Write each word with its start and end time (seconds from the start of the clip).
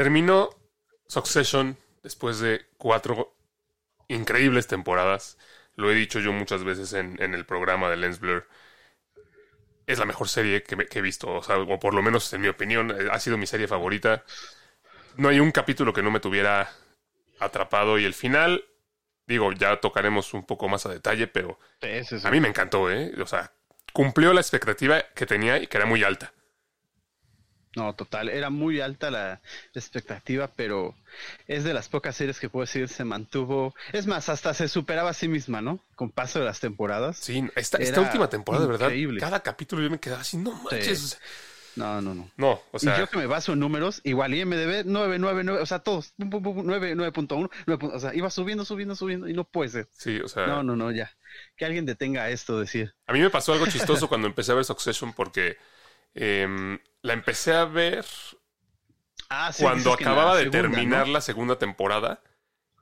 Terminó 0.00 0.48
Succession 1.08 1.76
después 2.02 2.40
de 2.40 2.64
cuatro 2.78 3.36
increíbles 4.08 4.66
temporadas. 4.66 5.36
Lo 5.76 5.90
he 5.90 5.94
dicho 5.94 6.20
yo 6.20 6.32
muchas 6.32 6.64
veces 6.64 6.94
en, 6.94 7.20
el 7.20 7.44
programa 7.44 7.90
de 7.90 7.98
Lens 7.98 8.18
Blur. 8.18 8.48
Es 9.86 9.98
la 9.98 10.06
mejor 10.06 10.30
serie 10.30 10.62
que, 10.62 10.88
he 10.90 11.02
visto, 11.02 11.30
o, 11.30 11.42
sea, 11.42 11.58
o 11.58 11.78
por 11.78 11.92
lo 11.92 12.00
menos 12.00 12.32
en 12.32 12.40
mi 12.40 12.48
opinión, 12.48 12.90
eh, 12.98 13.10
ha 13.12 13.20
sido 13.20 13.36
mi 13.36 13.46
serie 13.46 13.68
favorita. 13.68 14.24
No 15.18 15.28
hay 15.28 15.38
un 15.38 15.52
capítulo 15.52 15.92
que 15.92 16.02
no 16.02 16.10
me 16.10 16.20
tuviera 16.20 16.72
atrapado 17.38 17.98
y 17.98 18.06
el 18.06 18.14
final, 18.14 18.64
digo, 19.26 19.52
ya 19.52 19.80
tocaremos 19.80 20.32
un 20.32 20.46
poco 20.46 20.66
más 20.70 20.86
a 20.86 20.88
detalle, 20.88 21.26
pero 21.26 21.58
a 22.24 22.30
mí 22.30 22.40
me 22.40 22.48
encantó, 22.48 22.90
¿eh? 22.90 23.12
O 23.20 23.26
sea, 23.26 23.52
cumplió 23.92 24.32
la 24.32 24.40
expectativa 24.40 25.02
que 25.14 25.26
tenía 25.26 25.58
y 25.58 25.66
que 25.66 25.76
era 25.76 25.84
muy 25.84 26.02
alta. 26.04 26.32
No, 27.76 27.94
total, 27.94 28.28
era 28.28 28.50
muy 28.50 28.80
alta 28.80 29.12
la 29.12 29.40
expectativa, 29.74 30.50
pero 30.56 30.94
es 31.46 31.62
de 31.62 31.72
las 31.72 31.88
pocas 31.88 32.16
series 32.16 32.40
que 32.40 32.48
puedo 32.48 32.64
decir 32.64 32.88
se 32.88 33.04
mantuvo. 33.04 33.74
Es 33.92 34.06
más, 34.06 34.28
hasta 34.28 34.54
se 34.54 34.66
superaba 34.66 35.10
a 35.10 35.14
sí 35.14 35.28
misma, 35.28 35.60
¿no? 35.60 35.78
Con 35.94 36.10
paso 36.10 36.40
de 36.40 36.46
las 36.46 36.58
temporadas. 36.58 37.18
Sí, 37.18 37.44
esta, 37.54 37.78
esta 37.78 38.00
última 38.00 38.28
temporada, 38.28 38.66
de 38.66 38.72
verdad, 38.72 39.20
cada 39.20 39.40
capítulo 39.40 39.82
yo 39.82 39.90
me 39.90 40.00
quedaba 40.00 40.22
así, 40.22 40.36
no 40.36 40.52
manches. 40.62 41.20
No, 41.76 42.02
no, 42.02 42.12
no. 42.12 42.28
No, 42.36 42.60
o 42.72 42.78
sea. 42.80 42.96
Y 42.96 42.98
yo 42.98 43.08
que 43.08 43.16
me 43.16 43.26
baso 43.26 43.52
en 43.52 43.60
números, 43.60 44.00
igual 44.02 44.34
IMDB 44.34 44.84
999, 44.86 45.62
o 45.62 45.66
sea, 45.66 45.78
todos, 45.78 46.12
9.1, 46.18 47.50
o 47.94 48.00
sea, 48.00 48.12
iba 48.12 48.28
subiendo, 48.30 48.64
subiendo, 48.64 48.96
subiendo 48.96 49.28
y 49.28 49.32
no 49.32 49.44
puede 49.44 49.70
ser. 49.70 49.88
Sí, 49.96 50.18
o 50.18 50.26
sea. 50.26 50.48
No, 50.48 50.64
no, 50.64 50.74
no, 50.74 50.90
ya. 50.90 51.12
Que 51.56 51.64
alguien 51.64 51.86
detenga 51.86 52.28
esto, 52.30 52.58
decir. 52.58 52.92
A 53.06 53.12
mí 53.12 53.20
me 53.20 53.30
pasó 53.30 53.52
algo 53.52 53.66
chistoso 53.66 54.08
cuando 54.08 54.26
empecé 54.26 54.50
a 54.50 54.56
ver 54.56 54.64
Succession 54.64 55.12
porque 55.12 55.56
Em, 56.14 56.78
la 57.02 57.12
empecé 57.12 57.52
a 57.52 57.64
ver 57.64 58.04
ah, 59.28 59.52
cuando 59.58 59.92
acababa 59.92 60.36
de 60.36 60.50
terminar 60.50 61.08
la 61.08 61.20
segunda 61.20 61.58
temporada. 61.58 62.22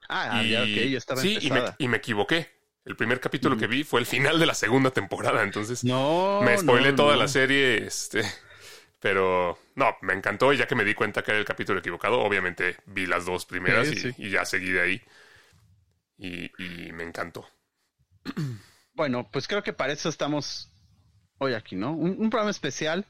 Ah, 0.08 0.42
y, 0.42 0.50
ya, 0.50 0.64
yo 0.64 0.98
estaba 0.98 1.20
Sí, 1.20 1.38
y 1.78 1.88
me, 1.88 1.96
equivoqué. 1.96 2.58
El 2.84 2.96
primer 2.96 3.20
capítulo 3.20 3.56
mm. 3.56 3.58
que 3.58 3.66
vi 3.66 3.84
fue 3.84 4.00
el 4.00 4.06
final 4.06 4.38
de 4.38 4.46
la 4.46 4.54
segunda 4.54 4.90
temporada, 4.90 5.42
entonces 5.42 5.84
no, 5.84 6.40
me 6.42 6.56
spoilé 6.56 6.94
toda 6.94 7.16
la 7.16 7.28
serie, 7.28 7.86
este, 7.86 8.22
pero 8.98 9.58
no, 9.74 9.94
me 10.00 10.14
encantó 10.14 10.54
y 10.54 10.56
ya 10.56 10.66
que 10.66 10.74
me 10.74 10.84
di 10.84 10.94
cuenta 10.94 11.22
que 11.22 11.32
era 11.32 11.40
el 11.40 11.44
capítulo 11.44 11.80
equivocado, 11.80 12.20
obviamente 12.20 12.76
vi 12.86 13.04
las 13.04 13.26
dos 13.26 13.44
primeras 13.44 13.88
y, 14.16 14.30
ya 14.30 14.46
seguí 14.46 14.70
de 14.70 14.80
ahí 14.80 15.02
y, 16.16 16.44
y 16.62 16.92
me 16.92 17.04
encantó. 17.04 17.46
Bueno, 18.94 19.28
pues 19.30 19.46
creo 19.46 19.62
que 19.62 19.72
para 19.72 19.92
eso 19.92 20.08
estamos 20.08 20.72
hoy 21.38 21.54
aquí, 21.54 21.76
¿no? 21.76 21.92
Un, 21.92 22.30
programa 22.30 22.50
especial 22.50 23.06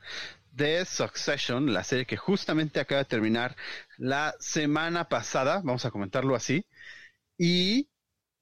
de 0.58 0.84
Succession, 0.84 1.72
la 1.72 1.84
serie 1.84 2.04
que 2.04 2.16
justamente 2.18 2.80
acaba 2.80 2.98
de 2.98 3.04
terminar 3.06 3.56
la 3.96 4.34
semana 4.40 5.08
pasada, 5.08 5.62
vamos 5.64 5.86
a 5.86 5.90
comentarlo 5.90 6.34
así, 6.34 6.66
y 7.38 7.88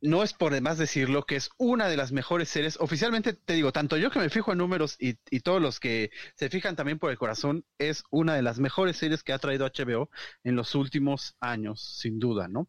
no 0.01 0.23
es 0.23 0.33
por 0.33 0.53
demás 0.53 0.79
decirlo 0.79 1.25
que 1.25 1.37
es 1.37 1.51
una 1.59 1.89
de 1.89 1.97
las 1.97 2.13
mejores 2.13 2.49
series. 2.49 2.79
Oficialmente 2.81 3.35
te 3.35 3.53
digo, 3.53 3.71
tanto 3.73 3.97
yo 3.99 4.11
que 4.11 4.19
me 4.19 4.31
fijo 4.31 4.53
en 4.53 4.59
números 4.59 4.97
y, 4.99 5.19
y, 5.31 5.41
todos 5.41 5.61
los 5.61 5.79
que 5.79 6.11
se 6.35 6.49
fijan 6.49 6.75
también 6.75 6.99
por 6.99 7.11
el 7.11 7.19
corazón, 7.19 7.65
es 7.79 8.03
una 8.11 8.35
de 8.35 8.43
las 8.43 8.59
mejores 8.59 8.97
series 8.97 9.23
que 9.23 9.33
ha 9.33 9.39
traído 9.39 9.67
HBO 9.67 10.11
en 10.43 10.57
los 10.57 10.75
últimos 10.75 11.37
años, 11.41 11.99
sin 12.01 12.19
duda, 12.19 12.49
¿no? 12.49 12.69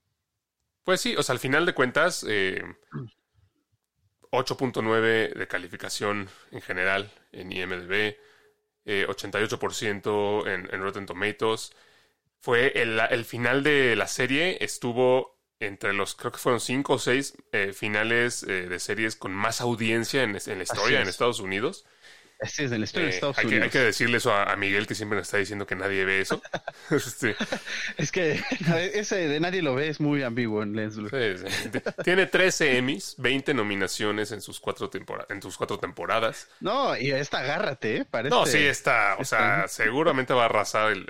Pues 0.84 1.02
sí, 1.02 1.16
o 1.16 1.24
sea, 1.24 1.34
al 1.34 1.40
final 1.40 1.66
de 1.66 1.74
cuentas, 1.74 2.26
eh, 2.28 2.62
8.9 4.32 5.34
de 5.34 5.48
calificación 5.48 6.30
en 6.52 6.62
general 6.62 7.12
en 7.32 7.52
IMDb, 7.52 8.18
88% 8.88 10.48
eh, 10.48 10.54
en, 10.54 10.74
en, 10.74 10.82
Rotten 10.82 11.06
Tomatoes. 11.06 11.72
Fue 12.40 12.72
el, 12.82 13.26
final 13.26 13.64
de 13.64 13.96
la 13.96 14.08
serie, 14.08 14.58
estuvo 14.64 15.38
entre 15.60 15.94
los, 15.94 16.16
creo 16.16 16.32
que 16.32 16.38
fueron 16.38 16.60
5 16.60 16.94
o 16.94 17.00
6 17.00 17.34
eh, 17.52 17.74
finales 17.74 18.44
eh, 18.44 18.68
de 18.70 18.80
series 18.80 19.16
con 19.16 19.34
más 19.34 19.60
audiencia 19.60 20.24
en, 20.24 20.38
en 20.46 20.58
la 20.58 20.64
historia 20.64 21.02
en 21.02 21.08
Estados 21.08 21.40
Unidos. 21.40 21.86
Sí, 22.46 22.66
es 22.66 22.70
de 22.70 22.78
la 22.78 22.86
historia 22.86 23.08
de 23.08 23.16
Estados 23.16 23.38
hay 23.40 23.46
Unidos. 23.46 23.60
Que, 23.60 23.66
hay 23.66 23.70
que 23.72 23.80
decirle 23.80 24.18
eso 24.18 24.32
a, 24.32 24.56
Miguel, 24.56 24.86
que 24.86 24.94
siempre 24.94 25.18
nos 25.18 25.28
está 25.28 25.38
diciendo 25.38 25.66
que 25.66 25.76
nadie 25.76 26.06
ve 26.06 26.22
eso. 26.22 26.42
Es 27.98 28.12
que 28.12 28.42
ese 28.94 29.28
de 29.28 29.40
nadie 29.40 29.62
lo 29.62 29.74
ve 29.74 29.90
es 29.90 30.00
muy 30.00 30.22
ambiguo 30.24 30.62
en 30.62 30.76
Lens 30.76 30.98
Tiene 32.04 32.28
13 32.28 32.78
Emmys, 32.78 33.16
20 33.18 33.54
nominaciones 33.54 34.32
en 34.32 34.42
sus 34.42 34.60
cuatro, 34.60 34.90
temporadas 34.90 35.30
en 35.32 35.42
sus 35.42 35.58
cuatro 35.58 35.80
temporadas. 35.80 36.48
No, 36.60 36.96
y 36.96 37.12
esta 37.12 37.40
agárrate, 37.40 37.98
¿eh? 37.98 38.06
Parece... 38.06 38.30
No, 38.30 38.46
sí, 38.46 38.60
está. 38.60 39.16
O 39.20 39.26
sea, 39.26 39.68
seguramente 39.68 40.34
va 40.34 40.44
a 40.44 40.46
arrasar, 40.46 40.92
el, 40.92 41.10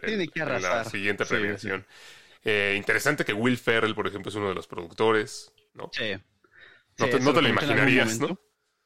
la 0.61 0.85
siguiente 0.85 1.25
premiación. 1.25 1.85
Eh, 2.43 2.75
interesante 2.77 3.25
que 3.25 3.33
Will 3.33 3.57
Ferrell, 3.57 3.93
por 3.93 4.07
ejemplo, 4.07 4.29
es 4.29 4.35
uno 4.35 4.47
de 4.49 4.55
los 4.55 4.67
productores, 4.67 5.51
¿no? 5.73 5.89
Sí. 5.91 6.13
No, 6.97 7.07
te, 7.07 7.19
no 7.19 7.33
te 7.33 7.41
lo 7.41 7.49
imaginarías, 7.49 8.19
¿no? 8.19 8.39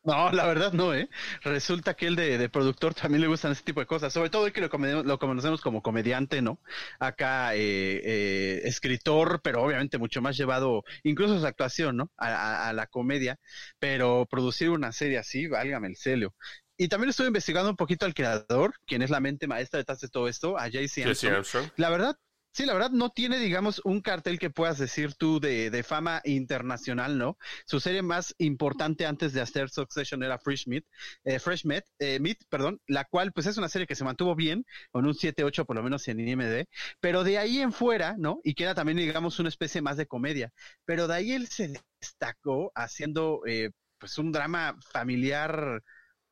No, 0.04 0.32
la 0.32 0.48
verdad 0.48 0.74
no, 0.74 0.96
¿eh? 0.96 1.10
Resulta 1.44 1.94
que 1.94 2.08
él 2.08 2.16
de, 2.16 2.50
productor 2.50 2.96
también 2.96 3.22
le 3.22 3.28
gustan 3.28 3.52
ese 3.52 3.64
tipo 3.64 3.82
de 3.82 3.86
cosas, 3.86 4.12
sobre 4.12 4.32
todo 4.32 4.52
que 4.52 4.62
lo, 4.62 5.04
lo 5.04 5.20
conocemos 5.20 5.62
como 5.62 5.84
comediante, 5.84 6.42
¿no? 6.42 6.60
Acá 7.00 7.54
eh, 7.56 8.02
eh, 8.04 8.62
escritor, 8.64 9.42
pero 9.44 9.62
obviamente 9.62 10.00
mucho 10.00 10.22
más 10.22 10.36
llevado, 10.36 10.84
incluso 11.04 11.40
su 11.40 11.46
actuación, 11.46 11.98
¿no? 11.98 12.12
A, 12.18 12.74
la 12.74 12.88
comedia, 12.88 13.38
pero 13.78 14.26
producir 14.30 14.72
una 14.72 14.92
serie 14.92 15.20
así, 15.20 15.48
válgame 15.48 15.88
el 15.88 15.98
celio. 15.98 16.34
Y 16.78 16.88
también 16.88 17.12
estuve 17.12 17.28
investigando 17.28 17.70
un 17.70 17.76
poquito 17.76 18.08
al 18.08 18.16
creador, 18.16 18.74
quien 18.88 19.04
es 19.04 19.12
la 19.12 19.20
mente 19.20 19.46
maestra 19.46 19.78
detrás 19.78 20.00
de 20.00 20.10
todo 20.10 20.28
esto, 20.28 20.58
a 20.58 20.68
JC 20.68 21.06
Armstrong. 21.06 21.70
La 21.76 21.92
verdad, 21.92 22.16
Sí, 22.54 22.66
la 22.66 22.74
verdad 22.74 22.92
no 22.92 23.12
tiene, 23.12 23.40
digamos, 23.40 23.80
un 23.86 24.02
cartel 24.02 24.38
que 24.38 24.50
puedas 24.50 24.78
decir 24.78 25.14
tú 25.16 25.40
de, 25.40 25.84
fama 25.88 26.22
internacional, 26.26 27.18
¿no? 27.18 27.38
Su 27.66 27.80
serie 27.80 28.02
más 28.02 28.36
importante 28.40 29.06
antes 29.06 29.32
de 29.32 29.40
hacer 29.40 29.70
Succession 29.70 30.22
era 30.22 30.38
Fresh 30.38 30.68
Meat, 30.68 30.84
eh, 31.24 31.40
Fresh 31.40 31.66
Meat, 31.66 31.86
eh, 32.00 32.20
Meat, 32.20 32.40
perdón, 32.50 32.82
la 32.88 33.06
cual 33.06 33.32
pues 33.32 33.48
es 33.48 33.58
una 33.58 33.70
serie 33.70 33.88
que 33.88 33.96
se 33.96 34.04
mantuvo 34.04 34.36
bien, 34.36 34.66
con 34.92 35.06
un 35.06 35.14
7-8 35.14 35.66
por 35.66 35.78
lo 35.78 35.84
menos 35.84 36.06
en 36.10 36.20
IMD, 36.20 36.66
pero 37.00 37.24
de 37.24 37.38
ahí 37.38 37.60
en 37.60 37.72
fuera, 37.72 38.16
¿no? 38.18 38.42
Y 38.44 38.54
que 38.54 38.64
era 38.64 38.76
también, 38.76 38.98
digamos, 38.98 39.40
una 39.40 39.50
especie 39.50 39.82
más 39.82 39.96
de 39.96 40.08
comedia, 40.08 40.52
pero 40.86 41.08
de 41.08 41.16
ahí 41.16 41.32
él 41.32 41.48
se 41.48 41.74
destacó 42.02 42.72
haciendo 42.76 43.42
eh, 43.48 43.72
pues 43.98 44.18
un 44.18 44.32
drama 44.34 44.78
familiar 44.92 45.82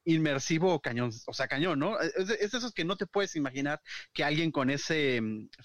inmersivo 0.09 0.79
cañón, 0.81 1.11
o 1.25 1.33
sea, 1.33 1.47
cañón, 1.47 1.79
¿no? 1.79 1.99
Es 1.99 2.27
de, 2.27 2.37
esos 2.41 2.73
que 2.73 2.85
no 2.85 2.95
te 2.97 3.05
puedes 3.05 3.35
imaginar 3.35 3.81
que 4.13 4.23
alguien 4.23 4.51
con 4.51 4.69
ese 4.69 5.21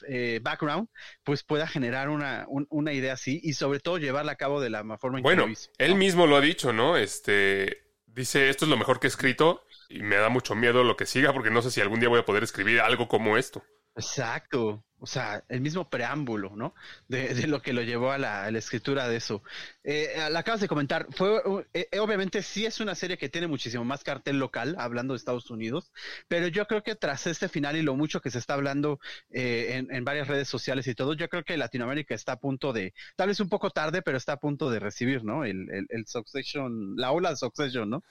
eh, 0.08 0.40
background 0.42 0.88
pues 1.22 1.42
pueda 1.42 1.66
generar 1.66 2.08
una, 2.08 2.46
una 2.48 2.92
idea 2.92 3.14
así 3.14 3.40
y 3.42 3.54
sobre 3.54 3.80
todo 3.80 3.98
llevarla 3.98 4.32
a 4.32 4.36
cabo 4.36 4.60
de 4.60 4.70
la 4.70 4.84
forma 4.98 5.18
en 5.18 5.22
bueno, 5.22 5.44
que 5.46 5.52
lo 5.52 5.56
él 5.78 5.94
mismo 5.96 6.26
lo 6.26 6.36
ha 6.36 6.40
dicho, 6.40 6.72
¿no? 6.72 6.96
Este 6.96 7.84
dice, 8.06 8.48
esto 8.48 8.64
es 8.64 8.70
lo 8.70 8.76
mejor 8.76 9.00
que 9.00 9.06
he 9.06 9.08
escrito 9.08 9.64
y 9.88 10.02
me 10.02 10.16
da 10.16 10.28
mucho 10.28 10.54
miedo 10.54 10.84
lo 10.84 10.96
que 10.96 11.06
siga 11.06 11.32
porque 11.32 11.50
no 11.50 11.62
sé 11.62 11.70
si 11.70 11.80
algún 11.80 12.00
día 12.00 12.08
voy 12.08 12.20
a 12.20 12.24
poder 12.24 12.42
escribir 12.42 12.80
algo 12.80 13.08
como 13.08 13.36
esto. 13.36 13.62
Exacto, 13.96 14.84
o 15.04 15.06
sea, 15.06 15.44
el 15.50 15.60
mismo 15.60 15.90
preámbulo, 15.90 16.56
¿no? 16.56 16.74
De, 17.08 17.46
lo 17.46 17.60
que 17.60 17.74
lo 17.74 17.82
llevó 17.82 18.10
a 18.10 18.16
la, 18.16 18.48
escritura 18.48 19.06
de 19.06 19.16
eso. 19.16 19.42
Eh, 19.84 20.14
la 20.30 20.38
acabas 20.38 20.62
de 20.62 20.66
comentar, 20.66 21.06
fue, 21.10 21.42
eh, 21.74 21.88
eh, 21.92 21.98
obviamente 21.98 22.40
sí 22.40 22.64
es 22.64 22.80
una 22.80 22.94
serie 22.94 23.18
que 23.18 23.28
tiene 23.28 23.46
muchísimo 23.46 23.84
más 23.84 24.02
cartel 24.02 24.38
local, 24.38 24.76
hablando 24.78 25.12
de 25.12 25.18
Estados 25.18 25.50
Unidos, 25.50 25.92
pero 26.26 26.48
yo 26.48 26.66
creo 26.66 26.82
que 26.82 26.94
tras 26.94 27.26
este 27.26 27.50
final 27.50 27.76
y 27.76 27.82
lo 27.82 27.96
mucho 27.96 28.22
que 28.22 28.30
se 28.30 28.38
está 28.38 28.54
hablando 28.54 28.98
en, 29.30 30.04
varias 30.06 30.26
redes 30.26 30.48
sociales 30.48 30.86
y 30.86 30.94
todo, 30.94 31.12
yo 31.12 31.28
creo 31.28 31.44
que 31.44 31.58
Latinoamérica 31.58 32.14
está 32.14 32.32
a 32.32 32.40
punto 32.40 32.72
de, 32.72 32.94
tal 33.14 33.28
vez 33.28 33.40
un 33.40 33.50
poco 33.50 33.68
tarde, 33.68 34.00
pero 34.00 34.16
está 34.16 34.32
a 34.32 34.40
punto 34.40 34.70
de 34.70 34.78
recibir, 34.78 35.22
¿no? 35.22 35.44
El, 35.44 35.68
el, 35.70 36.06
Succession, 36.06 36.96
la 36.96 37.12
ola 37.12 37.28
de 37.28 37.36
Succession, 37.36 37.90
¿no? 37.90 38.02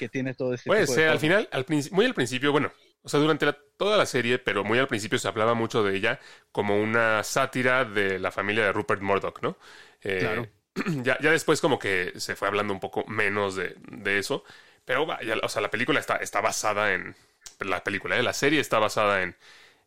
Que 0.00 0.08
tiene 0.08 0.34
todo 0.34 0.52
este 0.54 0.68
Puede 0.68 0.88
ser, 0.88 1.10
al 1.10 1.20
final, 1.20 1.48
al, 1.52 1.64
muy 1.92 2.06
al 2.06 2.14
principio, 2.14 2.50
bueno, 2.50 2.72
o 3.02 3.08
sea, 3.08 3.20
durante 3.20 3.52
toda 3.76 3.96
la 3.96 4.06
serie, 4.06 4.38
pero 4.38 4.64
muy 4.64 4.78
al 4.78 4.88
principio 4.88 5.18
se 5.18 5.28
hablaba 5.28 5.54
mucho 5.54 5.82
de 5.82 5.96
ella 5.96 6.20
como 6.52 6.80
una 6.80 7.22
sátira 7.24 7.84
de 7.84 8.18
la 8.18 8.30
familia 8.30 8.64
de 8.64 8.72
Rupert 8.72 9.00
Murdoch, 9.02 9.40
¿no? 9.42 9.58
Eh, 10.02 10.18
claro. 10.20 10.48
Ya, 11.02 11.18
ya, 11.20 11.32
después 11.32 11.60
como 11.60 11.78
que 11.78 12.12
se 12.16 12.36
fue 12.36 12.46
hablando 12.48 12.72
un 12.72 12.80
poco 12.80 13.04
menos 13.06 13.56
de, 13.56 13.74
eso, 14.18 14.44
pero 14.84 15.06
ya, 15.20 15.34
o 15.42 15.48
sea, 15.48 15.60
la 15.60 15.70
película 15.70 15.98
está, 15.98 16.16
está 16.16 16.40
basada 16.40 16.94
en, 16.94 17.16
la 17.58 17.82
película, 17.82 18.16
¿eh? 18.16 18.22
la 18.22 18.32
serie 18.32 18.60
está 18.60 18.78
basada 18.78 19.22
en, 19.22 19.36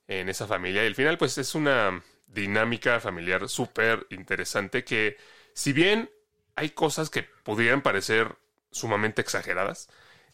en 0.07 0.29
esa 0.29 0.45
familia 0.45 0.83
y 0.83 0.87
al 0.87 0.95
final 0.95 1.17
pues 1.17 1.37
es 1.37 1.55
una 1.55 2.03
dinámica 2.27 2.99
familiar 2.99 3.47
súper 3.47 4.05
interesante 4.09 4.83
que 4.83 5.17
si 5.53 5.71
bien 5.71 6.11
hay 6.55 6.71
cosas 6.71 7.09
que 7.09 7.23
pudieran 7.23 7.81
parecer 7.81 8.35
sumamente 8.71 9.21
exageradas, 9.21 9.89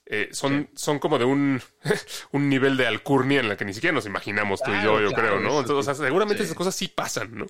eh, 0.09 0.29
son, 0.31 0.69
son 0.75 0.99
como 0.99 1.17
de 1.17 1.25
un, 1.25 1.61
un 2.31 2.49
nivel 2.49 2.75
de 2.75 2.87
alcurnia 2.87 3.39
en 3.39 3.47
la 3.47 3.55
que 3.55 3.63
ni 3.63 3.73
siquiera 3.73 3.93
nos 3.93 4.05
imaginamos 4.05 4.61
tú 4.61 4.71
y 4.71 4.83
yo, 4.83 4.99
yo 4.99 5.11
creo, 5.11 5.39
¿no? 5.39 5.59
Entonces, 5.59 5.71
o 5.71 5.83
sea, 5.83 5.93
seguramente 5.93 6.43
esas 6.43 6.55
cosas 6.55 6.75
sí 6.75 6.89
pasan, 6.89 7.37
¿no? 7.37 7.45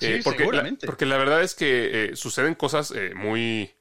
Eh, 0.00 0.20
porque, 0.22 0.38
seguramente. 0.38 0.86
La, 0.86 0.90
porque 0.90 1.06
la 1.06 1.16
verdad 1.16 1.42
es 1.42 1.54
que 1.54 2.10
eh, 2.10 2.16
suceden 2.16 2.54
cosas 2.54 2.94
muy 3.16 3.74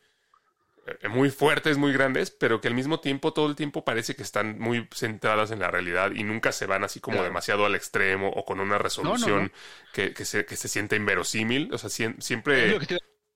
eh, 0.85 1.07
muy 1.07 1.29
fuertes, 1.29 1.77
muy 1.77 1.93
grandes, 1.93 2.29
pero 2.29 2.59
que 2.59 2.67
al 2.67 2.73
mismo 2.73 2.99
tiempo, 2.99 3.31
todo 3.31 3.47
el 3.47 3.55
tiempo 3.55 3.85
parece 3.85 4.15
que 4.15 4.23
están 4.23 4.59
muy 4.59 4.87
centradas 4.93 5.51
en 5.51 5.59
la 5.59 5.71
realidad 5.71 6.11
y 6.11 6.23
nunca 6.23 6.51
se 6.51 6.65
van 6.65 6.83
así 6.83 6.99
como 6.99 7.23
demasiado 7.23 7.65
al 7.65 7.75
extremo 7.75 8.29
o 8.29 8.43
con 8.43 8.59
una 8.59 8.77
resolución 8.77 9.53
Que, 9.93 10.13
que, 10.13 10.25
se, 10.25 10.45
que 10.45 10.57
se 10.57 10.67
siente 10.67 10.97
inverosímil. 10.97 11.73
O 11.73 11.77
sea, 11.77 11.89
siempre... 11.89 12.77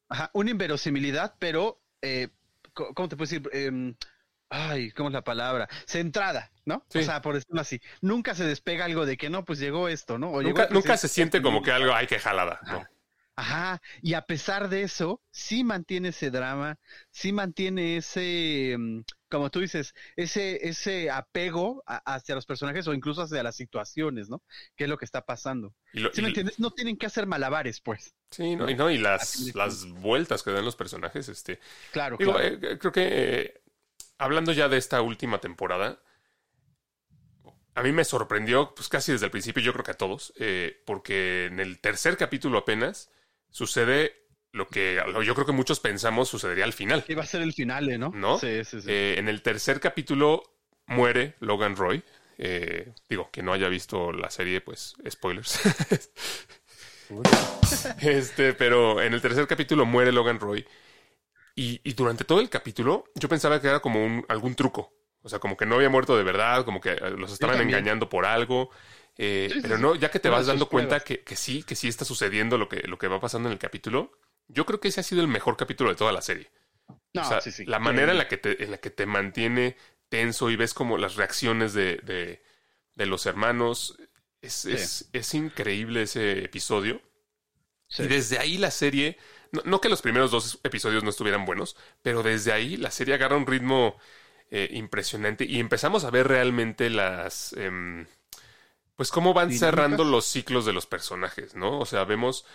Ajá, 0.09 0.29
una 0.33 0.51
inverosimilidad, 0.51 1.35
pero, 1.39 1.81
eh, 2.01 2.29
¿cómo 2.73 3.07
te 3.07 3.15
puedo 3.15 3.29
decir? 3.29 3.49
Ay, 4.49 4.91
¿cómo 4.91 5.09
es 5.09 5.13
la 5.13 5.23
palabra? 5.23 5.67
Centrada, 5.85 6.51
¿no? 6.65 6.85
O 6.93 7.01
sea, 7.01 7.21
por 7.21 7.35
decirlo 7.35 7.61
así. 7.61 7.81
Nunca 8.01 8.33
se 8.33 8.45
despega 8.45 8.85
algo 8.85 9.05
de 9.05 9.17
que 9.17 9.29
no, 9.29 9.43
pues 9.43 9.59
llegó 9.59 9.89
esto, 9.89 10.17
¿no? 10.17 10.41
nunca, 10.41 10.67
nunca 10.71 10.97
se 10.97 11.07
siente 11.07 11.41
como 11.41 11.61
que 11.61 11.71
algo 11.71 11.93
hay 11.93 12.07
que 12.07 12.19
jalada, 12.19 12.59
¿no? 12.65 12.85
Ajá, 13.39 13.83
y 14.01 14.15
a 14.15 14.23
pesar 14.23 14.67
de 14.67 14.81
eso, 14.81 15.21
sí 15.29 15.63
mantiene 15.63 16.07
ese 16.09 16.31
drama, 16.31 16.79
sí 17.11 17.31
mantiene 17.31 17.97
ese, 17.97 18.75
mm, 18.79 19.01
como 19.29 19.51
tú 19.51 19.59
dices, 19.59 19.93
ese, 20.15 20.67
ese 20.67 21.11
apego 21.11 21.83
hacia 21.85 22.33
los 22.33 22.47
personajes 22.47 22.87
o 22.87 22.95
incluso 22.95 23.21
hacia 23.21 23.43
las 23.43 23.55
situaciones, 23.55 24.27
¿no? 24.27 24.41
¿Qué 24.75 24.85
es 24.85 24.89
lo 24.89 24.97
que 24.97 25.05
está 25.05 25.21
pasando? 25.21 25.75
¿Sí 26.13 26.23
me 26.23 26.29
entiendes? 26.29 26.59
No 26.59 26.71
tienen 26.71 26.97
que 26.97 27.05
hacer 27.05 27.27
malabares, 27.27 27.79
pues. 27.79 28.15
Sí, 28.31 28.55
no, 28.55 28.71
y 28.71 28.73
no, 28.73 28.89
y 28.89 28.97
las, 28.97 29.53
las 29.53 29.85
vueltas 29.85 30.41
que 30.41 30.49
dan 30.49 30.65
los 30.65 30.75
personajes, 30.75 31.29
este. 31.29 31.59
Claro, 31.91 32.17
claro. 32.17 32.41
Eh, 32.41 32.79
creo 32.79 32.91
que 32.91 33.07
eh, 33.07 33.61
hablando 34.17 34.51
ya 34.51 34.69
de 34.69 34.77
esta 34.77 35.01
última 35.01 35.39
temporada, 35.39 35.99
a 37.75 37.83
mí 37.83 37.91
me 37.91 38.03
sorprendió, 38.03 38.73
pues 38.73 38.89
casi 38.89 39.11
desde 39.11 39.25
el 39.25 39.31
principio, 39.31 39.61
yo 39.61 39.71
creo 39.71 39.85
que 39.85 39.91
a 39.91 39.97
todos, 39.97 40.33
eh, 40.37 40.81
porque 40.85 41.45
en 41.45 41.59
el 41.59 41.79
tercer 41.79 42.17
capítulo 42.17 42.57
apenas 42.57 43.11
sucede 43.51 44.15
lo 44.51 44.67
que 44.67 44.99
yo 45.23 45.35
creo 45.35 45.45
que 45.45 45.51
muchos 45.51 45.79
pensamos 45.79 46.29
sucedería 46.29 46.63
al 46.63 46.73
final. 46.73 47.05
Iba 47.07 47.21
a 47.21 47.27
ser 47.27 47.41
el 47.41 47.53
final, 47.53 47.99
¿no? 47.99 48.11
¿No? 48.15 48.39
Sí, 48.39 48.63
sí, 48.65 48.81
sí. 48.81 48.87
Eh, 48.89 49.15
en 49.19 49.27
el 49.29 49.43
tercer 49.43 49.79
capítulo 49.79 50.41
muere 50.87 51.35
Logan 51.39 51.75
Roy. 51.75 52.03
Eh, 52.39 52.93
digo, 53.09 53.29
que 53.31 53.43
no 53.43 53.53
haya 53.53 53.67
visto 53.67 54.11
la 54.11 54.31
serie, 54.31 54.61
pues 54.61 54.95
spoilers. 55.07 55.59
este, 58.01 58.53
pero 58.53 59.01
en 59.01 59.13
el 59.13 59.21
tercer 59.21 59.47
capítulo 59.47 59.85
muere 59.85 60.11
Logan 60.11 60.39
Roy. 60.39 60.65
Y, 61.59 61.81
y, 61.83 61.93
durante 61.93 62.23
todo 62.23 62.39
el 62.39 62.51
capítulo 62.51 63.05
yo 63.15 63.27
pensaba 63.27 63.59
que 63.59 63.67
era 63.67 63.79
como 63.79 64.05
un, 64.05 64.23
algún 64.29 64.53
truco. 64.53 64.93
O 65.23 65.27
sea, 65.27 65.39
como 65.39 65.57
que 65.57 65.65
no 65.65 65.75
había 65.75 65.89
muerto 65.89 66.15
de 66.15 66.23
verdad, 66.23 66.63
como 66.63 66.79
que 66.79 66.91
eh, 66.91 67.09
los 67.17 67.33
estaban 67.33 67.59
engañando 67.59 68.07
por 68.07 68.27
algo. 68.27 68.69
Eh, 69.17 69.51
pero 69.63 69.79
no, 69.79 69.95
ya 69.95 70.11
que 70.11 70.19
te 70.19 70.29
vas 70.29 70.45
dando 70.45 70.69
cuenta 70.69 70.99
que, 70.99 71.23
que, 71.23 71.35
sí, 71.35 71.63
que 71.63 71.75
sí 71.75 71.87
está 71.87 72.05
sucediendo 72.05 72.59
lo 72.59 72.69
que, 72.69 72.87
lo 72.87 72.99
que 72.99 73.07
va 73.07 73.19
pasando 73.19 73.49
en 73.49 73.53
el 73.53 73.59
capítulo, 73.59 74.11
yo 74.47 74.67
creo 74.67 74.79
que 74.79 74.89
ese 74.89 74.99
ha 74.99 75.03
sido 75.03 75.21
el 75.21 75.27
mejor 75.27 75.57
capítulo 75.57 75.89
de 75.89 75.95
toda 75.95 76.11
la 76.11 76.21
serie. 76.21 76.51
o 76.87 77.23
sea, 77.23 77.39
la 77.65 77.79
manera 77.79 78.11
en 78.11 78.19
la, 78.19 78.27
que 78.27 78.37
te, 78.37 78.63
en 78.63 78.69
la 78.69 78.77
que 78.77 78.91
te 78.91 79.07
mantiene 79.07 79.75
tenso 80.09 80.51
y 80.51 80.55
ves 80.55 80.75
como 80.75 80.99
las 80.99 81.15
reacciones 81.15 81.73
de, 81.73 81.97
de, 81.97 82.43
de 82.93 83.05
los 83.07 83.25
hermanos. 83.25 83.97
Es, 84.41 84.65
es, 84.65 85.09
es, 85.11 85.33
increíble 85.33 86.03
ese 86.03 86.45
episodio. 86.45 87.01
Y 87.97 88.03
desde 88.03 88.37
ahí 88.37 88.59
la 88.59 88.69
serie, 88.69 89.17
no, 89.65 89.81
que 89.81 89.89
los 89.89 90.01
primeros 90.01 90.31
dos 90.31 90.59
episodios 90.63 91.03
no 91.03 91.09
estuvieran 91.09 91.45
buenos, 91.45 91.75
pero 92.01 92.23
desde 92.23 92.51
ahí 92.51 92.77
la 92.77 92.91
serie 92.91 93.13
agarra 93.13 93.37
un 93.37 93.47
ritmo 93.47 93.97
eh, 94.51 94.69
impresionante 94.71 95.45
y 95.45 95.59
empezamos 95.59 96.03
a 96.03 96.11
ver 96.11 96.27
realmente 96.27 96.89
las... 96.89 97.53
Em, 97.53 98.05
pues 98.95 99.11
cómo 99.11 99.33
van 99.33 99.53
cerrando 99.53 100.03
los 100.03 100.25
ciclos 100.25 100.65
de 100.65 100.73
los 100.73 100.87
personajes, 100.87 101.53
¿no? 101.53 101.79
O 101.79 101.85
sea, 101.85 102.03
vemos 102.03 102.45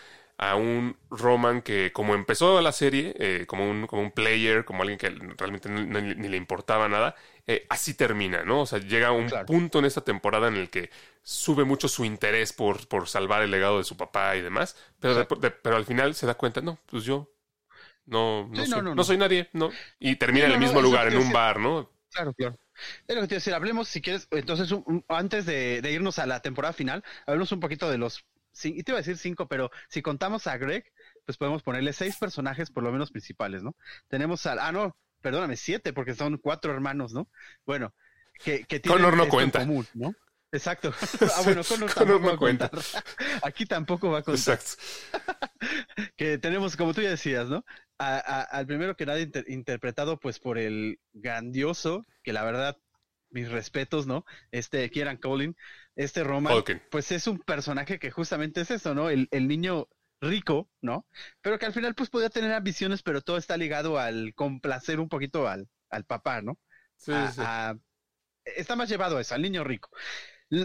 a 0.43 0.57
un 0.57 0.97
Roman 1.09 1.63
que 1.63 1.93
como 1.93 2.17
empezó 2.17 2.61
la 2.61 2.73
serie, 2.73 3.15
eh, 3.17 3.45
como, 3.47 3.71
un, 3.71 3.87
como 3.87 4.03
un 4.03 4.11
player, 4.11 4.65
como 4.65 4.83
alguien 4.83 4.99
que 4.99 5.09
realmente 5.09 5.69
ni, 5.69 6.29
le 6.29 6.37
importaba 6.37 6.89
nada, 6.89 7.15
eh, 7.47 7.65
así 7.69 7.95
termina, 7.95 8.43
¿no? 8.43 8.63
O 8.63 8.67
sea, 8.67 8.81
llega 8.81 9.09
a 9.09 9.13
un 9.13 9.31
punto 9.47 9.79
en 9.79 9.85
esta 9.85 10.01
temporada 10.01 10.49
en 10.49 10.57
el 10.57 10.69
que 10.69 10.91
sube 11.23 11.63
mucho 11.63 11.87
su 11.87 12.05
interés 12.05 12.53
por, 12.53 12.89
por 12.89 13.09
salvar 13.09 13.43
el 13.43 13.53
legado 13.53 13.79
de 13.79 13.85
su 13.85 13.97
papá 13.97 14.35
y 14.35 14.43
demás, 14.43 14.77
pero, 14.99 15.29
pero 15.29 15.77
al 15.77 15.85
final 15.85 16.17
se 16.17 16.27
da 16.27 16.35
cuenta, 16.35 16.61
no, 16.61 16.77
pues 16.87 17.05
yo 17.05 17.31
no, 18.07 18.49
no, 18.49 18.67
soy, 18.67 18.83
no, 18.83 19.05
soy, 19.05 19.17
nadie, 19.17 19.49
¿no? 19.53 19.71
Y 20.01 20.17
termina 20.17 20.47
en 20.47 20.53
el 20.53 20.59
mismo 20.59 20.81
lugar, 20.81 21.07
en 21.07 21.19
un 21.19 21.33
bar, 21.33 21.61
¿no? 21.61 21.89
Claro, 22.11 22.35
claro. 22.35 22.59
Es 23.07 23.15
lo 23.15 23.23
que 23.23 23.29
te 23.29 23.35
decir, 23.37 23.55
hablemos 23.55 23.89
si 23.89 24.01
quieres, 24.01 24.27
entonces 24.31 24.75
antes 25.09 25.47
de, 25.47 25.81
irnos 25.91 26.19
a 26.19 26.27
la 26.27 26.41
temporada 26.41 26.73
final, 26.73 27.05
hablemos 27.27 27.53
un 27.53 27.61
poquito 27.61 27.89
de 27.91 27.99
los, 27.99 28.25
y 28.65 28.83
te 28.83 28.93
iba 28.93 28.99
a 28.99 29.03
decir 29.03 29.19
cinco, 29.19 29.49
pero 29.49 29.71
si 29.89 30.03
contamos 30.03 30.47
a 30.47 30.57
Greg, 30.57 30.85
pues 31.25 31.39
podemos 31.39 31.63
ponerle 31.63 31.93
seis 31.93 32.17
personajes 32.17 32.71
por 32.71 32.83
lo 32.83 32.93
menos 32.93 33.11
principales, 33.11 33.63
¿no? 33.63 33.77
Tenemos 34.09 34.45
al, 34.47 34.59
ah, 34.59 34.73
no, 34.73 34.97
perdóname, 35.21 35.57
siete, 35.57 35.93
porque 35.93 36.15
son 36.15 36.39
cuatro 36.39 36.73
hermanos, 36.73 37.13
¿no? 37.13 37.29
Bueno, 37.65 37.95
que, 38.45 38.65
que 38.65 38.81
tienen 38.81 39.03
Connor 39.03 39.17
no 39.17 39.29
cuenta. 39.29 39.61
común, 39.61 39.87
¿no? 39.95 40.15
Exacto. 40.53 40.93
ah, 41.37 41.41
bueno, 41.45 41.63
Connor, 41.65 41.95
Connor 41.95 42.21
no 42.21 42.37
cuenta. 42.37 42.71
Aquí 43.43 43.65
tampoco 43.65 44.11
va 44.11 44.19
a 44.19 44.23
contar. 44.23 44.59
Exacto. 44.59 44.83
que 46.17 46.37
tenemos, 46.39 46.77
como 46.77 46.93
tú 46.93 47.01
ya 47.01 47.11
decías, 47.11 47.49
¿no? 47.49 47.65
al 47.99 48.67
primero 48.67 48.97
que 48.97 49.07
nadie 49.07 49.31
interpretado 49.47 50.19
pues 50.19 50.41
por 50.41 50.59
el 50.59 50.99
grandioso, 51.13 52.05
que 52.25 52.33
la 52.33 52.43
verdad, 52.43 52.77
mis 53.33 53.51
respetos, 53.51 54.07
¿no? 54.07 54.25
Este 54.51 54.89
Kieran 54.91 55.17
Colin, 55.17 55.57
este 55.97 56.25
Roman, 56.25 56.63
pues 56.91 57.13
es 57.13 57.27
un 57.27 57.39
personaje 57.39 57.99
que 57.99 58.11
justamente 58.11 58.61
es 58.61 58.71
eso, 58.71 58.95
¿no? 58.95 59.11
El, 59.11 59.29
niño 59.33 59.89
rico, 60.21 60.71
¿no? 60.81 61.07
Pero 61.41 61.59
que 61.59 61.67
al 61.67 61.73
final 61.73 61.95
pues 61.95 62.11
podía 62.11 62.31
tener 62.31 62.53
ambiciones, 62.53 63.03
pero 63.03 63.23
todo 63.23 63.37
está 63.37 63.57
ligado 63.57 63.99
al 63.99 64.35
complacer 64.35 65.01
un 65.01 65.09
poquito 65.09 65.49
al, 65.49 65.69
al 65.91 66.05
papá, 66.05 66.43
¿no? 66.43 66.59
Sí, 66.97 67.13
sí. 67.35 67.43
está 68.45 68.77
más 68.77 68.89
llevado 68.89 69.17
a 69.17 69.21
eso, 69.21 69.35
al 69.35 69.43
niño 69.43 69.65
rico. 69.65 69.91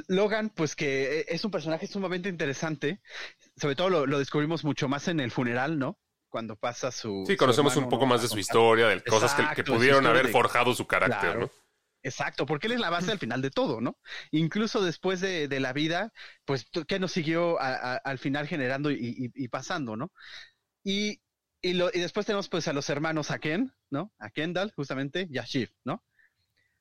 Logan, 0.07 0.49
pues 0.49 0.75
que 0.75 1.25
es 1.29 1.45
un 1.45 1.51
personaje 1.51 1.87
sumamente 1.87 2.29
interesante, 2.29 3.01
sobre 3.55 3.75
todo 3.75 3.89
lo, 3.89 4.05
lo 4.05 4.19
descubrimos 4.19 4.65
mucho 4.65 4.89
más 4.89 5.07
en 5.07 5.21
el 5.21 5.31
funeral, 5.31 5.79
¿no? 5.79 5.97
cuando 6.29 6.55
pasa 6.55 6.91
su. 6.91 7.23
Sí, 7.25 7.37
conocemos 7.37 7.75
un 7.77 7.89
poco 7.89 8.05
más 8.05 8.21
de 8.21 8.27
su 8.27 8.37
historia, 8.37 8.87
de 8.87 9.01
cosas 9.03 9.33
que, 9.55 9.63
pudieron 9.63 10.05
haber 10.05 10.27
forjado 10.29 10.73
su 10.73 10.85
carácter, 10.85 11.39
¿no? 11.39 11.49
Exacto, 12.07 12.45
porque 12.45 12.68
él 12.68 12.74
es 12.74 12.80
la 12.80 12.89
base 12.89 13.12
al 13.12 13.19
final 13.19 13.42
de 13.42 13.51
todo, 13.51 13.81
¿no? 13.81 13.98
Incluso 14.31 14.81
después 14.81 15.19
de, 15.19 15.59
la 15.59 15.74
vida, 15.74 16.13
pues, 16.45 16.65
¿qué 16.88 17.00
nos 17.00 17.12
siguió 17.12 17.60
al 17.60 18.17
final 18.17 18.48
generando 18.48 18.91
y, 18.91 19.48
pasando, 19.50 19.98
¿no? 19.98 20.12
Y, 20.84 21.22
y, 21.62 21.74
lo, 21.74 21.89
y 21.93 22.00
después 22.00 22.25
tenemos 22.25 22.48
pues 22.48 22.67
a 22.70 22.74
los 22.74 22.89
hermanos 22.89 23.29
a 23.29 23.39
Ken, 23.39 23.74
¿no? 23.89 24.13
A 24.20 24.29
Kendall, 24.29 24.72
justamente, 24.74 25.27
y 25.29 25.38
a 25.38 25.43
Shiv, 25.43 25.70
¿no? 25.84 26.01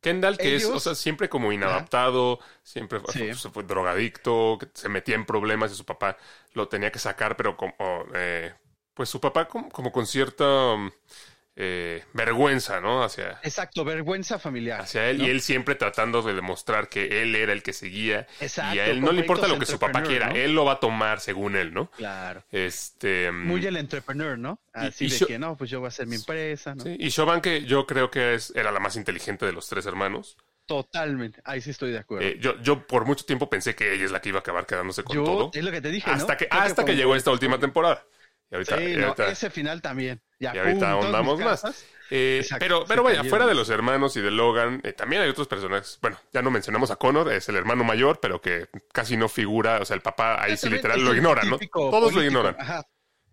Kendall, 0.00 0.38
que 0.38 0.54
es, 0.54 0.64
o 0.66 0.78
sea, 0.78 0.94
siempre 0.94 1.28
como 1.28 1.50
inadaptado, 1.50 2.38
siempre 2.62 3.00
fue, 3.00 3.64
drogadicto, 3.64 4.58
se 4.74 4.88
metía 4.88 5.16
en 5.16 5.26
problemas 5.26 5.72
y 5.72 5.74
su 5.74 5.84
papá 5.84 6.16
lo 6.52 6.68
tenía 6.68 6.92
que 6.92 7.00
sacar, 7.00 7.36
pero 7.36 7.56
como, 7.56 7.74
eh, 8.14 8.54
pues 8.94 9.08
su 9.08 9.20
papá 9.20 9.48
como, 9.48 9.90
con 9.90 10.06
cierta 10.06 10.76
eh, 11.58 12.04
vergüenza, 12.12 12.82
¿no? 12.82 13.02
Hacia, 13.02 13.40
Exacto, 13.42 13.82
vergüenza 13.82 14.38
familiar. 14.38 14.80
Hacia 14.80 15.08
él 15.08 15.22
y 15.22 15.30
él 15.30 15.40
siempre 15.40 15.74
tratando 15.74 16.20
de 16.20 16.34
demostrar 16.34 16.90
que 16.90 17.22
él 17.22 17.34
era 17.34 17.54
el 17.54 17.62
que 17.62 17.72
seguía. 17.72 18.26
Exacto, 18.40 18.76
y 18.76 18.78
a 18.78 18.86
él 18.86 19.00
no 19.00 19.10
le 19.10 19.20
importa 19.20 19.48
lo 19.48 19.58
que 19.58 19.64
su 19.64 19.78
papá 19.78 20.02
quiera, 20.02 20.30
él 20.32 20.54
lo 20.54 20.66
va 20.66 20.72
a 20.72 20.80
tomar 20.80 21.20
según 21.20 21.56
él, 21.56 21.72
¿no? 21.72 21.90
Claro. 21.92 22.44
Este, 22.52 23.32
mm, 23.32 23.46
Muy 23.46 23.64
el 23.64 23.76
entrepreneur, 23.78 24.38
¿no? 24.38 24.60
Así 24.72 25.08
de 25.08 25.26
que 25.26 25.38
no, 25.38 25.56
pues 25.56 25.70
yo 25.70 25.80
voy 25.80 25.86
a 25.86 25.88
hacer 25.88 26.06
mi 26.06 26.16
empresa, 26.16 26.74
¿no? 26.74 26.84
Sí, 26.84 26.94
y 26.98 27.08
Shoban 27.08 27.40
que 27.40 27.64
yo 27.64 27.86
creo 27.86 28.10
que 28.10 28.34
es, 28.34 28.52
era 28.54 28.70
la 28.70 28.80
más 28.80 28.96
inteligente 28.96 29.46
de 29.46 29.52
los 29.52 29.66
tres 29.68 29.86
hermanos. 29.86 30.36
Totalmente, 30.66 31.40
ahí 31.44 31.62
sí 31.62 31.70
estoy 31.70 31.92
de 31.92 31.98
acuerdo. 31.98 32.26
Eh, 32.26 32.38
yo, 32.40 32.60
yo 32.60 32.86
por 32.86 33.06
mucho 33.06 33.24
tiempo 33.24 33.48
pensé 33.48 33.74
que 33.74 33.94
ella 33.94 34.04
es 34.04 34.10
la 34.10 34.20
que 34.20 34.28
iba 34.28 34.38
a 34.38 34.40
acabar 34.40 34.66
quedándose 34.66 35.04
con 35.04 35.24
todo. 35.24 35.50
Es 35.54 35.64
lo 35.64 35.70
que 35.70 35.80
te 35.80 35.90
dije, 35.90 36.10
hasta 36.10 36.36
que, 36.36 36.48
hasta 36.50 36.84
que, 36.84 36.96
llegó 36.96 37.14
esta 37.14 37.30
última 37.30 37.58
temporada 37.58 38.04
sí, 38.64 38.96
no, 38.96 39.14
ese 39.24 39.50
final 39.50 39.82
también. 39.82 40.20
Y 40.38 40.46
ahorita 40.46 40.90
ahondamos 40.90 41.40
más. 41.40 41.86
Eh, 42.10 42.46
pero, 42.60 42.84
pero 42.86 43.02
vaya, 43.02 43.24
fuera 43.24 43.46
de 43.46 43.54
los 43.54 43.68
hermanos 43.68 44.16
y 44.16 44.20
de 44.20 44.30
Logan, 44.30 44.80
eh, 44.84 44.92
también 44.92 45.22
hay 45.22 45.28
otros 45.28 45.48
personajes. 45.48 45.98
Bueno, 46.00 46.18
ya 46.32 46.42
no 46.42 46.50
mencionamos 46.50 46.90
a 46.90 46.96
Connor, 46.96 47.32
es 47.32 47.48
el 47.48 47.56
hermano 47.56 47.82
mayor, 47.82 48.20
pero 48.20 48.40
que 48.40 48.68
casi 48.92 49.16
no 49.16 49.28
figura. 49.28 49.80
O 49.80 49.84
sea, 49.84 49.96
el 49.96 50.02
papá 50.02 50.42
ahí 50.42 50.56
sí 50.56 50.68
literal 50.68 51.04
lo 51.04 51.14
ignoran, 51.14 51.50
¿no? 51.50 51.58
Todos 51.58 52.12
lo 52.12 52.22
ignoran. 52.22 52.56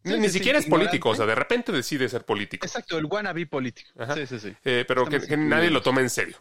ni, 0.04 0.30
siquiera 0.30 0.58
es 0.58 0.66
político, 0.66 1.10
o 1.10 1.16
sea, 1.16 1.26
de 1.26 1.36
repente 1.36 1.72
decide 1.72 2.10
ser 2.10 2.26
político. 2.26 2.66
Exacto, 2.66 2.98
el 2.98 3.06
wannabe 3.06 3.46
político. 3.46 3.90
Sí, 4.16 4.26
sí, 4.26 4.40
sí. 4.40 4.56
Eh, 4.64 4.86
pero 4.88 5.06
que, 5.06 5.38
nadie 5.38 5.70
lo 5.70 5.82
tome 5.82 6.02
en 6.02 6.10
serio. 6.10 6.38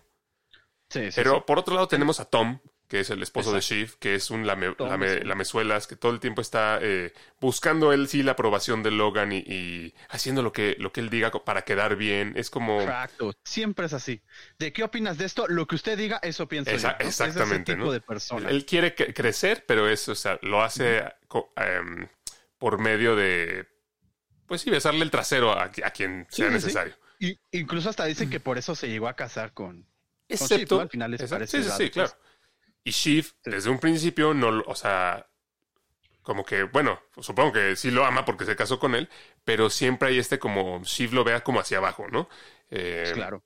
Sí, 0.88 1.11
sí, 1.11 1.12
pero 1.14 1.45
por 1.47 1.59
otro 1.59 1.75
lado 1.75 1.88
tenemos 1.88 2.21
a 2.21 2.26
Tom, 2.26 2.59
que 2.93 3.01
es 3.01 3.09
el 3.09 3.23
esposo 3.23 3.55
de 3.55 3.63
Shiv, 3.63 3.97
que 3.99 4.15
es 4.15 4.31
un 4.31 4.47
lame, 4.47 4.77
lamezuelas, 5.25 5.87
que 5.87 5.97
todo 5.97 6.13
el 6.13 6.21
tiempo 6.21 6.43
está 6.43 6.79
eh, 6.83 7.15
buscando 7.41 7.91
él 7.95 8.07
sí 8.07 8.23
la 8.23 8.33
aprobación 8.33 8.83
de 8.83 8.91
Logan 8.91 9.33
y, 9.33 9.95
haciendo 10.11 10.43
lo 10.43 10.53
que, 10.53 10.77
lo 10.79 10.93
que 10.93 11.01
él 11.01 11.09
diga 11.09 11.31
para 11.31 11.63
quedar 11.63 11.97
bien. 11.97 12.35
Es 12.37 12.51
como... 12.51 12.83
Exacto, 12.83 13.33
siempre 13.45 13.87
es 13.87 13.95
así. 13.95 14.21
¿De 14.59 14.75
qué 14.75 14.85
opinas 14.85 15.17
de 15.17 15.25
esto? 15.25 15.49
Lo 15.49 15.67
que 15.67 15.77
usted 15.77 15.97
diga, 15.97 16.21
eso 16.23 16.47
pienso 16.47 16.71
Exactamente, 16.71 17.75
tipo 17.77 17.91
de 17.91 18.03
persona. 18.03 18.51
Él 18.51 18.67
quiere 18.67 18.95
crecer, 18.95 19.65
pero 19.67 19.89
eso, 19.89 20.13
o 20.13 20.15
sea, 20.15 20.39
lo 20.43 20.63
hace 20.63 21.03
em, 21.57 22.09
por 22.59 22.79
medio 22.79 23.17
de, 23.17 23.69
pues 24.47 24.61
sí, 24.61 24.69
besarle 24.69 25.03
el 25.03 25.11
trasero 25.11 25.59
a, 25.59 25.71
quien 25.71 26.27
sea 26.29 26.51
necesario. 26.51 26.95
Y, 27.19 27.41
incluso 27.53 27.89
hasta 27.89 28.05
dicen 28.05 28.29
que 28.29 28.39
por 28.39 28.59
eso 28.59 28.75
se 28.75 28.91
llegó 28.91 29.09
a 29.09 29.17
casar 29.17 29.55
con. 29.55 29.87
Excepto. 30.29 30.79
Al 30.79 30.91
final 30.91 31.11
les 31.11 31.23
parece. 31.31 31.63
Sí, 31.63 31.71
sí, 31.71 31.75
sí, 31.85 31.91
claro. 31.91 32.13
Y 32.85 32.91
Shiv, 32.91 33.33
desde 33.45 33.71
un 33.71 33.79
principio, 33.79 34.35
no, 34.35 34.62
o 34.67 34.75
sea, 34.75 35.27
como 36.23 36.45
que, 36.45 36.65
bueno, 36.65 37.01
supongo 37.21 37.53
que 37.53 37.77
sí 37.77 37.91
lo 37.91 38.05
ama 38.05 38.25
porque 38.25 38.45
se 38.45 38.57
casó 38.57 38.79
con 38.79 38.95
él, 38.95 39.09
pero 39.45 39.71
siempre 39.71 40.09
hay 40.09 40.19
este 40.19 40.39
como 40.39 40.83
Shiv 40.85 41.12
lo 41.12 41.25
vea 41.25 41.43
como 41.43 41.61
hacia 41.61 41.79
abajo, 41.79 42.07
¿no? 42.11 42.29
Eh, 42.71 43.11
claro. 43.15 43.43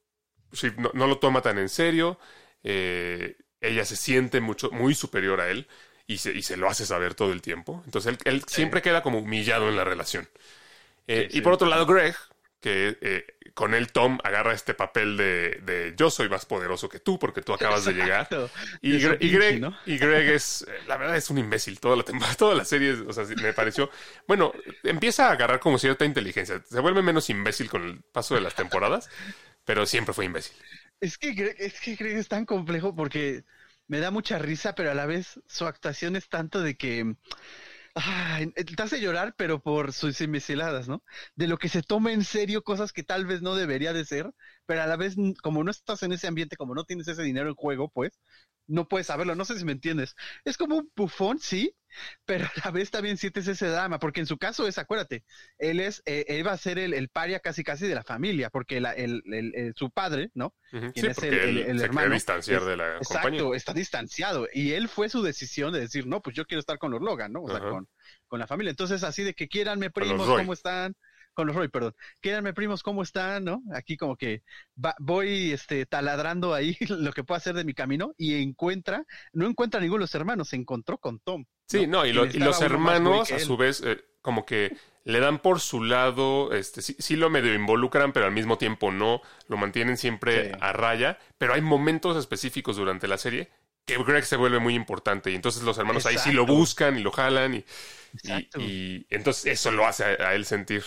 Shiv 0.53 0.75
no, 0.79 1.07
lo 1.07 1.19
toma 1.19 1.43
tan 1.43 1.59
en 1.59 1.69
serio, 1.69 2.19
eh, 2.63 3.37
ella 3.61 3.85
se 3.85 3.97
siente 3.97 4.41
mucho, 4.41 4.71
muy 4.71 4.95
superior 4.95 5.41
a 5.41 5.49
él 5.51 5.69
y 6.07 6.19
se, 6.19 6.33
y 6.33 6.43
se 6.43 6.57
lo 6.57 6.69
hace 6.69 6.87
saber 6.87 7.15
todo 7.15 7.33
el 7.33 7.43
tiempo. 7.43 7.83
Entonces 7.85 8.17
él, 8.25 8.43
siempre 8.47 8.83
queda 8.83 9.03
como 9.03 9.19
humillado 9.19 9.69
en 9.69 9.77
la 9.77 9.85
relación. 9.85 10.29
Eh, 11.09 11.29
y 11.31 11.41
por 11.41 11.53
otro 11.53 11.69
lado, 11.69 11.87
Greg, 11.87 12.15
que 12.61 13.36
con 13.57 13.73
él 13.73 13.91
Tom 13.91 14.19
agarra 14.23 14.53
este 14.53 14.75
papel 14.75 15.17
de, 15.17 15.95
yo 15.97 16.11
soy 16.11 16.29
más 16.29 16.45
poderoso 16.45 16.91
que 16.91 17.01
tú 17.01 17.19
porque 17.19 17.41
tú 17.41 17.55
acabas 17.55 17.87
de 17.87 17.95
llegar. 17.95 18.29
Y, 18.83 18.99
Greg, 18.99 19.73
y 19.87 19.97
Greg 19.97 20.29
es, 20.29 20.67
la 20.87 20.99
verdad 20.99 21.17
es 21.17 21.31
un 21.31 21.39
imbécil 21.39 21.81
toda 21.81 21.97
la 21.97 22.03
temporada, 22.03 22.35
toda 22.39 22.55
la 22.55 22.67
serie, 22.67 22.93
o 22.93 23.13
sea, 23.15 23.25
me 23.25 23.55
pareció, 23.55 23.91
bueno, 24.29 24.53
empieza 24.83 25.29
a 25.29 25.33
agarrar 25.33 25.59
como 25.59 25.79
cierta 25.79 26.05
inteligencia, 26.05 26.63
se 26.69 26.81
vuelve 26.81 27.01
menos 27.01 27.31
imbécil 27.31 27.71
con 27.71 27.83
el 27.83 28.03
paso 28.13 28.35
de 28.35 28.43
las 28.43 28.55
temporadas, 28.55 29.09
pero 29.65 29.87
siempre 29.87 30.13
fue 30.13 30.27
imbécil. 30.27 30.55
Es 31.01 31.17
que 31.17 31.33
Greg, 31.33 31.57
es 31.59 31.81
que 31.81 31.97
Greg 31.97 32.19
es 32.19 32.29
tan 32.29 32.45
complejo 32.45 32.95
porque 32.95 33.45
me 33.89 34.01
da 34.01 34.11
mucha 34.11 34.39
risa, 34.39 34.75
pero 34.75 34.91
a 34.91 34.95
la 34.95 35.07
vez 35.07 35.41
su 35.47 35.65
actuación 35.65 36.15
es 36.15 36.29
tanto 36.29 36.61
de 36.61 36.77
que 36.77 37.17
Ay, 37.99 38.53
te 38.53 38.83
hace 38.83 39.01
llorar, 39.01 39.35
pero 39.39 39.61
por 39.63 39.93
sus 39.95 40.21
imbeciladas, 40.21 40.87
¿no? 40.87 41.03
De 41.35 41.47
lo 41.49 41.57
que 41.57 41.71
se 41.71 41.83
toma 41.83 42.13
en 42.13 42.25
serio 42.25 42.63
cosas 42.63 42.93
que 42.93 43.03
tal 43.03 43.25
vez 43.25 43.41
no 43.41 43.55
debería 43.55 43.95
de 43.95 44.05
ser, 44.05 44.31
pero 44.67 44.83
a 44.83 44.87
la 44.87 44.97
vez, 44.97 45.17
como 45.43 45.65
no 45.65 45.71
estás 45.71 46.03
en 46.03 46.13
ese 46.13 46.27
ambiente, 46.27 46.57
como 46.57 46.75
no 46.75 46.85
tienes 46.85 47.09
ese 47.09 47.23
dinero 47.23 47.49
en 47.49 47.55
juego, 47.55 47.89
pues, 47.89 48.13
no 48.67 48.89
puedes 48.89 49.07
saberlo. 49.07 49.35
No 49.35 49.45
sé 49.45 49.59
si 49.59 49.65
me 49.65 49.73
entiendes. 49.73 50.17
Es 50.45 50.57
como 50.57 50.77
un 50.77 50.91
bufón, 50.95 51.39
sí, 51.39 51.75
pero 52.25 52.45
a 52.45 52.53
la 52.65 52.71
vez 52.71 52.91
también 52.91 53.17
sientes 53.17 53.47
ese 53.49 53.69
drama, 53.69 53.99
porque 53.99 54.21
en 54.21 54.27
su 54.27 54.39
caso 54.39 54.67
es, 54.67 54.79
acuérdate, 54.79 55.25
él 55.59 55.81
es, 55.81 56.03
eh, 56.07 56.25
él 56.29 56.47
va 56.47 56.53
a 56.53 56.57
ser 56.59 56.79
el, 56.79 56.95
el, 56.95 57.09
paria 57.09 57.41
casi 57.41 57.65
casi 57.65 57.87
de 57.87 57.95
la 57.95 58.03
familia, 58.03 58.51
porque 58.51 58.81
la, 58.81 58.93
el, 58.93 59.23
el, 59.27 59.75
su 59.77 59.91
padre, 59.91 60.31
¿no? 60.35 60.55
sí, 60.71 61.07
es 61.07 61.19
el, 61.23 61.59
el, 61.59 61.81
hermano. 61.81 62.15
distanciar 62.15 62.65
de 62.65 62.77
la 62.77 62.97
exacto, 62.97 63.55
está 63.55 63.73
distanciado. 63.73 64.49
Y 64.53 64.73
él 64.73 64.89
fue 64.89 65.09
su 65.09 65.23
decisión 65.23 65.73
de 65.73 65.81
decir, 65.81 66.07
no, 66.07 66.21
pues 66.21 66.37
yo 66.37 66.45
quiero 66.45 66.61
estar 66.61 66.79
con 66.79 66.91
los 66.91 67.01
Logan, 67.01 67.33
¿no? 67.33 67.43
O 67.43 67.51
sea, 67.51 67.61
con, 67.61 67.89
con 68.27 68.41
la 68.41 68.47
familia. 68.47 68.71
Entonces, 68.71 69.03
así 69.03 69.23
de 69.23 69.35
que 69.35 69.49
quieranme 69.49 69.91
primos, 69.91 70.27
¿cómo 70.27 70.53
están? 70.53 70.97
Con 71.37 71.47
los 71.47 71.55
Roy, 71.55 71.69
perdón. 71.69 71.95
Quédame 72.21 72.55
primos, 72.55 72.83
¿cómo 72.83 73.03
están? 73.03 73.45
¿No? 73.45 73.63
Aquí 73.75 73.97
como 73.97 74.17
que 74.17 74.43
voy 74.99 75.53
este, 75.53 75.85
taladrando 75.85 76.55
ahí 76.55 76.77
lo 76.89 77.13
que 77.13 77.23
puedo 77.23 77.37
hacer 77.37 77.55
de 77.55 77.65
mi 77.65 77.75
camino 77.75 78.15
y 78.17 78.43
encuentra, 78.43 79.05
no 79.33 79.47
encuentra 79.47 79.79
a 79.79 79.83
ninguno 79.83 80.01
de 80.01 80.05
los 80.05 80.15
hermanos, 80.15 80.49
se 80.49 80.57
encontró 80.57 80.99
con 80.99 81.21
Tom. 81.21 81.45
Sí, 81.67 81.87
no, 81.87 82.07
y, 82.07 82.13
los 82.13 82.63
hermanos 82.63 83.31
a 83.31 83.39
su 83.39 83.57
vez 83.57 83.83
eh, 83.85 84.03
como 84.23 84.47
que 84.47 84.77
le 85.05 85.21
dan 85.21 85.41
por 85.41 85.61
su 85.61 85.85
lado, 85.85 86.53
este, 86.53 86.81
sí, 86.81 87.17
lo 87.17 87.29
medio 87.29 87.55
involucran, 87.55 88.13
pero 88.13 88.27
al 88.27 88.33
mismo 88.33 88.57
tiempo 88.57 88.91
no, 88.91 89.21
lo 89.47 89.57
mantienen 89.57 89.97
siempre 89.97 90.53
a 90.61 90.73
raya, 90.73 91.19
pero 91.39 91.55
hay 91.55 91.61
momentos 91.61 92.17
específicos 92.17 92.77
durante 92.77 93.09
la 93.09 93.19
serie 93.19 93.51
que 93.85 94.03
Greg 94.03 94.25
se 94.25 94.37
vuelve 94.37 94.59
muy 94.59 94.75
importante 94.75 95.31
y 95.31 95.37
entonces 95.37 95.63
los 95.63 95.79
hermanos 95.79 96.07
ahí 96.07 96.19
sí 96.19 96.33
lo 96.33 96.45
buscan 96.45 96.99
y 96.99 97.03
lo 97.03 97.13
jalan 97.13 97.55
y, 97.55 97.65
y, 98.59 99.07
entonces 99.11 99.47
eso 99.47 99.71
lo 99.71 99.87
hace 99.87 100.05
a 100.05 100.35
él 100.35 100.45
sentir 100.45 100.83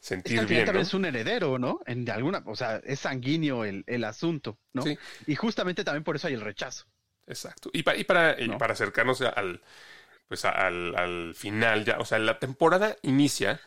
sentir 0.00 0.38
es 0.38 0.46
bien. 0.46 0.76
es 0.76 0.94
un 0.94 1.04
heredero, 1.04 1.58
¿no? 1.58 1.80
En 1.86 2.04
de 2.04 2.12
alguna, 2.12 2.42
o 2.46 2.56
sea, 2.56 2.80
es 2.84 3.00
sanguíneo 3.00 3.64
el, 3.64 3.84
el 3.86 4.04
asunto, 4.04 4.58
¿no? 4.72 4.82
Sí. 4.82 4.98
Y 5.26 5.34
justamente 5.34 5.84
también 5.84 6.04
por 6.04 6.16
eso 6.16 6.28
hay 6.28 6.34
el 6.34 6.40
rechazo. 6.40 6.86
Exacto. 7.26 7.70
Y, 7.72 7.82
para, 7.82 7.98
y 7.98 8.04
para, 8.04 8.58
para 8.58 8.72
acercarnos 8.72 9.20
al, 9.20 9.60
pues 10.28 10.44
al, 10.44 10.96
al, 10.96 11.34
final 11.34 11.84
ya, 11.84 11.98
o 11.98 12.04
sea, 12.04 12.18
la 12.18 12.38
temporada 12.38 12.96
inicia 13.02 13.60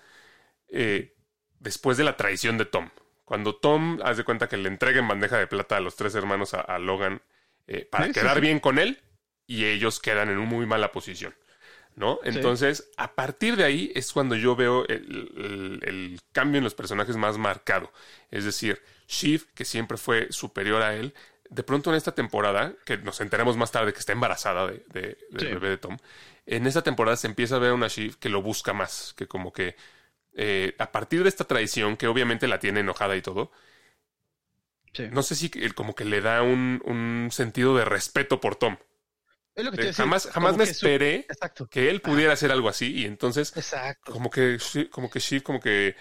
eh, 0.69 1.15
después 1.59 1.97
de 1.97 2.03
la 2.03 2.17
traición 2.17 2.57
de 2.57 2.65
Tom. 2.65 2.89
Cuando 3.25 3.55
Tom 3.55 3.99
haz 4.03 4.17
de 4.17 4.23
cuenta 4.23 4.49
que 4.49 4.57
le 4.57 4.67
entrega 4.67 4.99
en 4.99 5.07
bandeja 5.07 5.37
de 5.37 5.47
plata 5.47 5.77
a 5.77 5.79
los 5.79 5.95
tres 5.95 6.15
hermanos 6.15 6.53
a, 6.53 6.77
Logan 6.79 7.21
eh, 7.67 7.87
para 7.89 8.11
quedar 8.11 8.41
bien 8.41 8.59
con 8.59 8.77
él 8.77 9.01
y 9.47 9.65
ellos 9.65 9.99
quedan 9.99 10.29
en 10.29 10.37
una 10.37 10.49
muy 10.49 10.65
mala 10.65 10.91
posición. 10.91 11.33
¿No? 11.95 12.19
Entonces, 12.23 12.89
a 12.97 13.13
partir 13.13 13.55
de 13.55 13.63
ahí 13.63 13.91
es 13.95 14.11
cuando 14.11 14.35
yo 14.35 14.55
veo 14.55 14.85
el, 14.87 16.19
cambio 16.31 16.59
en 16.59 16.63
los 16.63 16.75
personajes 16.75 17.17
más 17.17 17.37
marcado. 17.37 17.91
Es 18.29 18.45
decir, 18.45 18.81
Shiv, 19.07 19.47
que 19.53 19.65
siempre 19.65 19.97
fue 19.97 20.31
superior 20.31 20.81
a 20.81 20.95
él, 20.95 21.13
de 21.49 21.63
pronto 21.63 21.89
en 21.89 21.97
esta 21.97 22.13
temporada, 22.13 22.73
que 22.85 22.97
nos 22.97 23.19
enteramos 23.19 23.57
más 23.57 23.71
tarde 23.71 23.91
que 23.91 23.99
está 23.99 24.13
embarazada 24.13 24.67
de, 24.67 24.85
de, 24.93 25.17
del 25.31 25.47
bebé 25.55 25.69
de 25.69 25.77
Tom, 25.77 25.97
en 26.45 26.65
esta 26.65 26.81
temporada 26.81 27.17
se 27.17 27.27
empieza 27.27 27.57
a 27.57 27.59
ver 27.59 27.73
una 27.73 27.87
Shiv 27.87 28.17
que 28.17 28.29
lo 28.29 28.41
busca 28.41 28.73
más, 28.73 29.13
que 29.17 29.27
como 29.27 29.51
que 29.51 29.75
eh, 30.33 30.75
a 30.79 30.91
partir 30.91 31.23
de 31.23 31.29
esta 31.29 31.43
traición, 31.43 31.97
que 31.97 32.07
obviamente 32.07 32.47
la 32.47 32.59
tiene 32.59 32.79
enojada 32.79 33.15
y 33.15 33.21
todo, 33.21 33.51
no 35.11 35.23
sé 35.23 35.35
si 35.35 35.49
como 35.71 35.95
que 35.95 36.03
le 36.03 36.19
da 36.19 36.41
un, 36.41 36.81
un 36.83 37.29
sentido 37.31 37.77
de 37.77 37.85
respeto 37.85 38.41
por 38.41 38.55
Tom 38.57 38.75
jamás 39.93 40.27
jamás 40.31 40.57
me 40.57 40.63
esperé 40.63 41.27
que 41.69 41.89
él 41.89 42.01
pudiera 42.01 42.33
hacer 42.33 42.51
algo 42.51 42.69
así 42.69 42.93
y 42.93 43.05
entonces 43.05 43.53
como 44.05 44.29
que 44.29 44.57
como 44.89 45.09
que 45.09 45.19
sí 45.19 45.41
como 45.41 45.59
que 45.59 45.95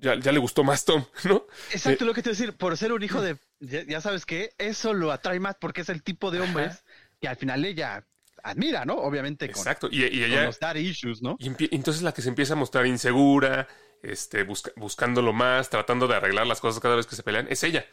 ya, 0.00 0.14
le 0.14 0.38
gustó 0.38 0.64
más 0.64 0.84
Tom, 0.84 1.04
¿no? 1.24 1.46
Exacto, 1.70 2.04
eh, 2.04 2.06
lo 2.06 2.14
que 2.14 2.22
te 2.22 2.30
decir, 2.30 2.52
por 2.56 2.76
ser 2.76 2.92
un 2.92 3.02
hijo 3.02 3.20
de, 3.20 3.36
ya, 3.60 4.00
sabes 4.00 4.24
que 4.24 4.50
eso 4.58 4.94
lo 4.94 5.10
atrae 5.10 5.40
más 5.40 5.56
porque 5.56 5.80
es 5.80 5.88
el 5.88 6.02
tipo 6.02 6.30
de 6.30 6.40
hombres 6.40 6.84
que 7.20 7.28
al 7.28 7.36
final 7.36 7.64
ella 7.64 8.06
admira, 8.44 8.84
¿no? 8.84 8.94
Obviamente 8.94 9.46
Exacto. 9.46 9.88
y, 9.90 10.04
ella, 10.04 10.44
los 10.44 10.58
issues, 10.76 11.22
¿no? 11.22 11.36
Y 11.40 11.50
entonces 11.74 12.02
la 12.02 12.12
que 12.12 12.22
se 12.22 12.28
empieza 12.28 12.52
a 12.52 12.56
mostrar 12.56 12.86
insegura, 12.86 13.66
este, 14.02 14.44
buscándolo 14.76 15.32
más, 15.32 15.68
tratando 15.68 16.06
de 16.06 16.14
arreglar 16.14 16.46
las 16.46 16.60
cosas 16.60 16.80
cada 16.80 16.94
vez 16.94 17.06
que 17.06 17.16
se 17.16 17.24
pelean, 17.24 17.48
es 17.50 17.64
ella. 17.64 17.84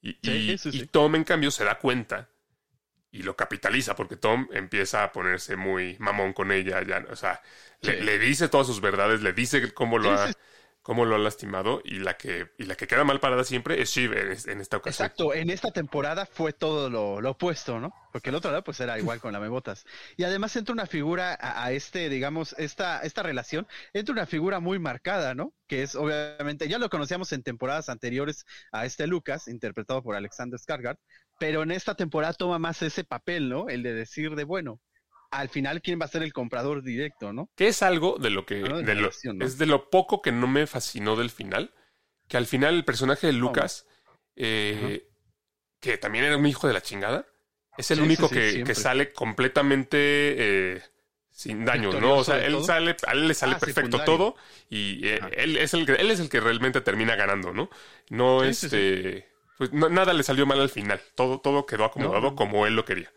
Y, 0.00 0.16
y 0.22 0.86
Tom, 0.86 1.14
en 1.14 1.24
cambio, 1.24 1.50
se 1.50 1.64
da 1.64 1.78
cuenta 1.78 2.28
y 3.12 3.22
lo 3.22 3.36
capitaliza 3.36 3.94
porque 3.94 4.16
Tom 4.16 4.48
empieza 4.52 5.04
a 5.04 5.12
ponerse 5.12 5.54
muy 5.54 5.96
mamón 5.98 6.32
con 6.32 6.50
ella, 6.50 6.82
ya, 6.82 7.04
o 7.10 7.16
sea, 7.16 7.40
le, 7.82 8.18
dice 8.18 8.48
todas 8.48 8.66
sus 8.66 8.80
verdades, 8.80 9.20
le 9.20 9.32
dice 9.34 9.72
cómo 9.72 9.98
lo 9.98 10.10
ha 10.10 10.32
cómo 10.82 11.04
lo 11.04 11.14
ha 11.14 11.18
lastimado 11.18 11.80
y 11.84 12.00
la 12.00 12.16
que 12.16 12.48
y 12.58 12.64
la 12.64 12.74
que 12.74 12.88
queda 12.88 13.04
mal 13.04 13.20
parada 13.20 13.44
siempre 13.44 13.80
es 13.80 13.90
Shiv 13.90 14.12
en, 14.14 14.60
esta 14.60 14.78
ocasión. 14.78 15.06
Exacto, 15.06 15.32
en 15.32 15.48
esta 15.50 15.70
temporada 15.70 16.26
fue 16.26 16.52
todo 16.52 16.90
lo, 16.90 17.30
opuesto, 17.30 17.78
¿no? 17.78 17.94
Porque 18.10 18.30
el 18.30 18.36
otro 18.36 18.50
lado 18.50 18.64
pues 18.64 18.80
era 18.80 18.98
igual 18.98 19.20
con 19.20 19.32
la 19.32 19.40
Mebotas. 19.40 19.84
Y 20.16 20.24
además 20.24 20.54
entra 20.56 20.72
una 20.72 20.86
figura 20.86 21.38
a, 21.40 21.70
este, 21.72 22.08
digamos, 22.08 22.54
esta 22.58 23.00
esta 23.00 23.22
relación, 23.22 23.66
entra 23.92 24.12
una 24.12 24.26
figura 24.26 24.58
muy 24.58 24.78
marcada, 24.80 25.34
¿no? 25.34 25.54
Que 25.68 25.82
es 25.82 25.94
obviamente 25.94 26.68
ya 26.68 26.78
lo 26.78 26.90
conocíamos 26.90 27.32
en 27.32 27.42
temporadas 27.44 27.88
anteriores 27.88 28.44
a 28.72 28.84
este 28.84 29.06
Lucas, 29.06 29.46
interpretado 29.46 30.02
por 30.02 30.16
Alexander 30.16 30.58
Skarsgård, 30.58 30.98
pero 31.42 31.64
en 31.64 31.72
esta 31.72 31.96
temporada 31.96 32.34
toma 32.34 32.60
más 32.60 32.82
ese 32.82 33.02
papel, 33.02 33.48
¿no? 33.48 33.68
El 33.68 33.82
de 33.82 33.92
decir 33.92 34.36
de, 34.36 34.44
bueno, 34.44 34.80
al 35.32 35.48
final 35.48 35.82
quién 35.82 36.00
va 36.00 36.04
a 36.04 36.08
ser 36.08 36.22
el 36.22 36.32
comprador 36.32 36.84
directo, 36.84 37.32
¿no? 37.32 37.50
Que 37.56 37.66
es 37.66 37.82
algo 37.82 38.16
de 38.16 38.30
lo 38.30 38.46
que 38.46 38.62
es 39.40 39.58
de 39.58 39.66
lo 39.66 39.90
poco 39.90 40.22
que 40.22 40.30
no 40.30 40.46
me 40.46 40.68
fascinó 40.68 41.16
del 41.16 41.30
final, 41.30 41.74
que 42.28 42.36
al 42.36 42.46
final 42.46 42.76
el 42.76 42.84
personaje 42.84 43.26
de 43.26 43.32
Lucas, 43.32 43.86
eh, 44.36 45.08
que 45.80 45.98
también 45.98 46.26
era 46.26 46.36
un 46.36 46.46
hijo 46.46 46.68
de 46.68 46.74
la 46.74 46.80
chingada, 46.80 47.26
es 47.76 47.90
el 47.90 48.02
único 48.02 48.28
que, 48.28 48.72
sale 48.76 49.12
completamente 49.12 49.96
eh, 49.98 50.82
sin 51.32 51.64
daño, 51.64 51.92
¿no? 52.00 52.18
O 52.18 52.24
sea, 52.24 52.38
él 52.46 52.62
sale, 52.62 52.94
a 53.04 53.12
él 53.14 53.26
le 53.26 53.34
sale 53.34 53.54
ah, 53.56 53.58
perfecto 53.58 54.04
todo 54.04 54.36
y 54.70 55.08
eh, 55.08 55.18
él 55.32 55.56
es 55.56 55.74
el 55.74 55.86
que 55.86 55.94
él 55.94 56.12
es 56.12 56.20
el 56.20 56.28
que 56.28 56.38
realmente 56.38 56.82
termina 56.82 57.16
ganando, 57.16 57.52
¿no? 57.52 57.68
No 58.10 58.44
este 58.44 59.31
pues 59.58 59.72
nada 59.72 60.12
le 60.12 60.22
salió 60.22 60.46
mal 60.46 60.60
al 60.60 60.68
final. 60.68 61.00
Todo, 61.14 61.40
todo 61.40 61.66
quedó 61.66 61.84
acomodado 61.84 62.34
como 62.34 62.66
él 62.66 62.74
lo 62.74 62.84
quería. 62.84 63.10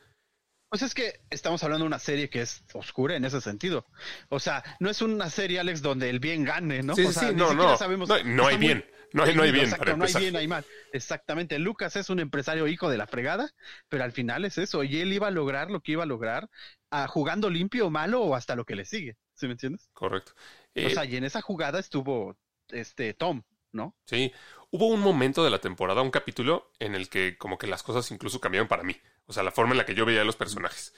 Pues 0.70 0.82
es 0.82 0.94
que 0.94 1.22
estamos 1.30 1.64
hablando 1.64 1.84
de 1.84 1.88
una 1.88 2.00
serie 2.00 2.30
que 2.30 2.42
es 2.42 2.64
oscura 2.74 3.16
en 3.16 3.24
ese 3.24 3.40
sentido. 3.40 3.86
O 4.30 4.40
sea, 4.40 4.64
no 4.80 4.90
es 4.90 5.02
una 5.02 5.30
serie, 5.30 5.60
Alex, 5.60 5.82
donde 5.82 6.10
el 6.10 6.20
bien 6.20 6.44
gane, 6.44 6.84
¿no? 6.84 6.96
Sí, 6.96 7.08
sí, 7.14 7.28
no, 7.34 7.54
no. 7.54 7.78
no, 8.26 8.48
hay 8.48 8.58
bien. 8.58 8.86
No 9.14 9.24
hay, 9.24 9.34
no 9.34 9.44
hay 9.44 9.52
bien. 9.54 9.70
no 9.98 10.04
hay 10.04 10.14
bien, 10.14 10.36
hay 10.36 10.48
mal. 10.48 10.66
Exactamente. 10.92 11.60
Lucas 11.60 11.96
es 11.96 12.10
un 12.10 12.20
empresario 12.20 12.68
hijo 12.68 12.90
de 12.90 12.98
la 12.98 13.08
fregada, 13.08 13.50
pero 13.88 14.04
al 14.04 14.12
final 14.12 14.44
es 14.44 14.58
eso. 14.58 14.84
Y 14.84 15.00
él 15.00 15.14
iba 15.14 15.28
a 15.28 15.32
lograr 15.32 15.72
lo 15.72 15.80
que 15.80 15.94
iba 15.94 16.04
a 16.04 16.08
lograr, 16.08 16.50
a, 16.90 17.08
jugando 17.08 17.50
limpio 17.50 17.88
o 17.88 17.90
malo 17.90 18.22
o 18.22 18.36
hasta 18.36 18.58
lo 18.58 18.66
que 18.66 18.76
le 18.76 18.84
sigue. 18.84 19.16
¿Sí 19.36 19.46
me 19.48 19.54
entiendes? 19.54 19.90
Correcto. 19.94 20.34
o 20.76 20.90
sea, 20.90 21.04
eh, 21.04 21.10
y 21.12 21.16
en 21.16 21.24
esa 21.24 21.42
jugada 21.42 21.80
estuvo 21.80 22.38
este 22.68 23.14
Tom, 23.14 23.44
¿no? 23.76 23.94
Sí. 24.06 24.32
Hubo 24.72 24.88
un 24.88 25.02
momento 25.02 25.44
de 25.44 25.52
la 25.52 25.60
temporada, 25.60 26.02
un 26.02 26.12
capítulo, 26.12 26.72
en 26.80 26.96
el 26.96 27.10
que 27.10 27.38
como 27.38 27.58
que 27.58 27.68
las 27.68 27.84
cosas 27.84 28.10
incluso 28.12 28.42
cambiaron 28.42 28.68
para 28.68 28.84
mí. 28.84 28.96
O 29.28 29.34
sea, 29.34 29.44
la 29.44 29.52
forma 29.52 29.74
en 29.74 29.78
la 29.78 29.86
que 29.86 29.94
yo 29.94 30.06
veía 30.06 30.22
a 30.22 30.26
los 30.26 30.36
personajes. 30.36 30.94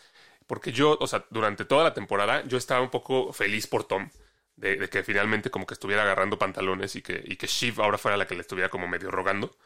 Porque 0.45 0.71
yo, 0.71 0.97
o 0.99 1.07
sea, 1.07 1.25
durante 1.29 1.65
toda 1.65 1.83
la 1.83 1.93
temporada 1.93 2.43
yo 2.45 2.57
estaba 2.57 2.81
un 2.81 2.89
poco 2.89 3.33
feliz 3.33 3.67
por 3.67 3.83
Tom. 3.83 4.09
de, 4.55 4.89
que 4.89 5.03
finalmente 5.03 5.49
como 5.49 5.65
que 5.65 5.73
estuviera 5.73 6.03
agarrando 6.03 6.39
pantalones 6.39 6.95
y 6.95 7.01
que, 7.01 7.21
y 7.25 7.35
que 7.35 7.47
Shiv 7.47 7.81
ahora 7.81 7.97
fuera 7.97 8.17
la 8.17 8.25
que 8.25 8.35
le 8.35 8.41
estuviera 8.41 8.69
como 8.69 8.87
medio 8.87 9.11
rogando. 9.11 9.57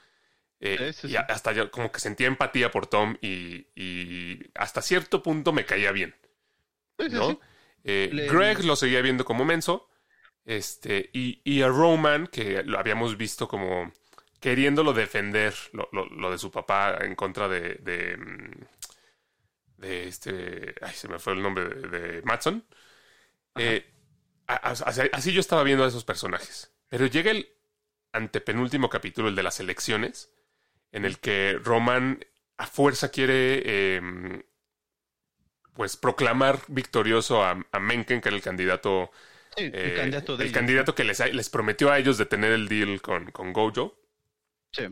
Eh, 0.60 0.94
y 1.04 1.16
hasta 1.16 1.54
yo 1.54 1.72
como 1.72 1.92
que 1.92 2.00
sentía 2.00 2.28
empatía 2.28 2.70
por 2.70 2.86
Tom 2.88 3.18
y, 3.22 3.66
hasta 4.56 4.82
cierto 4.82 5.24
punto 5.24 5.54
me 5.54 5.66
caía 5.66 5.92
bien. 5.92 6.16
¿no? 7.10 7.40
Eh, 7.84 8.28
Greg 8.32 8.64
lo 8.64 8.76
seguía 8.76 9.02
viendo 9.02 9.26
como 9.26 9.44
menso. 9.44 9.88
Este, 10.46 11.10
y, 11.14 11.62
a 11.62 11.68
Roman, 11.68 12.28
que 12.28 12.64
lo 12.64 12.80
habíamos 12.80 13.18
visto 13.18 13.48
como 13.48 13.92
queriéndolo 14.40 14.94
defender, 14.94 15.54
lo, 15.72 15.88
lo, 15.92 16.32
de 16.32 16.38
su 16.38 16.50
papá 16.50 16.98
en 17.02 17.16
contra 17.16 17.48
de, 17.48 17.76
de, 17.76 18.18
mm, 18.18 18.52
este, 19.82 20.76
ay, 20.82 20.94
se 20.94 21.08
me 21.08 21.20
fue 21.20 21.34
el 21.34 21.42
nombre 21.42 21.66
de, 21.70 22.22
Matson. 22.24 22.64
Eh, 23.56 23.86
así, 24.48 25.34
yo 25.34 25.40
estaba 25.40 25.64
viendo 25.64 25.84
a 25.84 25.88
esos 25.88 26.06
personajes. 26.06 26.72
Pero 26.90 27.06
llega 27.06 27.32
el 27.32 27.50
antepenúltimo 28.12 28.90
capítulo, 28.90 29.30
el 29.30 29.36
de 29.36 29.44
las 29.44 29.60
elecciones, 29.60 30.32
en 30.92 31.06
el 31.06 31.20
que 31.20 31.60
Roman 31.64 32.26
a 32.58 32.68
fuerza 32.68 33.10
quiere 33.10 33.96
em, 33.96 34.44
pues 35.74 35.98
proclamar 35.98 36.60
victorioso 36.68 37.44
a, 37.44 37.56
Menken, 37.80 38.22
que 38.22 38.30
era 38.30 38.36
el 38.36 38.44
candidato. 38.44 39.12
El, 39.56 39.72
eh, 39.74 39.94
candidato, 39.96 40.40
el 40.40 40.52
candidato, 40.52 40.96
que 40.96 41.04
les, 41.04 41.34
les, 41.34 41.50
prometió 41.50 41.92
a 41.92 42.00
ellos 42.00 42.18
de 42.18 42.26
tener 42.26 42.52
el 42.52 42.68
deal 42.68 43.02
con, 43.02 43.32
con 43.32 43.54
Gojo. 43.54 44.00
Sí. 44.72 44.84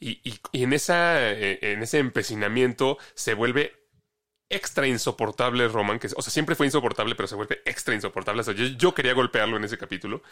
Y, 0.00 0.20
y, 0.52 0.62
en, 0.62 0.72
esa, 0.72 1.30
eh, 1.30 1.58
en 1.60 1.82
ese 1.82 1.98
empecinamiento 1.98 2.98
se 3.14 3.34
vuelve 3.34 3.74
extra 4.48 4.86
insoportable 4.86 5.68
Roman, 5.68 5.98
que 5.98 6.08
o 6.16 6.22
sea, 6.22 6.32
siempre 6.32 6.56
fue 6.56 6.66
insoportable, 6.66 7.14
pero 7.14 7.28
se 7.28 7.36
vuelve 7.36 7.60
extra 7.64 7.94
insoportable. 7.94 8.42
yo, 8.76 8.94
quería 8.94 9.12
golpearlo 9.12 9.56
en 9.56 9.64
ese 9.64 9.78
capítulo. 9.78 10.22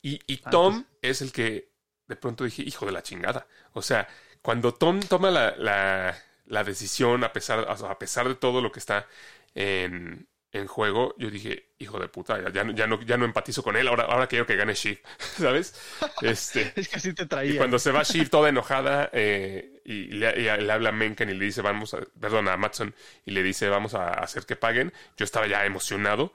Y, 0.00 0.20
y 0.26 0.40
ah, 0.44 0.50
Tom 0.50 0.84
pues. 0.84 0.98
es 1.02 1.22
el 1.22 1.32
que 1.32 1.72
de 2.06 2.16
pronto 2.16 2.44
dije, 2.44 2.62
hijo 2.62 2.86
de 2.86 2.92
la 2.92 3.02
chingada. 3.02 3.46
O 3.72 3.82
sea, 3.82 4.08
cuando 4.42 4.74
Tom 4.74 5.00
toma 5.00 5.30
la, 5.30 5.56
la, 5.56 6.16
la 6.46 6.64
decisión, 6.64 7.24
a 7.24 7.32
pesar, 7.32 7.66
a 7.68 7.98
pesar 7.98 8.28
de 8.28 8.34
todo 8.34 8.60
lo 8.60 8.70
que 8.70 8.78
está 8.78 9.08
en, 9.54 10.28
en 10.54 10.68
juego, 10.68 11.16
yo 11.18 11.30
dije, 11.30 11.70
hijo 11.78 11.98
de 11.98 12.06
puta, 12.06 12.40
ya, 12.40 12.72
ya, 12.72 12.86
no, 12.86 13.02
ya 13.02 13.16
no 13.16 13.24
empatizo 13.24 13.62
con 13.64 13.76
él, 13.76 13.88
ahora, 13.88 14.04
ahora 14.04 14.28
quiero 14.28 14.46
que 14.46 14.54
gane 14.54 14.74
Shiv, 14.74 15.00
¿sabes? 15.18 15.74
Este, 16.22 16.72
es 16.76 16.88
que 16.88 16.96
así 16.96 17.12
te 17.12 17.26
traía. 17.26 17.54
Y 17.54 17.56
cuando 17.56 17.80
se 17.80 17.90
va 17.90 18.04
Shiv 18.04 18.30
toda 18.30 18.50
enojada 18.50 19.10
eh, 19.12 19.80
y, 19.84 20.12
le, 20.12 20.50
habla 20.50 20.88
a 20.88 20.92
Menken 20.92 21.28
y 21.28 21.34
le 21.34 21.44
dice, 21.44 21.60
vamos 21.60 21.92
a, 21.94 21.98
perdón, 22.20 22.48
a 22.48 22.56
Matson, 22.56 22.94
y 23.26 23.32
le 23.32 23.42
dice, 23.42 23.68
vamos 23.68 23.94
a 23.94 24.10
hacer 24.10 24.46
que 24.46 24.54
paguen, 24.54 24.92
yo 25.16 25.24
estaba 25.24 25.48
ya 25.48 25.66
emocionado 25.66 26.32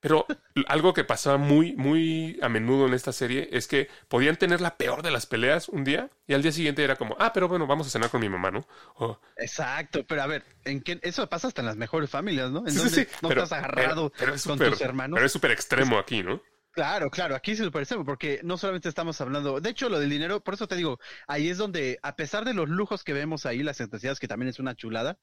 pero 0.00 0.26
algo 0.68 0.94
que 0.94 1.04
pasaba 1.04 1.38
muy, 1.38 1.74
muy 1.74 2.38
a 2.42 2.48
menudo 2.48 2.86
en 2.86 2.94
esta 2.94 3.12
serie 3.12 3.48
es 3.52 3.66
que 3.66 3.88
podían 4.08 4.36
tener 4.36 4.60
la 4.60 4.76
peor 4.76 5.02
de 5.02 5.10
las 5.10 5.26
peleas 5.26 5.68
un 5.68 5.84
día 5.84 6.10
y 6.26 6.34
al 6.34 6.42
día 6.42 6.52
siguiente 6.52 6.84
era 6.84 6.96
como, 6.96 7.16
ah, 7.18 7.32
pero 7.32 7.48
bueno, 7.48 7.66
vamos 7.66 7.86
a 7.86 7.90
cenar 7.90 8.10
con 8.10 8.20
mi 8.20 8.28
mamá, 8.28 8.50
¿no? 8.50 8.66
Exacto, 9.36 10.04
pero 10.06 10.22
a 10.22 10.26
ver, 10.26 10.44
¿en 10.64 10.80
qué? 10.82 11.00
eso 11.02 11.28
pasa 11.28 11.48
hasta 11.48 11.62
en 11.62 11.66
las 11.66 11.76
mejores 11.76 12.10
familias, 12.10 12.50
¿no? 12.50 12.66
En 12.66 12.74
donde 12.74 13.08
no 13.22 13.28
estás 13.30 13.52
agarrado 13.52 14.12
con 14.46 14.58
tus 14.58 14.80
hermanos. 14.80 15.16
Pero 15.16 15.26
es 15.26 15.32
súper 15.32 15.50
extremo 15.50 15.98
aquí, 15.98 16.22
¿no? 16.22 16.40
Claro, 16.70 17.10
claro, 17.10 17.34
aquí 17.34 17.52
es 17.52 17.58
súper 17.58 17.82
extremo, 17.82 18.04
porque 18.04 18.40
no 18.44 18.56
solamente 18.56 18.88
estamos 18.88 19.20
hablando, 19.20 19.60
de 19.60 19.70
hecho, 19.70 19.88
lo 19.88 19.98
del 19.98 20.10
dinero, 20.10 20.44
por 20.44 20.54
eso 20.54 20.68
te 20.68 20.76
digo, 20.76 21.00
ahí 21.26 21.48
es 21.48 21.58
donde, 21.58 21.98
a 22.02 22.14
pesar 22.14 22.44
de 22.44 22.54
los 22.54 22.68
lujos 22.68 23.02
que 23.02 23.12
vemos 23.12 23.46
ahí, 23.46 23.64
las 23.64 23.80
necesidades, 23.80 24.20
que 24.20 24.28
también 24.28 24.48
es 24.48 24.60
una 24.60 24.76
chulada, 24.76 25.18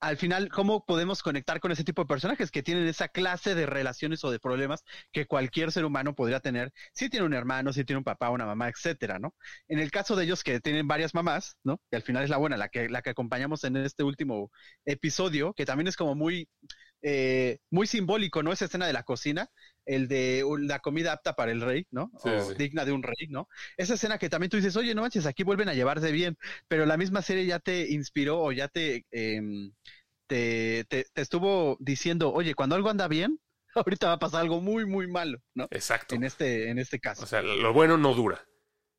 al 0.00 0.16
final, 0.16 0.48
¿cómo 0.48 0.84
podemos 0.86 1.22
conectar 1.22 1.60
con 1.60 1.72
ese 1.72 1.84
tipo 1.84 2.02
de 2.02 2.08
personajes 2.08 2.50
que 2.50 2.62
tienen 2.62 2.86
esa 2.86 3.08
clase 3.08 3.54
de 3.54 3.66
relaciones 3.66 4.24
o 4.24 4.30
de 4.30 4.40
problemas 4.40 4.82
que 5.12 5.26
cualquier 5.26 5.72
ser 5.72 5.84
humano 5.84 6.14
podría 6.14 6.40
tener 6.40 6.72
si 6.94 7.10
tiene 7.10 7.26
un 7.26 7.34
hermano, 7.34 7.72
si 7.72 7.84
tiene 7.84 7.98
un 7.98 8.04
papá, 8.04 8.30
una 8.30 8.46
mamá, 8.46 8.68
etcétera, 8.68 9.18
¿no? 9.18 9.34
En 9.68 9.78
el 9.78 9.90
caso 9.90 10.16
de 10.16 10.24
ellos 10.24 10.42
que 10.42 10.60
tienen 10.60 10.88
varias 10.88 11.14
mamás, 11.14 11.56
¿no? 11.64 11.80
Que 11.90 11.96
al 11.96 12.02
final 12.02 12.24
es 12.24 12.30
la 12.30 12.38
buena, 12.38 12.56
la 12.56 12.68
que, 12.68 12.88
la 12.88 13.02
que 13.02 13.10
acompañamos 13.10 13.64
en 13.64 13.76
este 13.76 14.02
último 14.02 14.50
episodio, 14.86 15.52
que 15.54 15.66
también 15.66 15.88
es 15.88 15.96
como 15.96 16.14
muy, 16.14 16.48
eh, 17.02 17.58
muy 17.70 17.86
simbólico, 17.86 18.42
¿no? 18.42 18.52
Esa 18.52 18.66
escena 18.66 18.86
de 18.86 18.92
la 18.92 19.02
cocina, 19.04 19.48
el 19.86 20.08
de 20.08 20.44
la 20.60 20.78
comida 20.80 21.12
apta 21.12 21.34
para 21.34 21.52
el 21.52 21.60
rey, 21.60 21.86
¿no? 21.90 22.10
o 22.12 22.54
digna 22.54 22.84
de 22.84 22.92
un 22.92 23.02
rey, 23.02 23.28
¿no? 23.28 23.48
Esa 23.76 23.94
escena 23.94 24.18
que 24.18 24.28
también 24.28 24.50
tú 24.50 24.56
dices, 24.56 24.76
oye, 24.76 24.94
no 24.94 25.02
manches, 25.02 25.26
aquí 25.26 25.42
vuelven 25.42 25.68
a 25.68 25.74
llevarse 25.74 26.12
bien, 26.12 26.36
pero 26.68 26.86
la 26.86 26.96
misma 26.96 27.22
serie 27.22 27.46
ya 27.46 27.58
te 27.58 27.90
inspiró 27.90 28.40
o 28.40 28.52
ya 28.52 28.68
te, 28.68 29.04
em, 29.10 29.72
te, 30.26 30.84
te, 30.88 31.06
estuvo 31.14 31.76
diciendo, 31.80 32.32
oye, 32.32 32.54
cuando 32.54 32.76
algo 32.76 32.90
anda 32.90 33.08
bien, 33.08 33.40
ahorita 33.74 34.08
va 34.08 34.12
a 34.14 34.18
pasar 34.18 34.42
algo 34.42 34.60
muy, 34.60 34.86
muy 34.86 35.08
malo, 35.08 35.38
¿no? 35.54 35.66
Exacto. 35.70 36.14
En 36.14 36.24
este, 36.24 36.70
en 36.70 36.78
este 36.78 37.00
caso. 37.00 37.24
O 37.24 37.26
sea, 37.26 37.42
lo 37.42 37.72
bueno 37.72 37.96
no 37.96 38.14
dura. 38.14 38.44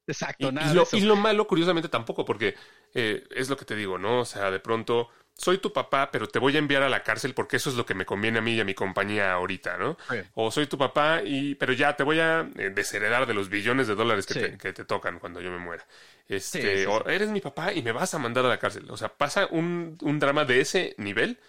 Exacto, 0.07 0.49
y, 0.49 0.51
nada. 0.51 0.71
Y 0.71 0.75
lo, 0.75 0.87
y 0.91 1.01
lo 1.01 1.15
malo, 1.15 1.47
curiosamente, 1.47 1.87
tampoco, 1.87 2.25
porque 2.25 2.55
eh, 2.93 3.23
es 3.31 3.49
lo 3.49 3.57
que 3.57 3.65
te 3.65 3.75
digo, 3.75 3.97
¿no? 3.97 4.21
O 4.21 4.25
sea, 4.25 4.51
de 4.51 4.59
pronto 4.59 5.09
soy 5.35 5.57
tu 5.57 5.73
papá, 5.73 6.11
pero 6.11 6.27
te 6.27 6.39
voy 6.39 6.55
a 6.55 6.59
enviar 6.59 6.83
a 6.83 6.89
la 6.89 7.03
cárcel 7.03 7.33
porque 7.33 7.57
eso 7.57 7.69
es 7.69 7.75
lo 7.75 7.85
que 7.85 7.93
me 7.93 8.05
conviene 8.05 8.39
a 8.39 8.41
mí 8.41 8.53
y 8.53 8.59
a 8.59 8.63
mi 8.63 8.73
compañía 8.73 9.33
ahorita, 9.33 9.77
¿no? 9.77 9.97
O 10.35 10.51
soy 10.51 10.67
tu 10.67 10.77
papá, 10.77 11.21
y, 11.23 11.55
pero 11.55 11.73
ya 11.73 11.95
te 11.95 12.03
voy 12.03 12.19
a 12.19 12.49
eh, 12.57 12.71
desheredar 12.73 13.25
de 13.25 13.33
los 13.33 13.49
billones 13.49 13.87
de 13.87 13.95
dólares 13.95 14.25
que, 14.25 14.49
te, 14.49 14.85
tocan 14.85 15.19
cuando 15.19 15.41
yo 15.41 15.51
me 15.51 15.57
muera. 15.57 15.85
Este, 16.27 16.85
o 16.87 17.07
eres 17.09 17.29
mi 17.29 17.41
papá 17.41 17.73
y 17.73 17.81
me 17.81 17.91
vas 17.91 18.13
a 18.13 18.19
mandar 18.19 18.45
a 18.45 18.49
la 18.49 18.59
cárcel. 18.59 18.85
O 18.89 18.97
sea, 18.97 19.09
pasa 19.09 19.47
un, 19.47 19.97
un 20.01 20.19
drama 20.19 20.45
de 20.45 20.61
ese 20.61 20.95
nivel. 20.97 21.39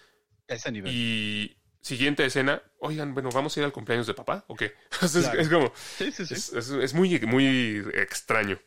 Ese 0.47 0.71
nivel. 0.71 0.91
Y 0.91 1.57
siguiente 1.83 2.25
escena, 2.25 2.63
oigan, 2.79 3.13
bueno, 3.13 3.29
vamos 3.31 3.55
a 3.55 3.59
ir 3.59 3.65
al 3.65 3.71
cumpleaños 3.71 4.07
de 4.07 4.13
papá, 4.13 4.43
¿o 4.47 4.55
qué? 4.55 4.73
es, 5.01 5.49
como. 5.49 5.71
Sí, 5.75 6.11
sí, 6.11 6.25
sí. 6.25 6.33
Es, 6.57 6.93
muy, 6.93 7.19
muy 7.21 7.83
extraño. 7.93 8.59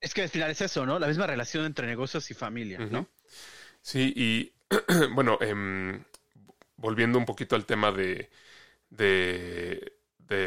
Es 0.00 0.14
que 0.14 0.22
al 0.22 0.28
final 0.28 0.50
es 0.50 0.60
eso, 0.60 0.86
¿no? 0.86 0.98
La 0.98 1.06
misma 1.06 1.26
relación 1.26 1.64
entre 1.64 1.86
negocios 1.86 2.30
y 2.30 2.34
familia, 2.34 2.78
¿no? 2.78 3.08
Sí, 3.84 4.12
y 4.16 4.54
bueno, 5.12 5.36
em, 5.42 6.02
volviendo 6.76 7.18
un 7.18 7.26
poquito 7.26 7.54
al 7.54 7.66
tema 7.66 7.92
de, 7.92 8.30
de, 8.88 9.98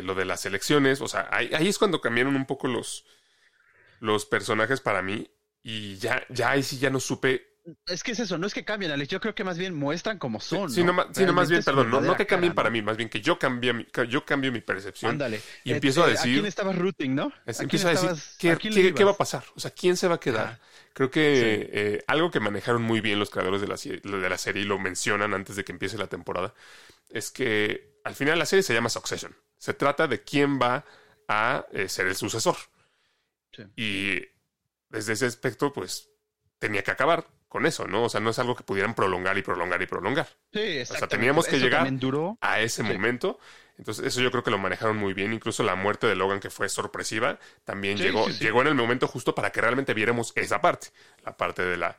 lo 0.02 0.16
de 0.16 0.26
las 0.26 0.46
elecciones, 0.48 1.02
o 1.02 1.08
sea, 1.08 1.30
ahí, 1.32 1.50
es 1.68 1.78
cuando 1.78 2.02
cambiaron 2.02 2.36
un 2.36 2.48
poco 2.48 2.68
los, 2.68 3.06
los 4.00 4.26
personajes 4.26 4.82
para 4.82 5.04
mí 5.04 5.30
y 5.64 5.98
ya, 5.98 6.26
ya 6.30 6.52
ahí 6.52 6.64
sí 6.64 6.80
ya 6.80 6.90
no 6.90 7.00
supe 7.00 7.47
es 7.86 8.04
que 8.04 8.14
es 8.14 8.20
eso, 8.20 8.38
no 8.38 8.48
es 8.48 8.54
que 8.54 8.64
cambien, 8.64 8.92
Alex. 8.92 9.10
Yo 9.10 9.20
creo 9.20 9.36
que 9.36 9.44
más 9.44 9.58
bien 9.58 9.76
muestran 9.76 10.18
como 10.18 10.40
son. 10.40 10.70
Sí, 10.70 10.84
no, 10.84 10.94
más 10.94 11.50
bien, 11.50 11.64
perdón, 11.64 11.90
no, 11.90 12.02
no 12.02 12.16
que 12.16 12.26
cambien 12.26 12.54
para 12.54 12.70
mí, 12.70 12.82
más 12.82 12.98
bien 12.98 13.10
que 13.10 13.22
yo 13.22 13.38
cambie 13.38 13.74
mi, 13.74 13.88
yo 14.10 14.26
cambio 14.26 14.52
mi 14.52 14.62
percepción. 14.62 15.12
Ándale. 15.12 15.42
Y 15.64 15.74
empiezo 15.74 16.04
a 16.04 16.08
decir. 16.08 16.32
¿A 16.32 16.34
quién 16.36 16.46
estabas 16.46 16.78
rooting, 16.78 17.16
no? 17.16 17.34
empiezo 17.46 17.88
a 17.90 17.92
decir, 17.92 18.10
¿qué, 18.38 18.94
¿qué, 18.94 19.04
va 19.04 19.12
a 19.12 19.18
pasar? 19.18 19.44
O 19.56 19.60
sea, 19.60 19.72
¿quién 19.72 19.98
se 19.98 20.08
va 20.08 20.16
a 20.16 20.20
quedar? 20.20 20.60
Creo 20.94 21.12
que 21.12 21.70
eh, 21.72 22.04
algo 22.08 22.32
que 22.32 22.40
manejaron 22.40 22.82
muy 22.82 23.02
bien 23.02 23.20
los 23.20 23.30
creadores 23.30 23.62
de 23.62 23.68
la, 23.68 23.76
de 23.76 24.30
la 24.30 24.38
serie 24.38 24.64
y 24.64 24.66
lo 24.66 24.80
mencionan 24.80 25.34
antes 25.34 25.56
de 25.56 25.64
que 25.64 25.72
empiece 25.72 25.98
la 25.98 26.08
temporada 26.08 26.54
es 27.10 27.32
que 27.32 28.00
al 28.04 28.16
final 28.16 28.40
la 28.40 28.46
serie 28.46 28.64
se 28.64 28.74
llama 28.74 28.90
Succession. 28.90 29.36
Se 29.58 29.74
trata 29.74 30.08
de 30.08 30.24
quién 30.24 30.60
va 30.60 30.86
a 31.28 31.66
eh, 31.72 31.90
ser 31.90 32.08
el 32.08 32.16
sucesor. 32.16 32.56
Y 33.76 34.22
desde 34.90 35.14
ese 35.14 35.26
aspecto, 35.26 35.74
pues 35.74 36.10
tenía 36.60 36.84
que 36.84 36.92
acabar 36.92 37.28
con 37.48 37.66
eso, 37.66 37.88
¿no? 37.88 38.04
O 38.04 38.10
sea, 38.10 38.20
no 38.20 38.30
es 38.30 38.40
algo 38.40 38.56
que 38.56 38.64
pudieran 38.64 38.94
prolongar 38.94 39.38
y 39.38 39.42
prolongar 39.42 39.82
y 39.82 39.88
prolongar. 39.88 40.28
Sí, 40.54 40.82
O 40.82 40.86
sea, 40.86 41.08
teníamos 41.08 41.48
que 41.48 41.60
llegar 41.60 41.88
a 42.42 42.60
ese 42.60 42.84
momento. 42.84 43.40
Entonces, 43.78 44.06
eso 44.06 44.22
yo 44.22 44.32
creo 44.32 44.44
que 44.44 44.52
lo 44.52 44.58
manejaron 44.58 44.98
muy 44.98 45.14
bien. 45.14 45.34
Incluso 45.34 45.64
la 45.64 45.76
muerte 45.76 46.08
de 46.08 46.16
Logan, 46.16 46.40
que 46.40 46.50
fue 46.50 46.68
sorpresiva, 46.68 47.40
también 47.64 47.98
llegó, 47.98 48.28
llegó 48.28 48.62
en 48.62 48.68
el 48.68 48.76
momento 48.76 49.08
justo 49.08 49.36
para 49.36 49.52
que 49.52 49.62
realmente 49.62 49.94
viéramos 49.94 50.34
esa 50.36 50.62
parte, 50.62 50.88
la 51.24 51.38
parte 51.38 51.62
de 51.64 51.78
la, 51.78 51.96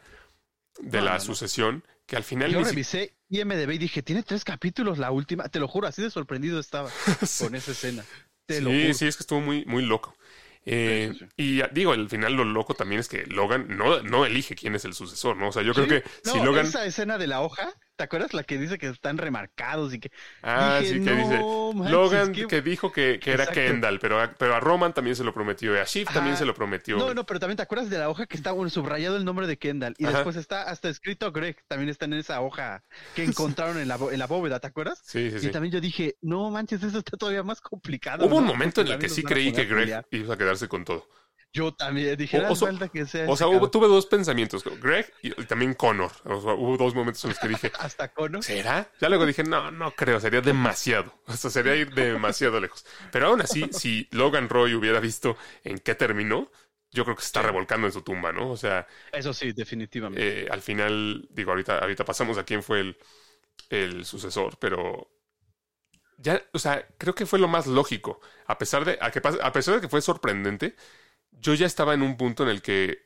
de 0.81 1.01
la 1.01 1.21
sucesión, 1.21 1.85
que 2.07 2.17
al 2.17 2.25
final... 2.25 2.51
Yo 2.51 2.65
revisé 2.65 3.15
IMDB 3.29 3.71
y 3.73 3.79
dije, 3.79 4.03
tiene 4.03 4.23
tres 4.25 4.45
capítulos 4.45 4.99
la 4.99 5.13
última, 5.13 5.49
te 5.49 5.61
lo 5.61 5.69
juro, 5.69 5.87
así 5.87 6.03
de 6.03 6.11
sorprendido 6.11 6.59
estaba 6.59 6.91
con 7.39 7.55
esa 7.55 7.71
escena. 7.71 8.05
sí, 8.49 8.95
sí, 8.95 9.07
es 9.07 9.17
que 9.17 9.23
estuvo 9.23 9.41
muy, 9.41 9.65
muy 9.67 9.85
loco. 9.85 10.17
Eh, 10.67 11.15
y 11.37 11.63
digo, 11.73 11.93
al 11.93 12.09
final 12.09 12.35
lo 12.35 12.45
loco 12.45 12.75
también 12.75 13.01
es 13.01 13.09
que 13.09 13.25
Logan 13.27 13.77
no, 13.77 14.03
no 14.03 14.27
elige 14.27 14.55
quién 14.55 14.75
es 14.75 14.85
el 14.85 14.95
sucesor, 14.95 15.37
¿no? 15.37 15.49
O 15.49 15.53
sea, 15.53 15.63
yo 15.63 15.73
creo 15.73 15.89
que 15.89 16.05
si 16.23 16.39
Logan. 16.41 16.67
Esa 16.67 16.85
escena 16.85 17.19
de 17.19 17.27
la 17.27 17.41
hoja 17.41 17.73
¿Te 17.99 18.05
acuerdas 18.05 18.33
la 18.33 18.45
que 18.45 18.59
dice 18.59 18.79
que 18.79 18.87
están 18.87 19.19
remarcados 19.19 19.93
y 19.93 19.99
que... 19.99 20.13
Ah, 20.45 20.79
sí, 20.81 21.03
que 21.03 21.17
dice... 21.17 21.41
Logan 21.91 22.33
que 22.33 22.63
dijo 22.63 22.93
que, 22.93 23.19
que 23.19 23.33
era 23.33 23.49
Kendall, 23.49 23.99
pero 23.99 24.21
a, 24.21 24.33
pero 24.35 24.55
a 24.55 24.61
Roman 24.61 24.95
también 24.95 25.17
se 25.17 25.25
lo 25.25 25.35
prometió 25.35 25.75
y 25.75 25.79
a 25.79 25.85
Shiv 25.85 26.07
también 26.07 26.37
se 26.37 26.45
lo 26.45 26.55
prometió. 26.55 26.97
No, 26.97 27.13
no, 27.13 27.27
pero 27.27 27.41
también 27.41 27.57
te 27.57 27.65
acuerdas 27.65 27.91
de 27.91 27.99
la 27.99 28.09
hoja 28.09 28.27
que 28.27 28.37
está 28.37 28.55
subrayado 28.69 29.17
el 29.17 29.25
nombre 29.25 29.49
de 29.49 29.59
Kendall 29.59 29.97
y 29.99 30.07
después 30.07 30.37
está 30.37 30.63
hasta 30.71 30.89
escrito 30.89 31.33
Greg, 31.33 31.57
también 31.67 31.89
está 31.89 32.05
en 32.05 32.13
esa 32.13 32.41
hoja 32.41 32.85
que 33.17 33.25
encontraron 33.25 33.79
en 33.79 33.89
la, 33.89 33.99
en 34.13 34.19
la 34.21 34.29
bóveda, 34.29 34.61
¿te 34.61 34.69
acuerdas? 34.69 35.01
Sí, 35.03 35.33
sí, 35.33 35.41
sí. 35.41 35.49
Y 35.49 35.51
también 35.51 35.73
yo 35.73 35.81
dije, 35.81 36.15
no 36.21 36.51
manches, 36.51 36.81
eso 36.85 36.99
está 36.99 37.17
todavía 37.17 37.43
más 37.43 37.61
complicado. 37.61 38.27
Hubo 38.27 38.37
un 38.37 38.47
momento 38.47 38.81
en 38.83 38.87
el 38.87 38.99
que 39.01 39.09
sí 39.09 39.25
creí 39.25 39.53
que 39.53 39.65
Greg 39.65 40.07
iba 40.13 40.35
a 40.35 40.39
quedarse 40.39 40.69
con 40.69 40.85
todo. 40.85 41.09
Yo 41.53 41.73
también 41.75 42.17
dije, 42.17 42.39
O- 42.39 42.47
"Ah, 42.47 42.51
o 42.53 42.57
falta 42.57 42.89
que 42.89 43.07
sea 43.07 43.29
O 43.29 43.37
sea, 43.37 43.47
hubo- 43.47 43.55
cabrón". 43.55 43.71
tuve 43.71 43.89
dos 43.89 44.07
pensamientos, 44.07 44.63
Greg 44.81 45.11
y, 45.23 45.29
y 45.41 45.45
también 45.47 45.75
Connor. 45.75 46.13
O 46.25 46.41
sea, 46.43 46.53
hubo 46.55 46.77
dos 46.77 46.95
momentos 46.95 47.25
en 47.25 47.31
los 47.31 47.39
que 47.39 47.49
dije, 47.49 47.73
hasta 47.79 48.09
Cono. 48.13 48.43
¿será? 48.43 48.91
Ya 49.01 49.09
luego 49.09 49.25
dije, 49.27 49.43
no, 49.45 49.71
no 49.71 49.93
creo, 49.93 50.21
sería 50.21 50.41
demasiado. 50.43 51.15
O 51.27 51.33
sea, 51.37 51.51
sería 51.51 51.75
ir 51.75 51.93
demasiado 51.95 52.61
lejos. 52.61 52.85
Pero 53.11 53.29
aún 53.29 53.41
así, 53.41 53.69
si 53.73 54.09
Logan 54.13 54.49
Roy 54.49 54.75
hubiera 54.75 55.01
visto 55.01 55.37
en 55.65 55.79
qué 55.79 55.95
terminó, 55.95 56.51
yo 56.91 57.05
creo 57.05 57.17
que 57.17 57.23
se 57.23 57.27
está 57.29 57.43
revolcando 57.43 57.87
en 57.87 57.93
su 57.93 58.03
tumba, 58.03 58.31
¿no? 58.33 58.51
O 58.51 58.57
sea, 58.57 58.87
Eso 59.13 59.33
sí, 59.33 59.53
definitivamente. 59.53 60.45
eh, 60.45 60.49
al 60.51 60.61
final, 60.63 61.27
digo, 61.31 61.51
ahorita, 61.53 61.79
ahorita 61.79 62.05
pasamos 62.05 62.39
a 62.39 62.45
quién 62.45 62.63
fue 62.63 62.81
el, 62.81 62.99
el 63.71 64.05
sucesor, 64.05 64.59
pero 64.59 65.11
ya, 66.19 66.43
o 66.53 66.59
sea, 66.59 66.87
creo 66.99 67.15
que 67.15 67.27
fue 67.27 67.39
lo 67.39 67.49
más 67.49 67.67
lógico. 67.67 68.21
A 68.47 68.59
pesar 68.59 68.85
de, 68.85 68.99
a, 69.01 69.11
que, 69.11 69.21
a 69.43 69.53
pesar 69.53 69.77
de 69.77 69.81
que 69.81 69.89
fue 69.89 70.01
sorprendente, 70.03 70.75
yo 71.33 71.55
ya 71.55 71.67
estaba 71.67 71.95
en 71.95 72.03
un 72.03 72.17
punto 72.17 72.43
en 72.43 72.49
el 72.51 72.63
que 72.63 72.99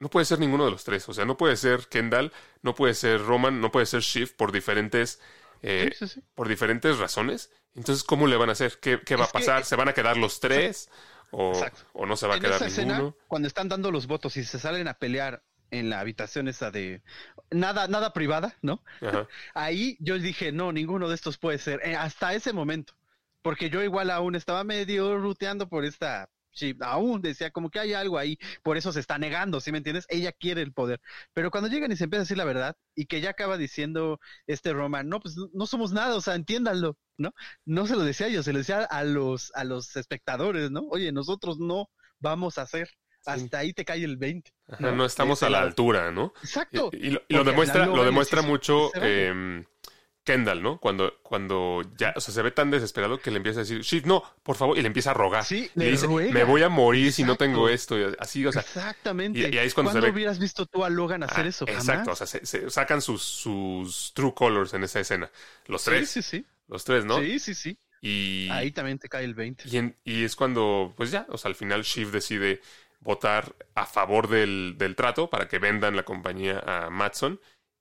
no 0.00 0.08
puede 0.10 0.26
ser 0.26 0.38
ninguno 0.38 0.64
de 0.64 0.70
los 0.70 0.84
tres. 0.84 1.08
O 1.08 1.14
sea, 1.14 1.24
no 1.24 1.36
puede 1.36 1.56
ser 1.56 1.88
Kendall, 1.88 2.32
no 2.62 2.74
puede 2.74 2.94
ser 2.94 3.20
Roman, 3.24 3.60
no 3.60 3.70
puede 3.72 3.86
ser 3.86 4.00
Shift 4.00 4.36
por 4.36 4.52
diferentes, 4.52 5.20
eh, 5.62 5.90
Sí, 5.98 6.06
sí, 6.06 6.14
sí. 6.14 6.24
por 6.34 6.48
diferentes 6.48 6.98
razones. 6.98 7.50
Entonces, 7.74 8.04
¿cómo 8.04 8.26
le 8.26 8.36
van 8.36 8.48
a 8.48 8.52
hacer? 8.52 8.78
¿Qué, 8.80 9.00
qué 9.04 9.16
va 9.16 9.24
Es 9.24 9.30
a 9.30 9.32
que- 9.32 9.38
pasar? 9.38 9.64
¿Se 9.64 9.76
van 9.76 9.88
a 9.88 9.92
quedar 9.94 10.16
los 10.16 10.40
tres? 10.40 10.88
O, 11.30 11.52
o 11.92 12.06
no 12.06 12.16
se 12.16 12.26
va 12.26 12.34
a 12.34 12.36
en 12.38 12.42
quedar 12.42 12.62
esa 12.62 12.82
ninguno? 12.84 13.14
cuando 13.26 13.48
están 13.48 13.68
dando 13.68 13.90
los 13.90 14.06
votos 14.06 14.36
y 14.38 14.44
se 14.44 14.58
salen 14.58 14.88
a 14.88 14.94
pelear 14.94 15.42
en 15.70 15.90
la 15.90 16.00
habitación 16.00 16.48
esa 16.48 16.70
de 16.70 17.02
nada, 17.50 17.86
nada 17.88 18.14
privada, 18.14 18.56
¿no? 18.62 18.82
Ajá. 19.02 19.28
Ahí 19.54 19.98
yo 20.00 20.18
dije, 20.18 20.52
no, 20.52 20.72
ninguno 20.72 21.06
de 21.08 21.14
estos 21.14 21.36
puede 21.36 21.58
ser, 21.58 21.82
eh, 21.84 21.94
hasta 21.96 22.32
ese 22.32 22.54
momento, 22.54 22.94
porque 23.42 23.68
yo 23.68 23.82
igual 23.82 24.10
aún 24.10 24.36
estaba 24.36 24.64
medio 24.64 25.18
ruteando 25.18 25.68
por 25.68 25.84
esta 25.84 26.30
chip, 26.52 26.82
aún 26.82 27.20
decía 27.22 27.50
como 27.50 27.70
que 27.70 27.78
hay 27.80 27.92
algo 27.92 28.18
ahí, 28.18 28.38
por 28.62 28.76
eso 28.76 28.92
se 28.92 29.00
está 29.00 29.18
negando, 29.18 29.60
¿sí 29.60 29.72
me 29.72 29.78
entiendes? 29.78 30.06
Ella 30.08 30.32
quiere 30.32 30.62
el 30.62 30.72
poder, 30.72 31.00
pero 31.32 31.50
cuando 31.50 31.68
llegan 31.68 31.92
y 31.92 31.96
se 31.96 32.04
empieza 32.04 32.20
a 32.20 32.24
decir 32.24 32.36
la 32.36 32.44
verdad 32.44 32.76
y 32.94 33.06
que 33.06 33.20
ya 33.20 33.30
acaba 33.30 33.56
diciendo 33.56 34.20
este 34.46 34.72
Roman, 34.72 35.08
no, 35.08 35.20
pues 35.20 35.36
no 35.52 35.66
somos 35.66 35.92
nada, 35.92 36.14
o 36.16 36.20
sea, 36.20 36.34
entiéndanlo, 36.34 36.96
¿no? 37.16 37.32
No 37.64 37.86
se 37.86 37.96
lo 37.96 38.02
decía 38.02 38.26
a 38.26 38.30
ellos, 38.30 38.44
se 38.44 38.52
lo 38.52 38.58
decía 38.58 38.84
a 38.84 39.04
los, 39.04 39.52
a 39.54 39.64
los 39.64 39.96
espectadores, 39.96 40.70
¿no? 40.70 40.82
Oye, 40.90 41.12
nosotros 41.12 41.58
no 41.58 41.90
vamos 42.20 42.58
a 42.58 42.62
hacer. 42.62 42.88
Hasta 43.26 43.58
ahí 43.58 43.74
te 43.74 43.84
cae 43.84 44.04
el 44.04 44.16
20. 44.16 44.50
Ajá, 44.68 44.76
¿no? 44.80 44.92
no 44.92 45.04
estamos 45.04 45.42
a 45.42 45.50
la 45.50 45.60
altura, 45.60 46.10
¿no? 46.10 46.32
Exacto. 46.42 46.88
Y, 46.92 47.08
y 47.08 47.10
lo, 47.10 47.22
y 47.28 47.34
lo 47.34 47.44
demuestra, 47.44 47.84
lo 47.84 48.04
demuestra 48.04 48.40
mucho 48.40 48.90
em, 48.94 49.64
Kendall, 50.32 50.62
¿no? 50.62 50.78
Cuando, 50.78 51.18
cuando 51.22 51.82
ya, 51.96 52.12
o 52.16 52.20
sea, 52.20 52.34
se 52.34 52.42
ve 52.42 52.50
tan 52.50 52.70
desesperado 52.70 53.18
que 53.18 53.30
le 53.30 53.38
empieza 53.38 53.60
a 53.60 53.62
decir, 53.62 53.80
Shift, 53.80 54.04
no, 54.06 54.22
por 54.42 54.56
favor, 54.56 54.76
y 54.76 54.82
le 54.82 54.86
empieza 54.88 55.12
a 55.12 55.14
rogar. 55.14 55.44
Sí, 55.44 55.70
le 55.74 55.86
le 55.86 55.90
dice, 55.92 56.06
ruega. 56.06 56.32
me 56.32 56.44
voy 56.44 56.62
a 56.62 56.68
morir 56.68 57.12
si 57.12 57.24
no 57.24 57.36
tengo 57.36 57.68
esto. 57.68 57.98
y 57.98 58.14
así, 58.18 58.44
o 58.46 58.52
sea, 58.52 58.60
Exactamente. 58.62 59.38
y- 59.38 59.54
y 59.54 59.58
ahí 59.58 59.66
es 59.66 59.74
cuando 59.74 59.90
se 59.90 59.94
¿Cuándo 59.94 60.06
ve- 60.06 60.12
hubieras 60.12 60.38
visto 60.38 60.66
tú 60.66 60.84
a 60.84 60.90
Logan 60.90 61.22
hacer 61.22 61.46
ah, 61.46 61.48
eso? 61.48 61.64
exacto, 61.66 62.10
o 62.12 62.16
sea, 62.16 62.26
se, 62.26 62.44
se 62.44 62.68
sacan 62.70 63.00
sus, 63.00 63.22
sus 63.22 64.12
true 64.14 64.34
colors 64.34 64.74
en 64.74 64.84
esa 64.84 65.00
escena. 65.00 65.30
Los 65.66 65.82
Sí, 65.82 65.90
tres, 65.90 66.10
sí, 66.10 66.22
sí. 66.22 66.46
los 66.68 66.84
tres, 66.84 67.04
¿no? 67.04 67.18
Sí, 67.20 67.38
sí, 67.38 67.54
sí. 67.54 67.78
Y, 68.02 68.48
Ahí 68.50 68.70
también 68.70 68.98
te 68.98 69.08
cae 69.08 69.24
el 69.24 69.34
20. 69.34 69.64
y, 69.68 69.76
en- 69.78 69.96
y 70.04 70.24
es 70.24 70.36
cuando, 70.36 70.92
pues 70.96 71.10
ya, 71.10 71.26
o 71.30 71.38
sea, 71.38 71.48
al 71.48 71.54
final 71.56 71.82
Shift 71.82 72.12
decide 72.12 72.60
votar 73.00 73.54
a 73.74 73.86
favor 73.86 74.28
del, 74.28 74.74
del 74.76 74.94
trato 74.94 75.30
para 75.30 75.48
que 75.48 75.58
vendan 75.58 75.96
la 75.96 76.04
compañía 76.04 76.58
a 76.66 76.90
Matson. 76.90 77.40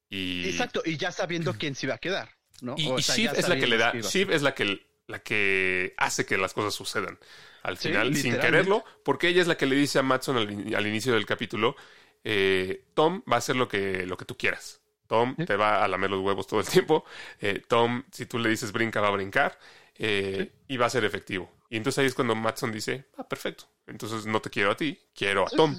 Y, 0.09 0.47
Exacto, 0.47 0.81
y 0.85 0.95
ya 0.97 1.11
sabiendo 1.11 1.53
quién 1.59 1.75
se 1.75 1.85
iba 1.85 1.95
a 1.95 1.97
quedar, 1.97 2.29
¿no? 2.61 2.75
Y, 2.77 2.89
O 2.89 2.99
y 2.99 3.03
sea, 3.03 3.15
Shiv 3.15 3.31
es 3.35 3.47
la 3.49 3.57
que 3.57 3.67
le 3.67 3.77
da. 3.77 3.93
Shiv 3.93 4.31
es 4.31 4.41
la 4.41 4.53
que, 4.55 4.85
la 5.07 5.19
que 5.19 5.93
hace 5.97 6.25
que 6.25 6.37
las 6.37 6.53
cosas 6.53 6.73
sucedan. 6.73 7.17
Al 7.63 7.77
Sí, 7.77 7.89
final, 7.89 8.15
sin 8.15 8.37
quererlo, 8.39 8.83
porque 9.03 9.27
ella 9.29 9.41
es 9.41 9.47
la 9.47 9.57
que 9.57 9.65
le 9.65 9.75
dice 9.75 9.99
a 9.99 10.03
Matson 10.03 10.37
al, 10.37 10.51
in- 10.51 10.75
al 10.75 10.87
inicio 10.87 11.13
del 11.13 11.25
capítulo, 11.25 11.75
eh, 12.23 12.85
Tom 12.93 13.23
va 13.29 13.35
a 13.35 13.39
hacer 13.39 13.55
lo 13.55 13.67
que, 13.67 14.05
lo 14.05 14.17
que 14.17 14.25
tú 14.25 14.37
quieras. 14.37 14.81
Tom 15.07 15.35
Sí. 15.37 15.45
te 15.45 15.55
va 15.55 15.83
a 15.83 15.87
lamer 15.87 16.11
los 16.11 16.21
huevos 16.21 16.47
todo 16.47 16.59
el 16.59 16.67
tiempo. 16.67 17.03
Eh, 17.39 17.61
Tom, 17.67 18.03
si 18.11 18.25
tú 18.25 18.39
le 18.39 18.49
dices 18.49 18.71
brinca, 18.71 19.01
va 19.01 19.07
a 19.09 19.11
brincar. 19.11 19.57
eh, 19.95 20.51
Y 20.67 20.77
va 20.77 20.85
a 20.85 20.89
ser 20.89 21.03
efectivo. 21.05 21.51
Y 21.69 21.77
entonces 21.77 21.99
ahí 21.99 22.05
es 22.05 22.13
cuando 22.13 22.35
Matson 22.35 22.71
dice, 22.71 23.05
ah, 23.17 23.27
perfecto. 23.27 23.65
Entonces 23.87 24.25
no 24.25 24.41
te 24.41 24.49
quiero 24.49 24.71
a 24.71 24.77
ti, 24.77 24.99
quiero 25.15 25.45
a 25.45 25.49
Tom. 25.49 25.75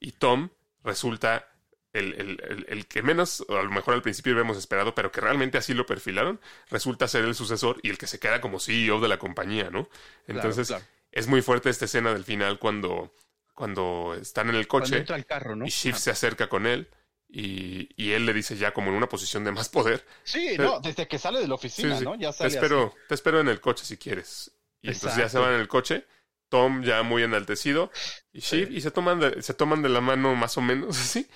Y 0.00 0.12
Tom 0.12 0.50
resulta 0.84 1.48
el, 1.96 2.12
el- 2.14 2.40
el- 2.48 2.66
el 2.68 2.86
que 2.86 3.02
menos, 3.02 3.44
o 3.48 3.56
a 3.56 3.62
lo 3.62 3.70
mejor 3.70 3.94
al 3.94 4.02
principio 4.02 4.32
habíamos 4.32 4.56
esperado, 4.56 4.94
pero 4.94 5.10
que 5.12 5.20
realmente 5.20 5.58
así 5.58 5.74
lo 5.74 5.86
perfilaron, 5.86 6.40
resulta 6.70 7.08
ser 7.08 7.24
el 7.24 7.34
sucesor 7.34 7.78
y 7.82 7.90
el 7.90 7.98
que 7.98 8.06
se 8.06 8.18
queda 8.18 8.40
como 8.40 8.60
CEO 8.60 9.00
de 9.00 9.08
la 9.08 9.18
compañía, 9.18 9.70
¿no? 9.70 9.88
Entonces, 10.26 10.68
claro. 10.68 10.84
es 11.12 11.26
muy 11.26 11.42
fuerte 11.42 11.70
esta 11.70 11.84
escena 11.86 12.12
del 12.12 12.24
final 12.24 12.58
cuando, 12.58 13.14
cuando 13.54 14.16
están 14.20 14.48
en 14.50 14.56
el 14.56 14.66
coche 14.68 14.98
entra 14.98 15.16
al 15.16 15.26
carro, 15.26 15.56
¿no? 15.56 15.66
y 15.66 15.70
Shiv 15.70 15.94
Ah. 15.94 15.98
se 15.98 16.10
acerca 16.10 16.48
con 16.48 16.66
él 16.66 16.88
y, 17.28 17.88
y 17.96 18.12
él 18.12 18.24
le 18.26 18.32
dice 18.32 18.56
ya 18.56 18.72
como 18.72 18.90
en 18.90 18.96
una 18.96 19.08
posición 19.08 19.42
de 19.44 19.50
más 19.52 19.68
poder, 19.68 20.04
Sí, 20.24 20.54
Pero- 20.56 20.64
no, 20.74 20.80
desde 20.80 21.08
que 21.08 21.18
sale 21.18 21.40
de 21.40 21.48
la 21.48 21.54
oficina, 21.54 21.94
Sí, 21.94 21.98
sí. 22.00 22.04
¿no? 22.04 22.14
Ya 22.14 22.30
te 22.30 22.38
sale 22.38 22.50
espero, 22.54 22.94
te 23.08 23.14
espero 23.14 23.40
en 23.40 23.48
el 23.48 23.60
coche 23.60 23.84
si 23.84 23.96
quieres. 23.96 24.52
Y 24.82 24.88
entonces 24.88 25.18
ya 25.18 25.28
se 25.28 25.38
van 25.38 25.54
en 25.54 25.60
el 25.60 25.66
coche, 25.68 26.06
Tom 26.48 26.84
ya 26.84 27.02
muy 27.02 27.24
enaltecido 27.24 27.90
y 28.32 28.38
Shiv 28.38 28.70
y 28.70 28.80
se 28.80 28.92
toman 28.92 29.18
de, 29.18 29.42
se 29.42 29.52
toman 29.54 29.82
de 29.82 29.88
la 29.88 30.00
mano 30.00 30.36
más 30.36 30.56
o 30.58 30.60
menos 30.60 30.96
así. 31.00 31.26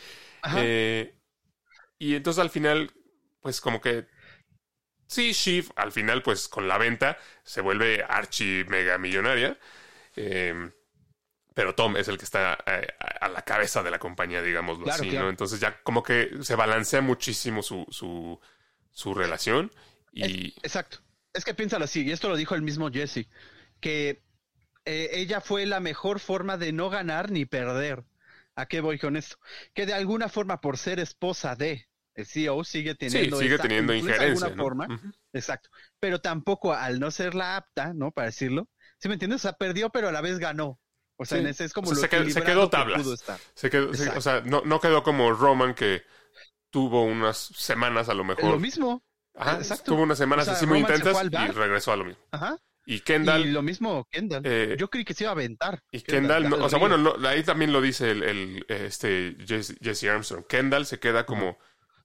Eh, 0.49 1.15
y 1.99 2.15
entonces 2.15 2.41
al 2.41 2.51
final, 2.51 2.93
pues 3.41 3.61
como 3.61 3.81
que 3.81 4.07
sí, 5.07 5.33
Shiv 5.33 5.71
al 5.77 5.93
final, 5.93 6.23
pues 6.23 6.49
con 6.49 6.69
la 6.69 6.79
venta 6.79 7.19
se 7.45 7.61
vuelve 7.61 8.05
archi 8.09 8.65
mega 8.69 8.99
millonaria. 8.99 9.59
Eh, 10.17 10.71
pero 11.55 11.75
Tom 11.75 11.97
es 11.97 12.09
el 12.09 12.17
que 12.17 12.25
está 12.25 12.59
eh, 12.67 12.87
a, 13.01 13.27
a 13.27 13.29
la 13.29 13.43
cabeza 13.43 13.83
de 13.83 13.91
la 13.91 13.99
compañía, 13.99 14.41
digámoslo 14.43 14.85
Claro, 14.85 15.03
así, 15.03 15.11
claro. 15.11 15.27
¿no? 15.27 15.31
Entonces 15.31 15.61
ya 15.61 15.83
como 15.83 16.03
que 16.03 16.31
se 16.43 16.55
balancea 16.55 17.01
muchísimo 17.01 17.63
su, 17.63 17.87
su, 17.91 18.41
su 18.93 19.15
relación. 19.15 19.73
Y 20.13 20.55
Exacto. 20.63 20.99
Es 21.33 21.45
que 21.45 21.55
piénsalo 21.55 21.85
así, 21.85 22.03
y 22.05 22.11
esto 22.13 22.29
lo 22.29 22.37
dijo 22.37 22.55
el 22.55 22.63
mismo 22.63 22.91
Jesse, 22.91 23.29
que 23.81 24.23
eh, 24.85 25.11
ella 25.13 25.41
fue 25.41 25.67
la 25.67 25.81
mejor 25.81 26.19
forma 26.21 26.57
de 26.57 26.73
no 26.73 26.91
ganar 26.91 27.31
ni 27.31 27.47
perder. 27.47 28.05
¿A 28.61 28.67
qué 28.67 28.81
voy 28.81 28.99
con 28.99 29.17
esto? 29.17 29.37
Que 29.75 29.87
de 29.87 29.95
alguna 29.95 30.29
forma, 30.29 30.61
por 30.61 30.77
ser 30.79 31.01
esposa 31.01 31.55
de 31.57 31.87
el 32.15 32.27
CEO, 32.27 32.65
sigue 32.65 32.91
sí, 32.93 32.97
teniendo, 32.99 33.39
sigue 33.39 33.55
esa 33.55 33.63
teniendo 33.63 33.95
influencia 33.95 34.27
de 34.27 34.33
injerencia. 34.33 34.47
alguna 34.49 34.87
¿no? 34.89 34.89
forma. 34.97 35.15
Exacto. 35.33 35.71
Pero 36.01 36.21
tampoco 36.21 36.73
al 36.75 36.99
no 37.01 37.11
ser 37.11 37.35
la 37.35 37.57
apta, 37.57 37.93
¿no? 37.95 38.11
Para 38.11 38.27
decirlo. 38.27 38.69
¿Sí 38.99 39.09
me 39.09 39.15
entiendes? 39.15 39.41
O 39.41 39.43
sea, 39.43 39.53
perdió, 39.55 39.91
pero 39.91 40.09
a 40.09 40.13
la 40.13 40.21
vez 40.21 40.39
ganó. 40.39 40.79
O 41.17 41.25
sea, 41.25 41.39
Sí. 41.39 41.45
en 41.45 41.51
ese 41.51 41.65
es 41.65 41.73
como 41.73 41.89
O 41.89 41.95
sea, 41.95 41.97
lo 41.97 42.01
se 42.03 42.09
quedó- 42.09 42.31
se 42.31 42.43
quedó 42.43 42.65
que 42.71 42.77
tablas. 42.77 43.07
estar. 43.07 43.39
Se 43.55 43.71
quedó, 43.71 43.95
se- 43.95 44.09
o 44.11 44.21
sea, 44.21 44.41
no, 44.43 44.63
no 44.65 44.81
quedó 44.81 45.03
como 45.03 45.33
Roman 45.33 45.75
que 45.75 46.03
tuvo 46.71 47.05
unas 47.05 47.37
semanas 47.39 48.09
a 48.09 48.15
lo 48.15 48.25
mejor. 48.25 48.45
Lo 48.53 48.59
mismo. 48.59 49.03
Ajá, 49.35 49.57
exacto. 49.59 49.93
tuvo 49.93 50.03
unas 50.03 50.19
semanas 50.19 50.45
O 50.45 50.51
sea, 50.51 50.55
así 50.57 50.67
muy 50.67 50.83
Roman 50.83 50.97
intensas 50.97 51.25
y 51.25 51.53
regresó 51.53 51.93
a 51.93 51.97
lo 51.97 52.05
mismo. 52.05 52.23
Ajá. 52.33 52.57
Y 52.87 53.01
Kendall, 53.01 53.47
Y 53.47 53.51
lo 53.53 53.63
mismo 53.63 54.07
Kendall. 54.11 54.43
eh, 54.45 54.77
Yo 54.79 54.89
creí 54.89 55.05
que 55.05 55.15
se 55.15 55.25
iba 55.25 55.31
a 55.31 55.35
aventar. 55.35 55.83
y 55.93 56.01
Kendall, 56.01 56.49
no- 56.49 56.65
o 56.65 56.69
sea, 56.69 56.79
bueno, 56.79 56.97
no, 56.97 57.15
ahí 57.29 57.43
también 57.43 57.73
lo 57.73 57.81
dice 57.81 58.11
el, 58.11 58.23
el, 58.23 58.65
este 58.69 59.37
Jesse, 59.47 59.77
Jesse 59.81 60.05
Armstrong. 60.05 60.45
Kendall 60.47 60.87
se 60.87 60.99
queda 60.99 61.25
como, 61.27 61.59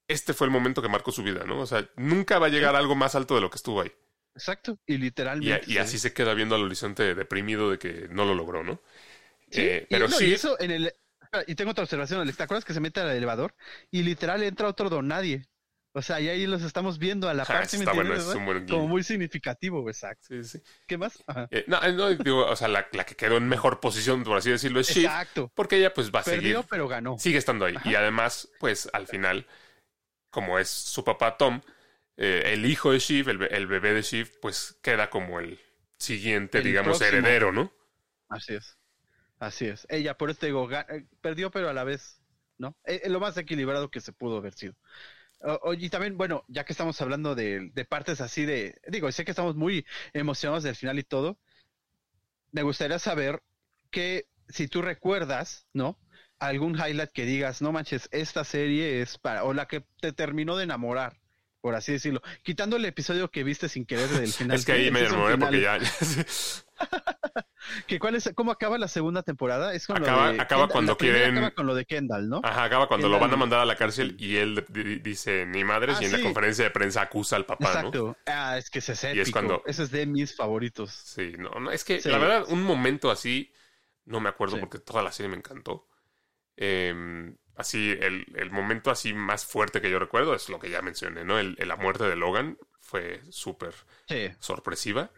este 0.08 0.34
fue 0.34 0.46
el 0.48 0.52
momento 0.52 0.82
que 0.82 0.90
marcó 0.90 1.12
su 1.12 1.24
vida, 1.24 1.44
¿no? 1.46 1.60
O 1.62 1.66
sea, 1.66 1.90
nunca 1.96 2.38
va 2.40 2.48
a 2.48 2.50
llegar 2.50 2.76
a 2.76 2.80
algo 2.80 2.96
más 2.96 3.16
alto 3.16 3.36
de 3.36 3.42
lo 3.42 3.50
que 3.50 3.56
estuvo 3.58 3.82
ahí. 3.82 3.92
Exacto. 4.36 4.78
Y 4.86 4.98
literalmente. 4.98 5.72
y 5.72 5.78
así 5.78 5.98
se 5.98 6.14
queda 6.14 6.34
viendo 6.34 6.56
al 6.56 6.64
horizonte 6.64 7.16
deprimido 7.16 7.72
de 7.72 7.80
que 7.80 8.08
no 8.12 8.26
lo 8.26 8.36
logró, 8.36 8.64
¿no? 8.64 8.82
Sí, 9.50 9.62
Eh, 9.62 9.88
y 9.90 9.94
pero 9.94 10.08
no, 10.10 10.18
sí, 10.18 10.26
y 10.28 10.34
eso 10.34 10.60
en 10.60 10.72
el. 10.72 10.94
Y 11.48 11.56
tengo 11.56 11.72
otra 11.72 11.84
observación, 11.84 12.20
Alex. 12.22 12.38
¿Te 12.38 12.44
acuerdas 12.44 12.66
que 12.66 12.74
se 12.74 12.80
mete 12.80 13.00
al 13.00 13.10
elevador? 13.12 13.56
Y 13.92 14.04
literal 14.04 14.44
entra 14.44 14.68
otro 14.68 14.90
don 14.90 15.08
nadie. 15.08 15.44
O 15.98 16.02
sea, 16.02 16.20
y 16.20 16.28
ahí 16.30 16.46
los 16.46 16.62
estamos 16.64 17.00
viendo 17.00 17.30
a 17.30 17.34
la 17.34 17.44
Ah, 17.44 17.46
par, 17.46 17.68
¿sí 17.68 17.78
me 17.78 17.86
bueno, 17.86 18.14
es 18.14 18.26
no? 18.26 18.40
un 18.40 18.46
buen 18.46 18.68
Como 18.68 18.88
muy 18.88 19.04
significativo, 19.04 19.88
exacto. 19.90 20.28
Sí, 20.28 20.44
sí. 20.44 20.62
¿Qué 20.88 20.98
más? 20.98 21.24
Ajá. 21.28 21.50
Eh, 21.52 21.64
no, 21.68 21.80
no, 21.94 22.10
digo, 22.10 22.46
o 22.48 22.56
sea, 22.56 22.68
la, 22.68 22.88
la 22.92 23.06
que 23.06 23.16
quedó 23.16 23.38
en 23.38 23.48
mejor 23.48 23.80
posición, 23.80 24.24
por 24.24 24.38
así 24.38 24.50
decirlo, 24.52 24.80
es 24.80 24.90
Shiv, 24.90 25.06
Exacto. 25.06 25.52
porque 25.54 25.78
ella 25.78 25.94
pues 25.94 26.12
va 26.12 26.20
a 26.22 26.24
Perdió, 26.24 26.42
seguir 26.42 26.66
pero 26.70 26.88
ganó. 26.88 27.18
sigue 27.18 27.38
estando 27.38 27.66
ahí. 27.66 27.76
Ajá. 27.76 27.90
Y 27.90 27.96
además, 27.96 28.50
pues 28.60 28.90
al 28.94 29.08
final, 29.08 29.48
como 30.32 30.60
es 30.60 30.70
su 30.70 31.04
papá 31.04 31.38
Tom, 31.38 31.62
eh, 32.18 32.44
el 32.54 32.66
hijo 32.66 32.92
de 32.94 33.00
Shiv, 33.00 33.30
el, 33.30 33.38
be- 33.40 33.56
el 33.58 33.68
bebé 33.68 33.94
de 33.94 34.04
Shiv, 34.04 34.40
pues 34.42 34.78
queda 34.84 35.10
como 35.10 35.40
el 35.40 35.60
siguiente, 36.00 36.60
El 36.60 36.64
digamos, 36.64 37.00
próximo. 37.00 37.20
heredero, 37.20 37.52
¿no? 37.54 37.74
Así 38.30 38.54
es. 38.56 38.78
Así 39.40 39.68
es. 39.68 39.88
Ella, 39.90 40.18
por 40.18 40.30
eso 40.30 40.40
te 40.42 40.48
digo, 40.48 40.70
eh, 40.72 41.08
perdió, 41.22 41.52
pero 41.52 41.70
a 41.70 41.74
la 41.74 41.84
vez, 41.86 42.22
¿no? 42.58 42.78
Eh, 42.86 43.02
eh, 43.06 43.10
lo 43.10 43.20
más 43.20 43.38
equilibrado 43.38 43.92
que 43.92 44.02
se 44.02 44.14
pudo 44.14 44.38
haber 44.38 44.54
sido. 44.56 44.76
O- 45.46 45.60
Oye, 45.70 45.86
y 45.86 45.90
también, 45.90 46.18
bueno, 46.18 46.44
ya 46.48 46.66
que 46.66 46.74
estamos 46.74 47.00
hablando 47.02 47.36
de, 47.36 47.70
de 47.74 47.86
partes 47.86 48.20
así 48.22 48.46
de, 48.46 48.80
digo, 48.88 49.12
sé 49.12 49.24
que 49.26 49.32
estamos 49.32 49.56
muy 49.56 49.86
emocionados 50.14 50.64
del 50.64 50.76
final 50.76 50.98
y 51.00 51.04
todo, 51.04 51.38
me 52.52 52.64
gustaría 52.64 53.00
saber 53.00 53.42
que 53.92 54.28
si 54.50 54.68
tú 54.68 54.82
recuerdas, 54.82 55.68
¿no? 55.74 56.00
Algún 56.40 56.76
highlight 56.76 57.12
que 57.12 57.26
digas, 57.26 57.62
no 57.62 57.72
manches, 57.72 58.10
esta 58.12 58.44
serie 58.44 59.02
es 59.02 59.18
para, 59.18 59.44
o 59.44 59.54
la 59.54 59.68
que 59.68 59.86
te 60.02 60.12
terminó 60.14 60.58
de 60.58 60.64
enamorar, 60.66 61.18
por 61.62 61.76
así 61.76 61.92
decirlo, 61.94 62.22
quitando 62.44 62.76
el 62.78 62.86
episodio 62.86 63.32
que 63.32 63.44
viste 63.44 63.70
sin 63.70 63.86
querer 63.86 64.10
del 64.10 64.32
final. 64.34 64.58
es 64.58 64.66
que 64.66 64.72
ahí 64.74 64.92
me 64.92 65.00
enamoré 65.02 65.38
porque 65.38 65.62
ya... 65.62 65.80
¿Que 67.88 68.00
cuál 68.00 68.16
es, 68.16 68.32
¿Cómo 68.36 68.52
acaba 68.52 68.78
la 68.78 68.88
segunda 68.88 69.24
temporada? 69.24 69.74
Es 69.74 69.88
con 69.88 69.98
acaba, 69.98 70.28
lo 70.28 70.34
de 70.34 70.42
acaba 70.42 70.62
Kendall. 70.64 70.72
cuando 70.72 70.98
quieren. 70.98 71.38
Acaba 71.38 71.52
con 71.52 71.68
lo 71.68 71.76
de 71.76 71.86
Kendall, 71.86 72.30
¿no? 72.30 72.42
Ajá, 72.44 72.64
acaba 72.64 72.88
cuando 72.88 73.10
lo 73.10 73.20
van 73.20 73.34
a 73.34 73.38
mandar 73.38 73.60
a 73.60 73.66
la 73.66 73.76
cárcel 73.76 74.16
y 74.20 74.38
él 74.38 74.66
di- 74.70 75.00
dice 75.00 75.46
ni 75.46 75.64
madres 75.64 75.98
Ah, 76.00 76.04
y 76.04 76.06
en 76.06 76.12
la 76.14 76.22
conferencia 76.22 76.64
de 76.64 76.72
prensa 76.72 77.02
acusa 77.02 77.36
al 77.36 77.46
papá, 77.46 77.66
¿no? 77.66 77.80
Exacto. 77.90 78.18
Ah, 78.26 78.58
es 78.58 78.70
que 78.70 78.80
ese 78.80 78.94
es 78.94 79.04
Y 79.04 79.08
épico. 79.08 79.22
es 79.24 79.32
cuando- 79.32 79.64
Ese 79.66 79.84
es 79.84 79.92
de 79.92 80.06
mis 80.06 80.36
favoritos. 80.36 80.92
Sí, 80.92 81.34
no, 81.38 81.50
no, 81.60 81.72
es 81.72 81.84
que 81.84 82.02
Sí. 82.02 82.10
la 82.10 82.18
verdad, 82.18 82.46
un 82.50 82.64
momento 82.64 83.12
así, 83.12 83.52
no 84.06 84.20
me 84.20 84.30
acuerdo 84.30 84.60
porque 84.60 84.80
toda 84.80 85.02
la 85.04 85.12
serie 85.12 85.30
me 85.30 85.38
encantó. 85.38 85.88
Eh, 86.58 87.34
así, 87.58 87.92
el, 88.00 88.26
el 88.36 88.52
momento 88.52 88.92
así 88.92 89.14
más 89.14 89.46
fuerte 89.46 89.82
que 89.82 89.90
yo 89.90 90.00
recuerdo 90.00 90.36
es 90.36 90.50
lo 90.50 90.60
que 90.60 90.70
ya 90.70 90.82
mencioné, 90.82 91.26
¿no? 91.26 91.38
El, 91.40 91.56
la 91.60 91.76
muerte 91.76 92.06
de 92.06 92.16
Logan 92.16 92.58
fue 92.80 93.22
súper 93.30 93.74
Sí. 94.08 94.32
sorpresiva. 94.40 95.12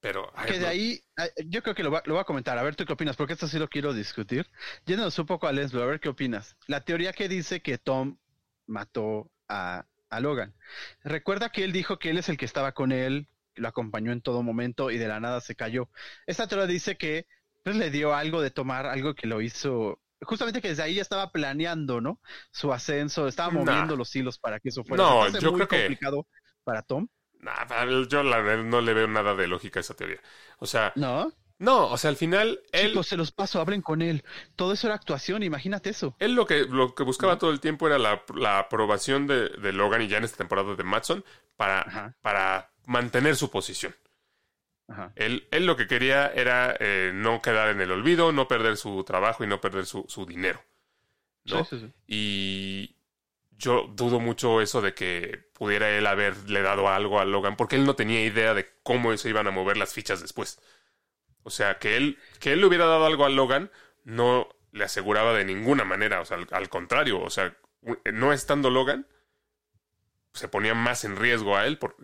Pero, 0.00 0.32
Que 0.46 0.58
de 0.58 0.66
ahí, 0.66 1.00
ah, 1.18 1.26
yo 1.46 1.62
creo 1.62 1.74
que 1.74 1.82
lo, 1.82 1.90
va- 1.90 2.02
lo 2.06 2.14
voy 2.14 2.20
a 2.22 2.24
comentar. 2.24 2.56
A 2.56 2.62
ver, 2.62 2.74
¿tú 2.74 2.86
qué 2.86 2.92
opinas? 2.94 3.16
Porque 3.16 3.34
esto 3.34 3.46
sí 3.46 3.58
lo 3.58 3.68
quiero 3.68 3.92
discutir. 3.92 4.46
Yéndonos 4.86 5.18
un 5.18 5.26
poco 5.26 5.46
a 5.46 5.52
Leslie, 5.52 5.82
a 5.82 5.86
ver 5.86 6.00
qué 6.00 6.08
opinas. 6.08 6.56
La 6.66 6.80
teoría 6.84 7.12
que 7.12 7.28
dice 7.28 7.60
que 7.60 7.76
Tom 7.76 8.16
mató 8.66 9.30
a, 9.48 9.84
a 10.08 10.20
Logan. 10.20 10.54
Recuerda 11.04 11.50
que 11.50 11.64
él 11.64 11.72
dijo 11.72 11.98
que 11.98 12.10
él 12.10 12.18
es 12.18 12.28
el 12.30 12.38
que 12.38 12.46
estaba 12.46 12.72
con 12.72 12.92
él, 12.92 13.28
que 13.54 13.60
lo 13.60 13.68
acompañó 13.68 14.10
en 14.12 14.22
todo 14.22 14.42
momento 14.42 14.90
y 14.90 14.96
de 14.96 15.08
la 15.08 15.20
nada 15.20 15.40
se 15.42 15.54
cayó. 15.54 15.90
Esta 16.26 16.46
teoría 16.46 16.66
dice 16.66 16.96
que 16.96 17.26
pues, 17.62 17.76
le 17.76 17.90
dio 17.90 18.14
algo 18.14 18.40
de 18.40 18.50
tomar, 18.50 18.86
algo 18.86 19.14
que 19.14 19.26
lo 19.26 19.42
hizo. 19.42 20.00
Justamente 20.22 20.62
que 20.62 20.68
desde 20.68 20.82
ahí 20.82 20.94
ya 20.94 21.02
estaba 21.02 21.30
planeando, 21.30 22.00
¿no? 22.00 22.20
Su 22.52 22.72
ascenso, 22.72 23.28
estaba 23.28 23.52
Nah. 23.52 23.58
moviendo 23.64 23.96
los 23.96 24.14
hilos 24.16 24.38
para 24.38 24.60
que 24.60 24.70
eso 24.70 24.82
fuera. 24.84 25.02
No, 25.04 25.24
¿Se 25.26 25.32
te 25.32 25.36
hace 25.38 25.44
yo 25.44 25.50
muy 25.52 25.58
creo 25.58 25.68
que- 25.68 25.78
complicado 25.80 26.26
para 26.64 26.82
Tom. 26.82 27.06
Nah, 27.40 27.64
yo 28.08 28.22
la 28.22 28.42
no 28.56 28.80
le 28.80 28.92
veo 28.94 29.08
nada 29.08 29.34
de 29.34 29.46
lógica 29.46 29.80
a 29.80 29.82
esa 29.82 29.94
teoría. 29.94 30.20
O 30.58 30.66
sea, 30.66 30.92
¿No? 30.94 31.32
no, 31.58 31.86
o 31.88 31.96
sea, 31.98 32.10
al 32.10 32.16
final, 32.16 32.60
él, 32.72 32.90
Chicos, 32.90 33.06
se 33.08 33.16
los 33.16 33.32
paso, 33.32 33.60
hablen 33.60 33.82
con 33.82 34.02
él. 34.02 34.24
Todo 34.56 34.72
eso 34.72 34.86
era 34.86 34.94
actuación, 34.96 35.42
imagínate 35.42 35.90
eso. 35.90 36.14
él 36.18 36.34
lo 36.34 36.46
que, 36.46 36.60
lo 36.66 36.94
que 36.94 37.02
buscaba 37.02 37.38
todo 37.38 37.50
el 37.50 37.60
tiempo 37.60 37.86
era 37.86 37.98
la, 37.98 38.22
la 38.34 38.58
aprobación 38.58 39.26
de, 39.26 39.48
de 39.48 39.72
Logan 39.72 40.02
y 40.02 40.08
ya 40.08 40.18
en 40.18 40.24
esta 40.24 40.38
temporada 40.38 40.74
de 40.74 40.84
Matson 40.84 41.24
para, 41.56 41.80
Ajá. 41.82 42.14
para 42.22 42.70
mantener 42.86 43.36
su 43.36 43.50
posición. 43.50 43.94
Ajá. 44.88 45.12
Él, 45.14 45.46
él 45.50 45.66
lo 45.66 45.76
que 45.76 45.86
quería 45.86 46.28
era 46.28 46.74
eh, 46.78 47.12
no 47.14 47.42
quedar 47.42 47.68
en 47.70 47.80
el 47.80 47.90
olvido, 47.92 48.32
no 48.32 48.48
perder 48.48 48.76
su 48.76 49.04
trabajo 49.04 49.44
y 49.44 49.46
no 49.46 49.60
perder 49.60 49.86
su, 49.86 50.04
su 50.08 50.26
dinero. 50.26 50.62
¿no? 51.44 51.64
Sí, 51.64 51.76
sí, 51.76 51.78
sí. 51.80 51.92
Y 52.06 52.96
yo 53.60 53.86
dudo 53.94 54.20
mucho 54.20 54.60
eso 54.60 54.80
de 54.80 54.94
que 54.94 55.50
pudiera 55.52 55.90
él 55.90 56.06
haberle 56.06 56.62
dado 56.62 56.88
algo 56.88 57.20
a 57.20 57.26
Logan, 57.26 57.56
porque 57.56 57.76
él 57.76 57.84
no 57.84 57.94
tenía 57.94 58.24
idea 58.24 58.54
de 58.54 58.66
cómo 58.82 59.14
se 59.16 59.28
iban 59.28 59.46
a 59.46 59.50
mover 59.50 59.76
las 59.76 59.92
fichas 59.92 60.20
después. 60.20 60.58
O 61.42 61.50
sea, 61.50 61.78
que 61.78 61.96
él, 61.96 62.18
que 62.38 62.52
él 62.52 62.60
le 62.60 62.66
hubiera 62.66 62.86
dado 62.86 63.04
algo 63.04 63.24
a 63.24 63.28
Logan 63.28 63.70
no 64.04 64.48
le 64.72 64.84
aseguraba 64.84 65.34
de 65.34 65.44
ninguna 65.44 65.84
manera. 65.84 66.20
O 66.20 66.24
sea, 66.24 66.38
al, 66.38 66.48
al 66.50 66.68
contrario, 66.70 67.20
o 67.20 67.30
sea, 67.30 67.54
no 68.12 68.32
estando 68.32 68.70
Logan, 68.70 69.06
se 70.32 70.48
ponía 70.48 70.74
más 70.74 71.04
en 71.04 71.16
riesgo 71.16 71.56
a 71.56 71.66
él. 71.66 71.78
Por, 71.78 71.96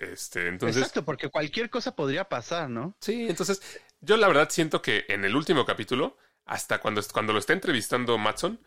este, 0.00 0.48
entonces, 0.48 0.76
Exacto, 0.76 1.04
porque 1.04 1.30
cualquier 1.30 1.70
cosa 1.70 1.96
podría 1.96 2.28
pasar, 2.28 2.68
¿no? 2.68 2.94
Sí, 3.00 3.26
entonces 3.28 3.62
yo 4.00 4.18
la 4.18 4.28
verdad 4.28 4.50
siento 4.50 4.82
que 4.82 5.06
en 5.08 5.24
el 5.24 5.34
último 5.34 5.64
capítulo, 5.64 6.18
hasta 6.44 6.78
cuando, 6.78 7.00
cuando 7.12 7.32
lo 7.32 7.38
está 7.38 7.54
entrevistando 7.54 8.18
Matson, 8.18 8.60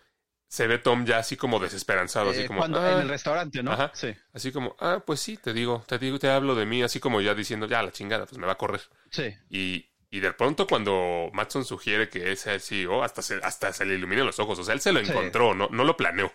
se 0.54 0.68
ve 0.68 0.78
Tom 0.78 1.04
ya 1.06 1.18
así 1.18 1.36
como 1.36 1.60
desesperanzado, 1.60 2.30
así 2.30 2.42
Eh, 2.42 2.48
como, 2.48 2.60
cuando, 2.60 2.80
"Ah", 2.80 2.92
en 2.92 3.00
el 3.00 3.10
restaurante, 3.10 3.64
¿no? 3.64 3.72
Ajá. 3.72 3.92
Sí, 3.96 4.14
así 4.34 4.52
como, 4.52 4.76
ah, 4.80 5.02
pues 5.06 5.20
sí, 5.20 5.36
te 5.38 5.52
digo, 5.52 5.84
te 5.88 5.98
digo, 5.98 6.20
te 6.20 6.30
hablo 6.30 6.54
de 6.54 6.66
mí, 6.68 6.84
así 6.84 7.00
como 7.00 7.22
ya 7.22 7.34
diciendo, 7.34 7.66
ya 7.66 7.82
la 7.82 7.92
chingada, 7.92 8.28
pues 8.28 8.38
me 8.38 8.46
va 8.46 8.54
a 8.54 8.58
correr. 8.58 8.82
sí. 9.10 9.34
Y, 9.50 9.90
y 10.12 10.20
de 10.20 10.32
pronto 10.34 10.68
cuando 10.68 11.30
Matson 11.34 11.66
sugiere 11.66 12.08
que 12.08 12.32
es 12.32 12.46
el 12.46 12.62
CEO, 12.62 13.04
hasta 13.04 13.24
se, 13.24 13.36
hasta 13.42 13.74
se 13.74 13.84
le 13.86 13.96
iluminan 13.96 14.28
los 14.28 14.38
ojos, 14.40 14.60
o 14.60 14.64
sea, 14.64 14.76
él 14.76 14.82
se 14.82 14.92
lo 14.94 15.04
Sí. 15.04 15.10
encontró, 15.10 15.56
no, 15.56 15.70
no 15.72 15.84
lo 15.84 15.98
planeó, 15.98 16.32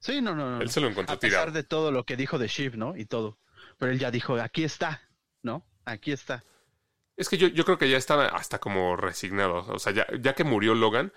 Sí, 0.00 0.20
no, 0.20 0.34
no, 0.34 0.50
no. 0.56 0.60
él 0.60 0.70
se 0.70 0.80
lo 0.82 0.88
encontró 0.88 1.14
A 1.14 1.18
pesar 1.18 1.40
tirado. 1.40 1.52
de 1.52 1.62
todo 1.64 1.90
lo 1.92 2.04
que 2.04 2.16
dijo 2.16 2.38
de 2.38 2.48
Shiv, 2.48 2.76
¿no? 2.76 2.94
Y 2.96 3.06
todo. 3.06 3.38
Pero 3.78 3.90
él 3.92 3.98
ya 3.98 4.10
dijo, 4.10 4.34
aquí 4.40 4.64
está, 4.64 5.00
¿no? 5.42 5.66
Aquí 5.86 6.12
está. 6.12 6.44
Es 7.16 7.28
que 7.30 7.38
yo, 7.38 7.48
yo 7.48 7.64
creo 7.64 7.78
que 7.78 7.88
ya 7.88 7.96
estaba 7.96 8.26
hasta 8.26 8.58
como 8.58 8.96
resignado. 8.96 9.66
O 9.68 9.78
sea, 9.78 9.92
ya, 9.92 10.06
ya 10.20 10.34
que 10.34 10.44
murió 10.44 10.74
Logan, 10.74 11.12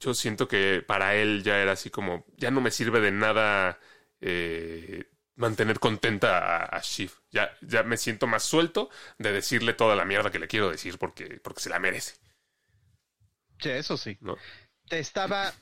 yo 0.00 0.14
siento 0.14 0.48
que 0.48 0.82
para 0.86 1.14
él 1.16 1.42
ya 1.44 1.58
era 1.60 1.72
así 1.72 1.90
como, 1.90 2.24
ya 2.36 2.50
no 2.50 2.60
me 2.60 2.70
sirve 2.72 3.00
de 3.00 3.12
nada 3.12 3.78
eh, 4.20 5.04
mantener 5.36 5.78
contenta 5.80 6.38
a, 6.38 6.64
a 6.66 6.80
Shiv. 6.82 7.12
Ya, 7.30 7.50
ya 7.62 7.82
me 7.84 7.96
siento 7.96 8.26
más 8.26 8.42
suelto 8.44 8.90
de 9.18 9.32
decirle 9.32 9.74
toda 9.74 9.96
la 9.96 10.04
mierda 10.04 10.30
que 10.30 10.38
le 10.40 10.48
quiero 10.48 10.70
decir 10.70 10.98
porque, 10.98 11.40
porque 11.42 11.60
se 11.62 11.70
la 11.70 11.78
merece. 11.78 12.14
Sí, 13.60 13.68
eso 13.70 13.96
sí. 13.96 14.18
¿no? 14.20 14.36
Te 14.88 14.98
estaba... 15.00 15.52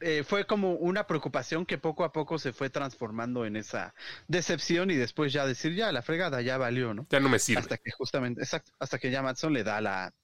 eh, 0.00 0.24
fue 0.24 0.46
como 0.46 0.74
una 0.74 1.06
preocupación 1.06 1.66
que 1.66 1.78
poco 1.78 2.04
a 2.04 2.12
poco 2.12 2.38
se 2.38 2.52
fue 2.52 2.70
transformando 2.70 3.46
en 3.46 3.56
esa 3.56 3.94
decepción 4.28 4.90
y 4.90 4.96
después 4.96 5.32
ya 5.32 5.46
decir, 5.46 5.74
ya, 5.74 5.92
la 5.92 6.02
fregada, 6.02 6.42
ya 6.42 6.58
valió, 6.58 6.94
¿no? 6.94 7.08
Ya 7.10 7.20
no 7.20 7.28
me 7.28 7.38
sirve. 7.38 7.60
Hasta 7.60 7.78
que 7.78 7.90
justamente, 7.92 8.42
exacto, 8.42 8.72
hasta 8.80 8.98
que 8.98 9.10
ya 9.10 9.22
Matson 9.22 9.52
le 9.54 9.64
da 9.64 9.80
la 9.80 10.14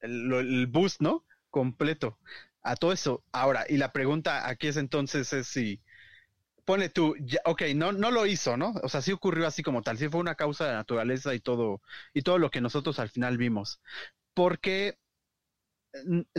el, 0.00 0.32
el 0.32 0.66
boost, 0.68 1.00
¿no? 1.02 1.26
Completo 1.50 2.18
a 2.66 2.76
todo 2.76 2.92
eso. 2.92 3.24
Ahora, 3.32 3.64
y 3.68 3.76
la 3.78 3.92
pregunta 3.92 4.48
aquí 4.48 4.68
es 4.68 4.76
entonces 4.76 5.32
es 5.32 5.48
si 5.48 5.82
pone 6.64 6.88
tú, 6.90 7.16
ya, 7.20 7.40
ok, 7.46 7.62
no, 7.76 7.92
no 7.92 8.10
lo 8.10 8.26
hizo, 8.26 8.56
¿no? 8.56 8.74
O 8.82 8.88
sea, 8.88 9.02
sí 9.02 9.12
ocurrió 9.12 9.46
así 9.46 9.62
como 9.62 9.82
tal, 9.82 9.98
sí 9.98 10.08
fue 10.08 10.20
una 10.20 10.34
causa 10.36 10.66
de 10.68 10.74
naturaleza 10.74 11.34
y 11.34 11.40
todo, 11.40 11.82
y 12.14 12.22
todo 12.22 12.38
lo 12.38 12.50
que 12.50 12.60
nosotros 12.60 12.98
al 12.98 13.10
final 13.10 13.38
vimos. 13.38 13.80
Porque 14.34 14.98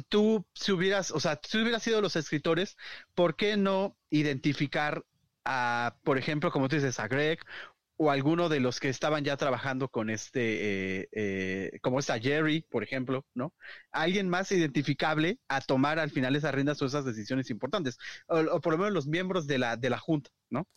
tú, 0.09 0.45
si 0.53 0.71
hubieras, 0.71 1.11
o 1.11 1.19
sea, 1.19 1.39
si 1.43 1.57
hubieras 1.59 1.83
sido 1.83 2.01
los 2.01 2.15
escritores, 2.15 2.77
¿por 3.15 3.35
qué 3.35 3.57
no 3.57 3.97
identificar 4.09 5.03
a, 5.45 5.97
por 6.03 6.17
ejemplo, 6.17 6.51
como 6.51 6.67
tú 6.69 6.75
dices, 6.75 6.99
a 6.99 7.07
Greg 7.07 7.39
o 7.97 8.11
alguno 8.11 8.49
de 8.49 8.59
los 8.59 8.79
que 8.79 8.89
estaban 8.89 9.23
ya 9.23 9.37
trabajando 9.37 9.89
con 9.89 10.09
este, 10.09 11.01
eh, 11.03 11.09
eh, 11.11 11.79
como 11.81 11.99
está 11.99 12.19
Jerry, 12.19 12.61
por 12.69 12.83
ejemplo, 12.83 13.25
¿no? 13.33 13.53
Alguien 13.91 14.29
más 14.29 14.51
identificable 14.51 15.39
a 15.47 15.61
tomar 15.61 15.99
al 15.99 16.11
final 16.11 16.35
esas 16.35 16.53
riendas 16.53 16.81
o 16.81 16.85
esas 16.85 17.05
decisiones 17.05 17.49
importantes, 17.49 17.97
o, 18.27 18.39
o 18.39 18.61
por 18.61 18.73
lo 18.73 18.79
menos 18.79 18.93
los 18.93 19.07
miembros 19.07 19.47
de 19.47 19.57
la, 19.59 19.77
de 19.77 19.89
la 19.89 19.97
junta, 19.99 20.29
¿no? 20.49 20.67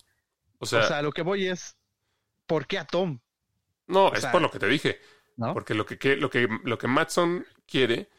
O 0.59 0.65
sea, 0.65 0.79
o 0.79 0.83
sea, 0.83 1.01
lo 1.01 1.11
que 1.11 1.21
voy 1.23 1.47
es, 1.47 1.77
¿por 2.47 2.67
qué 2.67 2.79
a 2.79 2.85
Tom? 2.85 3.19
no, 3.87 4.11
o 4.11 4.15
es 4.15 4.21
sea, 4.21 4.31
por 4.31 4.41
lo 4.41 4.51
que 4.51 4.59
te 4.59 4.67
dije. 4.67 4.99
¿No? 5.37 5.53
Porque 5.53 5.73
lo 5.73 5.85
que, 5.85 5.97
que- 5.97 6.15
lo 6.15 6.29
que, 6.29 6.47
lo 6.63 6.77
que 6.77 6.87
Matson 6.87 7.45
quiere 7.67 8.09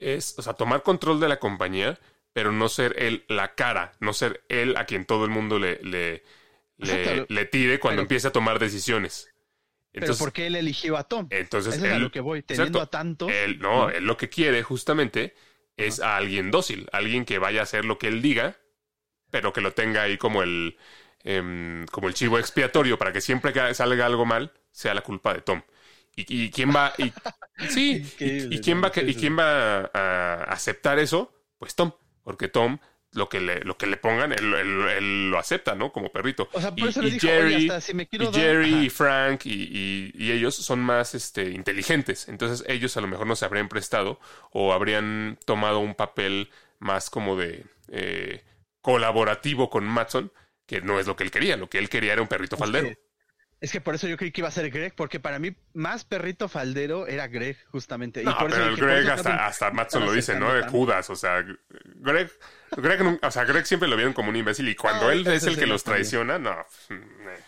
es, 0.00 0.38
o 0.38 0.42
sea, 0.42 0.54
tomar 0.54 0.82
control 0.82 1.20
de 1.20 1.28
la 1.28 1.38
compañía, 1.40 1.98
pero 2.32 2.52
no 2.52 2.68
ser 2.68 2.96
él 2.98 3.24
la 3.28 3.54
cara, 3.56 3.92
no 4.00 4.12
ser 4.14 4.44
él 4.48 4.76
a 4.76 4.86
quien 4.86 5.06
todo 5.06 5.24
el 5.24 5.30
mundo 5.30 5.58
le, 5.58 5.80
le, 5.84 6.24
le, 6.78 7.26
le 7.28 7.44
tire 7.46 7.78
cuando 7.80 7.96
Pero- 7.98 8.02
empiece 8.02 8.28
a 8.28 8.32
tomar 8.32 8.58
decisiones. 8.58 9.30
Pero 9.92 10.06
Entonces, 10.06 10.24
¿por 10.24 10.32
qué 10.32 10.48
él 10.48 10.56
eligió 10.56 10.96
a 10.96 11.04
Tom? 11.04 11.28
entonces 11.30 11.76
Eso 11.76 11.86
es 11.86 11.92
a 11.92 11.98
lo 12.00 12.10
que 12.10 12.18
voy, 12.20 12.42
teniendo 12.42 12.78
exacto. 12.80 12.96
a 12.96 13.00
tantos. 13.00 13.30
él, 13.30 13.60
no, 13.60 13.82
¿no? 13.86 13.90
él 13.90 14.04
lo 14.04 14.16
que 14.16 14.28
quiere 14.28 14.62
justamente 14.64 15.34
es 15.76 16.00
a 16.00 16.16
alguien 16.16 16.50
dócil, 16.50 16.88
alguien 16.92 17.24
que 17.24 17.38
vaya 17.38 17.60
a 17.60 17.62
hacer 17.62 17.84
lo 17.84 17.96
que 17.98 18.08
él 18.08 18.20
diga, 18.20 18.56
pero 19.30 19.52
que 19.52 19.60
lo 19.60 19.72
tenga 19.72 20.02
ahí 20.02 20.18
como 20.18 20.42
el, 20.42 20.76
em, 21.22 21.86
como 21.86 22.08
el 22.08 22.14
chivo 22.14 22.40
expiatorio 22.40 22.98
para 22.98 23.12
que 23.12 23.20
siempre 23.20 23.52
que 23.52 23.72
salga 23.74 24.04
algo 24.06 24.24
mal 24.26 24.52
sea 24.72 24.94
la 24.94 25.02
culpa 25.02 25.32
de 25.32 25.42
Tom. 25.42 25.62
¿Y, 26.16 26.44
y 26.44 26.50
quién 26.50 26.74
va? 26.74 26.92
Y, 26.98 27.12
sí, 27.68 28.04
y, 28.18 28.54
y 28.56 28.60
quién 28.60 28.82
va, 28.82 28.90
y 28.96 29.14
quién 29.14 29.38
va 29.38 29.78
a, 29.80 29.90
a 29.94 30.42
aceptar 30.52 30.98
eso? 30.98 31.32
Pues 31.58 31.76
Tom, 31.76 31.92
porque 32.24 32.48
Tom 32.48 32.78
lo 33.14 33.28
que 33.28 33.40
le, 33.40 33.60
lo 33.60 33.76
que 33.76 33.86
le 33.86 33.96
pongan, 33.96 34.32
él, 34.32 34.52
él- 34.54 34.88
él 34.98 35.30
lo 35.30 35.38
acepta, 35.38 35.74
¿no? 35.74 35.92
Como 35.92 36.10
perrito. 36.10 36.48
O 36.52 36.60
sea, 36.60 36.70
por 36.70 36.80
y, 36.86 36.88
eso 36.88 37.00
le 37.02 37.10
dijo, 37.10 37.26
Jerry, 37.26 37.54
oye, 37.54 37.66
hasta 37.70 37.80
si 37.80 37.94
me 37.94 38.06
quiero 38.06 38.24
y 38.24 38.26
dar- 38.28 38.34
Jerry 38.34 38.74
y 38.86 38.90
Frank 38.90 39.46
y, 39.46 40.10
y- 40.14 40.32
ellos 40.32 40.54
son 40.56 40.80
más 40.80 41.14
este, 41.14 41.50
inteligentes. 41.50 42.28
Entonces 42.28 42.64
ellos 42.68 42.96
a 42.96 43.00
lo 43.00 43.06
mejor 43.06 43.26
no 43.26 43.36
se 43.36 43.44
habrían 43.44 43.68
prestado 43.68 44.18
o 44.50 44.72
habrían 44.72 45.38
tomado 45.46 45.78
un 45.80 45.94
papel 45.94 46.50
más 46.80 47.08
como 47.10 47.36
de 47.36 47.64
eh, 47.88 48.42
colaborativo 48.80 49.70
con 49.70 49.84
Matson, 49.84 50.30
que 50.66 50.80
no 50.80 50.98
es 51.00 51.06
lo 51.06 51.16
que 51.16 51.24
él 51.24 51.30
quería. 51.30 51.56
Lo 51.56 51.68
que 51.68 51.78
él 51.78 51.88
quería 51.88 52.12
era 52.12 52.22
un 52.22 52.28
perrito 52.28 52.56
faldero. 52.56 52.88
Es 53.64 53.72
que 53.72 53.80
por 53.80 53.94
eso 53.94 54.06
yo 54.06 54.16
creí 54.18 54.30
que 54.30 54.42
iba 54.42 54.48
a 54.48 54.52
ser 54.52 54.70
Greg, 54.70 54.94
porque 54.94 55.20
para 55.20 55.38
mí 55.38 55.56
más 55.72 56.04
perrito 56.04 56.48
faldero 56.48 57.06
era 57.06 57.28
Greg, 57.28 57.56
justamente. 57.70 58.20
y 58.22 58.24
No, 58.24 58.32
eso 58.32 58.46
pero 58.48 58.64
el 58.64 58.70
dije, 58.70 58.82
por 58.82 58.90
Greg 58.90 59.08
hasta, 59.10 59.46
hasta 59.46 59.70
Matson 59.70 60.02
están 60.02 60.06
lo 60.06 60.12
dice, 60.12 60.38
¿no? 60.38 60.48
tanto. 60.60 60.70
Judas, 60.70 61.08
o 61.10 61.16
sea, 61.16 61.42
Greg, 61.96 62.30
Greg, 62.76 63.18
o 63.22 63.30
sea, 63.30 63.44
Greg 63.44 63.66
siempre 63.66 63.88
lo 63.88 63.96
vieron 63.96 64.12
como 64.12 64.28
un 64.28 64.36
imbécil 64.36 64.68
y 64.68 64.74
cuando 64.74 65.06
No, 65.06 65.10
él 65.10 65.26
es 65.26 65.44
el 65.46 65.56
que 65.58 65.66
los 65.66 65.82
también. 65.82 66.02
traiciona, 66.02 66.38
no. 66.38 66.52
eh. 66.90 67.40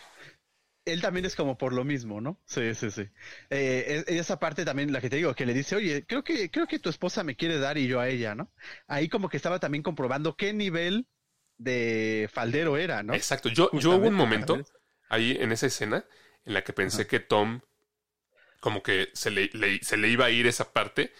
Él 0.87 1.01
también 1.03 1.27
es 1.27 1.35
como 1.35 1.59
por 1.59 1.73
lo 1.73 1.85
mismo, 1.85 2.21
¿no? 2.21 2.41
Sí, 2.47 2.73
sí, 2.75 2.91
sí. 2.91 3.03
Eh, 3.51 4.05
es- 4.07 4.17
esa 4.21 4.39
parte 4.39 4.65
también, 4.65 4.93
la 4.93 5.01
que 5.01 5.11
te 5.11 5.17
digo, 5.17 5.35
que 5.35 5.45
le 5.45 5.53
dice, 5.53 5.75
oye, 5.77 6.07
creo 6.07 6.23
que, 6.23 6.49
creo 6.51 6.67
que 6.69 6.79
tu 6.79 6.89
esposa 6.91 7.25
me 7.25 7.35
quiere 7.37 7.59
dar 7.59 7.77
y 7.77 7.89
yo 7.89 7.99
a 8.01 8.09
ella, 8.09 8.35
¿no? 8.37 8.53
Ahí 8.87 9.09
como 9.09 9.29
que 9.29 9.37
estaba 9.37 9.59
también 9.59 9.83
comprobando 9.83 10.37
qué 10.37 10.53
nivel 10.53 11.09
de 11.59 12.29
faldero 12.33 12.77
era, 12.77 13.03
¿no? 13.03 13.15
Exacto. 13.15 13.49
Yo, 13.49 13.69
yo 13.73 13.97
hubo 13.97 14.07
un 14.09 14.15
momento. 14.15 14.65
Ahí 15.09 15.37
en 15.41 15.53
esa 15.53 15.67
escena 15.67 16.05
en 16.45 16.55
la 16.55 16.63
que 16.65 16.73
pensé 16.73 17.07
que 17.07 17.21
Tom 17.21 17.61
como 18.61 18.83
que 18.83 19.11
se 19.15 19.31
le, 19.31 19.51
le- 19.53 19.83
se 19.83 19.97
le 19.97 20.09
iba 20.09 20.27
a 20.27 20.31
ir 20.31 20.47
esa 20.47 20.73
parte 20.73 21.13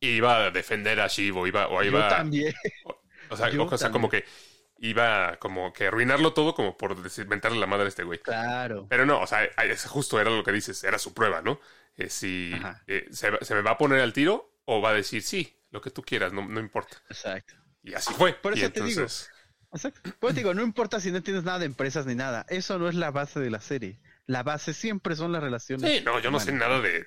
y 0.00 0.10
iba 0.16 0.46
a 0.46 0.50
defender 0.50 1.00
a 1.00 1.08
Shiv 1.08 1.36
o 1.38 1.46
iba, 1.46 1.68
o 1.68 1.82
Yo 1.82 1.88
iba 1.88 2.08
también. 2.08 2.54
o 3.30 3.36
sea, 3.36 3.50
yo 3.50 3.64
o 3.64 3.78
sea, 3.78 3.90
como 3.90 4.08
que 4.08 4.24
iba 4.78 5.36
como 5.38 5.72
que 5.72 5.86
arruinarlo 5.88 6.32
todo 6.34 6.54
como 6.54 6.76
por 6.76 7.00
desmentarle 7.02 7.58
la 7.60 7.66
madre 7.66 7.86
a 7.86 7.88
este 7.88 8.04
güey. 8.04 8.20
Claro. 8.20 8.86
Pero 8.88 9.06
no, 9.06 9.20
o 9.20 9.26
sea, 9.26 9.44
es 9.44 9.84
justo 9.86 10.20
era 10.20 10.30
lo 10.30 10.42
que 10.44 10.52
dices, 10.52 10.82
era 10.84 10.98
su 10.98 11.14
prueba, 11.14 11.42
¿no? 11.42 11.60
Eh, 11.96 12.08
si 12.08 12.52
eh, 12.86 13.06
se, 13.10 13.30
se 13.44 13.54
me 13.54 13.62
va 13.62 13.72
a 13.72 13.78
poner 13.78 14.00
al 14.00 14.12
tiro 14.12 14.54
o 14.64 14.80
va 14.80 14.90
a 14.90 14.94
decir 14.94 15.22
sí, 15.22 15.56
lo 15.70 15.80
que 15.80 15.90
tú 15.90 16.02
quieras, 16.02 16.32
no, 16.32 16.46
no 16.46 16.60
importa. 16.60 16.96
Exacto. 17.08 17.54
Y 17.82 17.94
así 17.94 18.12
fue. 18.14 18.34
Por 18.34 18.56
y 18.56 18.60
eso 18.60 18.72
te 18.72 18.82
digo. 18.82 19.06
Pues 20.20 20.34
digo, 20.34 20.52
no 20.54 20.62
importa 20.62 21.00
si 21.00 21.10
no 21.10 21.22
tienes 21.22 21.44
nada 21.44 21.58
de 21.60 21.66
empresas 21.66 22.04
ni 22.06 22.14
nada. 22.14 22.44
Eso 22.48 22.78
no 22.78 22.88
es 22.88 22.94
la 22.94 23.10
base 23.10 23.40
de 23.40 23.50
la 23.50 23.60
serie. 23.60 23.98
La 24.26 24.42
base 24.42 24.74
siempre 24.74 25.16
son 25.16 25.32
las 25.32 25.42
relaciones. 25.42 25.90
Sí, 25.90 26.02
no, 26.04 26.20
yo 26.20 26.30
no 26.30 26.38
sé 26.40 26.52
nada 26.52 26.80
de 26.80 27.06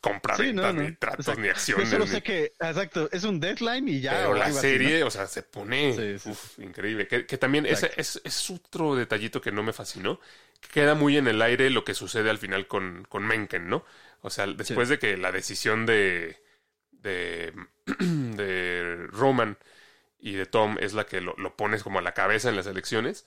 compra, 0.00 0.36
Sí, 0.36 0.52
no, 0.52 0.70
no. 0.72 0.82
ni 0.82 0.92
tratos, 0.92 1.20
Exacto. 1.20 1.40
ni 1.40 1.46
Yo 1.48 1.52
acciones. 1.52 1.88
solo 1.88 2.04
ni- 2.04 2.10
sé 2.10 2.22
que, 2.22 2.52
exacto, 2.60 3.08
es 3.10 3.24
un 3.24 3.40
deadline 3.40 3.88
y 3.88 4.00
ya. 4.00 4.12
Pero 4.12 4.34
la 4.34 4.44
algo 4.46 4.58
así, 4.58 4.66
¿no? 4.66 4.72
serie, 4.72 5.02
o 5.02 5.10
sea, 5.10 5.26
se 5.26 5.42
pone 5.42 5.94
Sí, 5.94 6.18
sí, 6.18 6.30
uf, 6.30 6.58
increíble. 6.58 7.08
Que, 7.08 7.24
que 7.26 7.38
también 7.38 7.64
ese 7.66 7.90
es, 7.96 8.20
es 8.22 8.50
otro 8.50 8.94
detallito 8.96 9.40
que 9.40 9.50
no 9.50 9.62
me 9.62 9.72
fascinó. 9.72 10.20
Que 10.60 10.68
queda 10.68 10.94
muy 10.94 11.16
en 11.16 11.26
el 11.26 11.40
aire 11.42 11.70
lo 11.70 11.84
que 11.84 11.94
sucede 11.94 12.28
al 12.30 12.38
final 12.38 12.66
con, 12.66 13.06
con 13.08 13.24
Menken, 13.26 13.68
¿no? 13.68 13.84
O 14.20 14.28
sea, 14.30 14.46
después 14.46 14.88
de 14.90 14.98
que 14.98 15.16
la 15.16 15.32
decisión 15.32 15.84
de, 15.86 16.36
de, 16.92 17.52
de 17.98 19.06
Roman 19.10 19.56
y 20.24 20.32
de 20.32 20.46
Tom 20.46 20.78
es 20.80 20.94
la 20.94 21.04
que 21.04 21.20
lo, 21.20 21.34
lo 21.36 21.54
pones 21.54 21.82
como 21.82 21.98
a 21.98 22.02
la 22.02 22.14
cabeza 22.14 22.48
en 22.48 22.56
las 22.56 22.66
elecciones, 22.66 23.26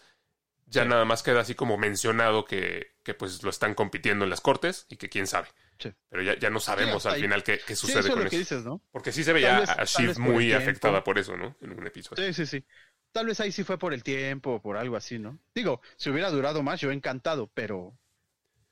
ya 0.65 0.81
Sí. 0.83 0.89
nada 0.89 1.05
más 1.05 1.21
queda 1.21 1.41
así 1.41 1.53
como 1.53 1.77
mencionado 1.77 2.43
que, 2.43 2.95
que 3.03 3.13
pues 3.13 3.43
lo 3.43 3.51
están 3.51 3.75
compitiendo 3.75 4.23
en 4.25 4.31
las 4.31 4.41
cortes 4.41 4.87
y 4.89 4.97
que 4.97 5.07
quién 5.07 5.27
sabe. 5.27 5.47
Sí. 5.79 5.93
Pero 6.09 6.23
ya, 6.23 6.35
ya 6.39 6.49
no 6.49 6.59
sabemos 6.59 7.05
al 7.05 7.21
final 7.21 7.43
qué, 7.43 7.59
qué 7.67 7.75
sucede 7.75 7.99
eso 7.99 8.13
con 8.13 8.25
eso. 8.25 8.35
dices, 8.35 8.65
¿no? 8.65 8.81
Porque 8.91 9.11
sí 9.11 9.23
se 9.23 9.31
veía 9.31 9.59
vez- 9.59 9.69
a 9.69 9.83
Shiv 9.85 10.17
muy 10.19 10.47
tiempo. 10.47 10.63
afectada 10.63 11.03
por 11.03 11.19
eso, 11.19 11.37
¿no? 11.37 11.55
En 11.61 11.77
un 11.77 11.85
episodio. 11.85 12.25
Sí, 12.25 12.33
sí, 12.33 12.45
sí. 12.47 12.65
Tal 13.11 13.27
vez 13.27 13.39
ahí 13.39 13.51
sí 13.51 13.63
fue 13.63 13.77
por 13.77 13.93
el 13.93 14.01
tiempo 14.03 14.53
o 14.55 14.61
por 14.61 14.75
algo 14.75 14.95
así, 14.97 15.19
¿no? 15.19 15.37
Digo, 15.53 15.81
si 15.97 16.09
hubiera 16.09 16.31
durado 16.31 16.63
más, 16.63 16.81
yo 16.81 16.91
encantado, 16.91 17.51
pero. 17.53 17.97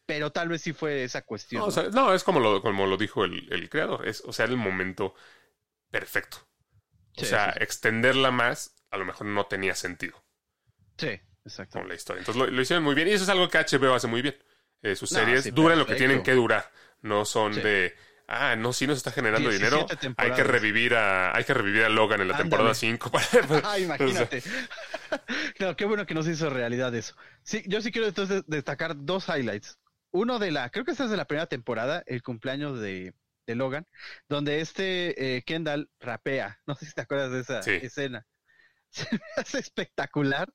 Pero 0.07 0.31
tal 0.31 0.49
vez 0.49 0.61
sí 0.61 0.73
fue 0.73 1.03
esa 1.03 1.21
cuestión. 1.23 1.59
No, 1.61 1.65
¿no? 1.65 1.69
o 1.69 1.71
sea, 1.71 1.83
no, 1.89 2.13
es 2.13 2.23
como 2.23 2.39
lo, 2.39 2.61
como 2.61 2.87
lo 2.87 2.97
dijo 2.97 3.23
el, 3.23 3.51
el 3.53 3.69
creador. 3.69 4.07
Es, 4.07 4.21
o 4.25 4.33
sea, 4.33 4.45
era 4.45 4.53
el 4.53 4.59
momento 4.59 5.13
perfecto. 5.91 6.37
O 7.17 7.25
sea, 7.25 7.53
sí, 7.53 7.59
extenderla 7.63 8.31
más 8.31 8.75
a 8.91 8.97
lo 8.97 9.05
mejor 9.05 9.27
no 9.27 9.45
tenía 9.45 9.75
sentido 9.75 10.23
Sí, 10.97 11.19
exacto. 11.45 11.79
con 11.79 11.87
la 11.87 11.95
historia. 11.95 12.19
Entonces 12.19 12.39
lo, 12.41 12.47
lo 12.47 12.61
hicieron 12.61 12.83
muy 12.83 12.95
bien. 12.95 13.07
Y 13.07 13.11
eso 13.11 13.23
es 13.23 13.29
algo 13.29 13.49
que 13.49 13.57
HBO 13.59 13.93
hace 13.93 14.07
muy 14.07 14.21
bien. 14.21 14.35
Eh, 14.81 14.95
sus 14.95 15.11
No, 15.11 15.19
series 15.19 15.43
sí, 15.43 15.51
duran 15.51 15.79
lo 15.79 15.85
que 15.85 15.95
tienen 15.95 16.23
que 16.23 16.33
durar. 16.33 16.71
No 17.01 17.25
son 17.25 17.53
de. 17.55 17.95
Ah, 18.27 18.55
no, 18.55 18.73
sí 18.73 18.87
nos 18.87 18.97
está 18.97 19.11
generando 19.11 19.49
17 19.49 19.95
dinero. 19.97 20.15
Hay 20.17 20.31
que 20.31 20.43
revivir 20.43 20.95
a, 20.95 21.35
hay 21.35 21.43
que 21.43 21.53
revivir 21.53 21.83
a 21.83 21.89
Logan 21.89 22.21
en 22.21 22.27
la 22.29 22.33
Ándale. 22.35 22.49
temporada 22.49 22.73
5 22.73 23.11
para, 23.11 23.25
Ah, 23.63 23.77
imagínate. 23.79 24.41
no, 25.59 25.75
qué 25.75 25.85
bueno 25.85 26.05
que 26.05 26.13
nos 26.15 26.27
hizo 26.27 26.49
realidad 26.49 26.93
eso. 26.95 27.15
Sí, 27.43 27.63
yo 27.67 27.81
sí 27.81 27.91
quiero 27.91 28.07
entonces 28.07 28.43
destacar 28.47 28.95
dos 28.97 29.27
highlights. 29.29 29.77
Uno 30.11 30.39
de 30.39 30.51
la, 30.51 30.69
creo 30.69 30.85
que 30.85 30.91
esta 30.91 31.03
es 31.05 31.09
de 31.11 31.17
la 31.17 31.25
primera 31.25 31.47
temporada, 31.47 32.03
el 32.07 32.23
cumpleaños 32.23 32.79
de, 32.79 33.13
de 33.47 33.55
Logan, 33.55 33.87
donde 34.29 34.61
este 34.61 35.37
eh, 35.37 35.43
Kendall 35.43 35.89
rapea. 35.99 36.59
No 36.67 36.75
sé 36.75 36.85
si 36.85 36.93
te 36.93 37.01
acuerdas 37.01 37.31
de 37.31 37.39
esa 37.41 37.61
Sí. 37.61 37.71
escena. 37.81 38.25
Se 38.89 39.07
me 39.11 39.19
hace 39.37 39.59
espectacular. 39.59 40.53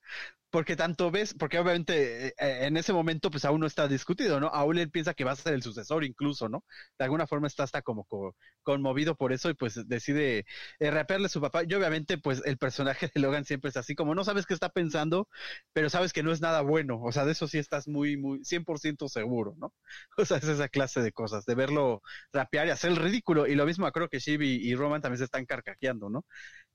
Porque 0.51 0.75
tanto 0.75 1.13
ves, 1.13 1.33
porque 1.39 1.59
obviamente 1.61 2.29
eh, 2.29 2.35
eh, 2.39 2.67
en 2.67 2.77
ese 2.77 2.93
momento 2.93 3.31
pues 3.31 3.45
aún 3.45 3.61
no 3.61 3.67
está 3.69 3.87
discutido, 3.87 4.41
¿no? 4.41 4.49
Aún 4.49 4.79
él 4.79 4.91
piensa 4.91 5.15
que 5.15 5.23
va 5.25 5.31
a 5.33 5.37
ser 5.37 5.55
el 5.55 5.63
sucesor 5.63 6.05
incluso, 6.05 6.49
¿no? 6.49 6.65
De 6.99 7.05
alguna 7.05 7.29
forma 7.29 7.47
está 7.47 7.63
hasta 7.63 7.83
como 7.83 8.03
co- 8.05 8.35
conmovido 8.65 9.15
por 9.15 9.33
eso 9.33 9.49
y 9.49 9.55
pues 9.55 9.87
decide 9.89 10.45
eh, 10.81 10.91
rapearle 10.91 11.27
a 11.27 11.29
su 11.29 11.41
papá. 11.41 11.63
Y 11.69 11.73
obviamente, 11.75 12.19
pues 12.19 12.43
el 12.45 12.59
personaje 12.59 13.09
de 13.15 13.21
Logan 13.21 13.45
siempre 13.45 13.69
es 13.71 13.77
así, 13.77 13.95
como 13.95 14.15
no 14.17 14.25
sabes 14.25 14.45
qué 14.45 14.55
está 14.55 14.71
pensando, 14.71 15.29
pero 15.73 15.89
sabes 15.89 16.13
que 16.13 16.23
no 16.25 16.33
es 16.33 16.41
nada 16.41 16.63
bueno. 16.63 17.01
O 17.01 17.13
sea, 17.13 17.25
de 17.25 17.33
eso 17.33 17.47
sí 17.47 17.59
estás 17.59 17.87
muy, 17.87 18.17
muy, 18.17 18.45
100% 18.45 19.09
seguro, 19.09 19.55
¿no? 19.59 19.73
O 20.19 20.25
sea, 20.25 20.39
es 20.39 20.45
esa 20.45 20.69
clase 20.69 21.01
de 21.01 21.13
cosas, 21.13 21.45
de 21.47 21.55
verlo 21.55 22.03
rapear 22.33 22.67
y 22.67 22.71
hacer 22.71 22.91
el 22.91 22.97
ridículo. 22.97 23.47
Y 23.47 23.55
lo 23.55 23.67
mismo 23.67 23.91
creo 23.93 24.09
que 24.09 24.19
Shiv 24.19 24.43
y, 24.43 24.57
y 24.69 24.75
Roman 24.75 25.01
también 25.01 25.19
se 25.19 25.25
están 25.25 25.47
carcajeando, 25.47 26.11
¿no? 26.11 26.25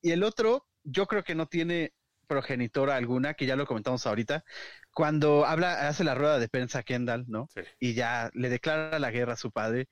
Y 0.01 0.11
el 0.11 0.23
otro, 0.23 0.65
yo 0.83 1.05
creo 1.07 1.23
que 1.23 1.35
no 1.35 1.47
tiene 1.47 1.93
progenitora 2.25 2.95
alguna, 2.95 3.33
que 3.33 3.45
ya 3.45 3.55
lo 3.55 3.65
comentamos 3.65 4.05
ahorita, 4.07 4.43
cuando 4.93 5.45
habla, 5.45 5.88
hace 5.88 6.03
la 6.03 6.15
rueda 6.15 6.39
de 6.39 6.47
prensa 6.49 6.83
Kendall, 6.83 7.25
¿no? 7.27 7.47
Sí. 7.53 7.61
Y 7.79 7.93
ya 7.93 8.29
le 8.33 8.49
declara 8.49 8.99
la 8.99 9.11
guerra 9.11 9.33
a 9.33 9.38
su 9.38 9.51
padre. 9.51 9.88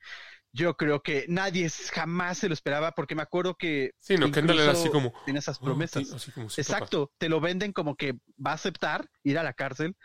Yo 0.52 0.76
creo 0.76 1.02
que 1.02 1.26
nadie 1.28 1.68
jamás 1.92 2.38
se 2.38 2.48
lo 2.48 2.54
esperaba, 2.54 2.92
porque 2.92 3.14
me 3.16 3.22
acuerdo 3.22 3.56
que 3.56 3.90
Sí, 3.98 4.16
no, 4.16 4.30
Kendall 4.30 4.60
era 4.60 4.72
así 4.72 4.88
como. 4.88 5.12
tiene 5.24 5.40
esas 5.40 5.58
"Oh, 5.60 5.64
promesas. 5.64 6.06
sí", 6.08 6.14
así 6.14 6.32
como, 6.32 6.48
"Sí, 6.48 6.62
papá". 6.62 6.74
Exacto, 6.74 7.12
te 7.18 7.28
lo 7.28 7.40
venden 7.40 7.72
como 7.72 7.96
que 7.96 8.12
va 8.44 8.52
a 8.52 8.54
aceptar 8.54 9.08
ir 9.24 9.38
a 9.38 9.42
la 9.42 9.52
cárcel 9.52 9.96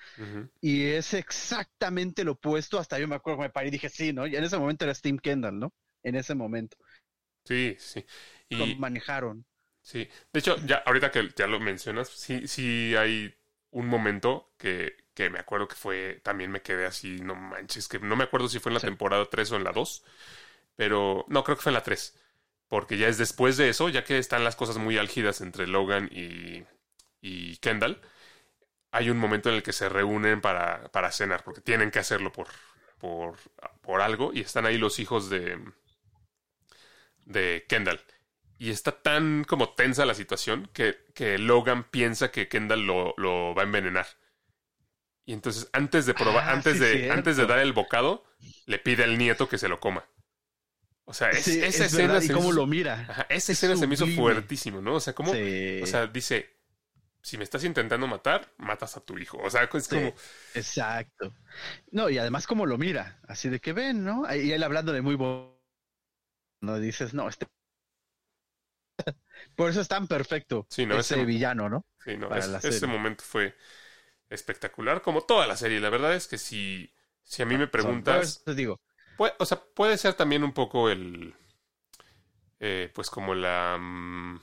y 0.61 0.85
es 0.87 1.13
exactamente 1.13 2.23
lo 2.23 2.33
opuesto. 2.33 2.79
Hasta 2.79 2.99
yo 2.99 3.07
me 3.07 3.15
acuerdo 3.15 3.39
que 3.39 3.43
me 3.43 3.49
paré 3.51 3.67
y 3.69 3.71
dije, 3.71 3.89
sí, 3.89 4.13
¿no? 4.13 4.27
Y 4.27 4.35
en 4.35 4.43
ese 4.43 4.57
momento 4.57 4.85
era 4.85 4.93
Steve 4.95 5.19
Kendall, 5.21 5.59
¿no? 5.59 5.73
En 6.03 6.15
ese 6.15 6.35
momento. 6.35 6.77
Sí, 7.45 7.75
sí. 7.79 8.05
Lo 8.49 8.67
manejaron. 8.67 9.45
Sí, 9.89 10.07
de 10.33 10.39
hecho, 10.39 10.57
ya 10.65 10.77
ahorita 10.85 11.09
que 11.11 11.29
ya 11.35 11.47
lo 11.47 11.59
mencionas, 11.59 12.09
sí, 12.09 12.47
sí 12.47 12.95
hay 12.95 13.33
un 13.71 13.87
momento 13.87 14.51
que, 14.57 14.95
que 15.15 15.29
me 15.31 15.39
acuerdo 15.39 15.67
que 15.67 15.75
fue, 15.75 16.21
también 16.23 16.51
me 16.51 16.61
quedé 16.61 16.85
así, 16.85 17.19
no 17.21 17.33
manches, 17.35 17.87
que 17.87 17.99
no 17.99 18.15
me 18.15 18.23
acuerdo 18.25 18.47
si 18.49 18.59
fue 18.59 18.69
en 18.69 18.75
la 18.75 18.79
Sí. 18.79 18.87
temporada 18.87 19.25
3 19.31 19.51
o 19.51 19.55
en 19.55 19.63
la 19.63 19.71
2, 19.71 20.03
pero 20.75 21.25
no, 21.29 21.43
creo 21.43 21.57
que 21.57 21.63
fue 21.63 21.71
en 21.71 21.75
la 21.75 21.83
3, 21.83 22.15
porque 22.67 22.97
ya 22.97 23.07
es 23.07 23.17
después 23.17 23.57
de 23.57 23.69
eso, 23.69 23.89
ya 23.89 24.03
que 24.03 24.19
están 24.19 24.43
las 24.43 24.55
cosas 24.55 24.77
muy 24.77 24.97
álgidas 24.99 25.41
entre 25.41 25.67
Logan 25.67 26.09
y, 26.11 26.65
y 27.21 27.57
Kendall, 27.57 28.01
hay 28.91 29.09
un 29.11 29.17
momento 29.19 29.49
en 29.49 29.55
el 29.57 29.63
que 29.63 29.73
se 29.73 29.89
reúnen 29.89 30.41
para, 30.41 30.91
para 30.91 31.11
cenar, 31.11 31.43
porque 31.43 31.61
tienen 31.61 31.91
que 31.91 31.99
hacerlo 31.99 32.31
por, 32.33 32.47
por, 32.99 33.37
por 33.81 34.01
algo, 34.01 34.31
y 34.33 34.41
están 34.41 34.65
ahí 34.67 34.77
los 34.79 34.99
hijos 34.99 35.29
de, 35.29 35.59
de 37.25 37.65
Kendall. 37.67 37.99
Y 38.59 38.69
está 38.71 38.91
tan 39.01 39.45
como 39.45 39.69
tensa 39.73 40.05
la 40.05 40.13
situación 40.13 40.69
que, 40.73 40.97
que 41.15 41.37
Logan 41.39 41.85
piensa 41.89 42.29
que 42.29 42.47
Kendall 42.47 42.85
lo, 42.85 43.13
lo 43.17 43.55
va 43.55 43.61
a 43.63 43.65
envenenar. 43.65 44.05
Y 45.25 45.33
entonces, 45.33 45.69
antes 45.73 46.05
de 46.05 46.13
probar, 46.13 46.49
Ah, 46.49 46.53
antes 46.53 46.73
sí, 46.73 46.79
de, 46.79 46.91
cierto. 46.91 47.13
antes 47.13 47.37
de 47.37 47.45
dar 47.47 47.59
el 47.59 47.71
bocado, 47.73 48.25
le 48.65 48.77
pide 48.79 49.03
al 49.05 49.17
nieto 49.17 49.47
que 49.47 49.57
se 49.57 49.69
lo 49.69 49.79
coma. 49.79 50.05
O 51.05 51.13
sea, 51.13 51.29
es- 51.29 51.45
Sí, 51.45 51.59
esa 51.59 51.85
es 51.85 51.93
escena 51.93 52.09
verdad, 52.13 52.21
y 52.23 52.27
se 52.27 52.33
cómo 52.33 52.49
hizo- 52.49 52.55
lo 52.57 52.67
mira. 52.67 53.05
Ajá, 53.09 53.21
esa 53.29 53.35
es 53.37 53.49
escena 53.49 53.75
se 53.77 53.87
me 53.87 53.93
hizo 53.95 54.05
fuertísimo, 54.07 54.81
¿no? 54.81 54.95
O 54.95 54.99
sea, 54.99 55.13
como, 55.13 55.33
Sí. 55.33 55.79
o 55.81 55.85
sea, 55.85 56.07
dice, 56.07 56.49
si 57.21 57.37
me 57.37 57.43
estás 57.45 57.63
intentando 57.63 58.07
matar, 58.07 58.51
matas 58.57 58.97
a 58.97 59.01
tu 59.01 59.17
hijo. 59.17 59.37
O 59.37 59.49
sea, 59.49 59.69
es 59.73 59.83
Sí. 59.85 59.95
como, 59.95 60.13
Exacto. 60.53 61.33
No, 61.91 62.09
y 62.09 62.17
además 62.17 62.45
cómo 62.45 62.65
lo 62.65 62.77
mira, 62.77 63.19
así 63.27 63.49
de 63.49 63.59
que 63.61 63.71
ven, 63.73 64.03
¿no? 64.03 64.23
Y 64.35 64.51
él 64.51 64.63
hablándole 64.63 65.01
muy 65.01 65.15
bueno. 65.15 65.57
No 66.61 66.77
dices, 66.79 67.13
no, 67.13 67.29
este. 67.29 67.47
Por 69.55 69.69
eso 69.69 69.81
es 69.81 69.87
tan 69.87 70.07
perfecto 70.07 70.67
Sí, 70.69 70.85
no, 70.85 70.99
ese 70.99 71.15
ese- 71.15 71.25
villano, 71.25 71.69
¿no? 71.69 71.85
Sí, 71.99 72.17
no, 72.17 72.35
es- 72.35 72.59
ese 72.63 72.87
momento 72.87 73.23
fue 73.25 73.55
espectacular, 74.29 75.01
como 75.03 75.23
toda 75.23 75.47
la 75.47 75.57
serie. 75.57 75.79
La 75.81 75.89
verdad 75.91 76.15
es 76.15 76.27
que 76.27 76.37
si, 76.39 76.93
si 77.23 77.41
a 77.43 77.45
mí 77.47 77.57
me 77.57 77.67
preguntas, 77.67 78.45
te 78.45 78.53
digo, 78.55 78.79
puede, 79.17 79.33
o 79.39 79.45
sea, 79.45 79.61
puede 79.75 79.97
ser 79.97 80.15
también 80.15 80.43
un 80.45 80.53
poco 80.53 80.89
el, 80.89 81.35
eh, 82.59 82.91
pues 82.93 83.09
como 83.09 83.35
la, 83.35 83.77
mm, 83.79 84.39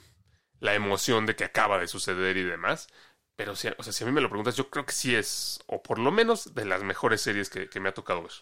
la 0.60 0.74
emoción 0.74 1.26
de 1.26 1.36
que 1.36 1.44
acaba 1.44 1.78
de 1.78 1.88
suceder 1.88 2.36
y 2.36 2.44
demás. 2.44 2.88
Pero 3.36 3.54
si, 3.56 3.68
o 3.78 3.82
sea, 3.82 3.92
si 3.92 4.04
a 4.04 4.06
mí 4.06 4.12
me 4.12 4.20
lo 4.20 4.28
preguntas, 4.30 4.56
yo 4.56 4.70
creo 4.70 4.86
que 4.86 4.92
sí 4.92 5.14
es, 5.14 5.60
o 5.66 5.82
por 5.82 5.98
lo 5.98 6.10
menos 6.12 6.54
de 6.54 6.64
las 6.64 6.82
mejores 6.82 7.20
series 7.20 7.50
que, 7.50 7.68
que 7.68 7.80
me 7.80 7.88
ha 7.90 7.94
tocado 7.94 8.22
ver. 8.22 8.32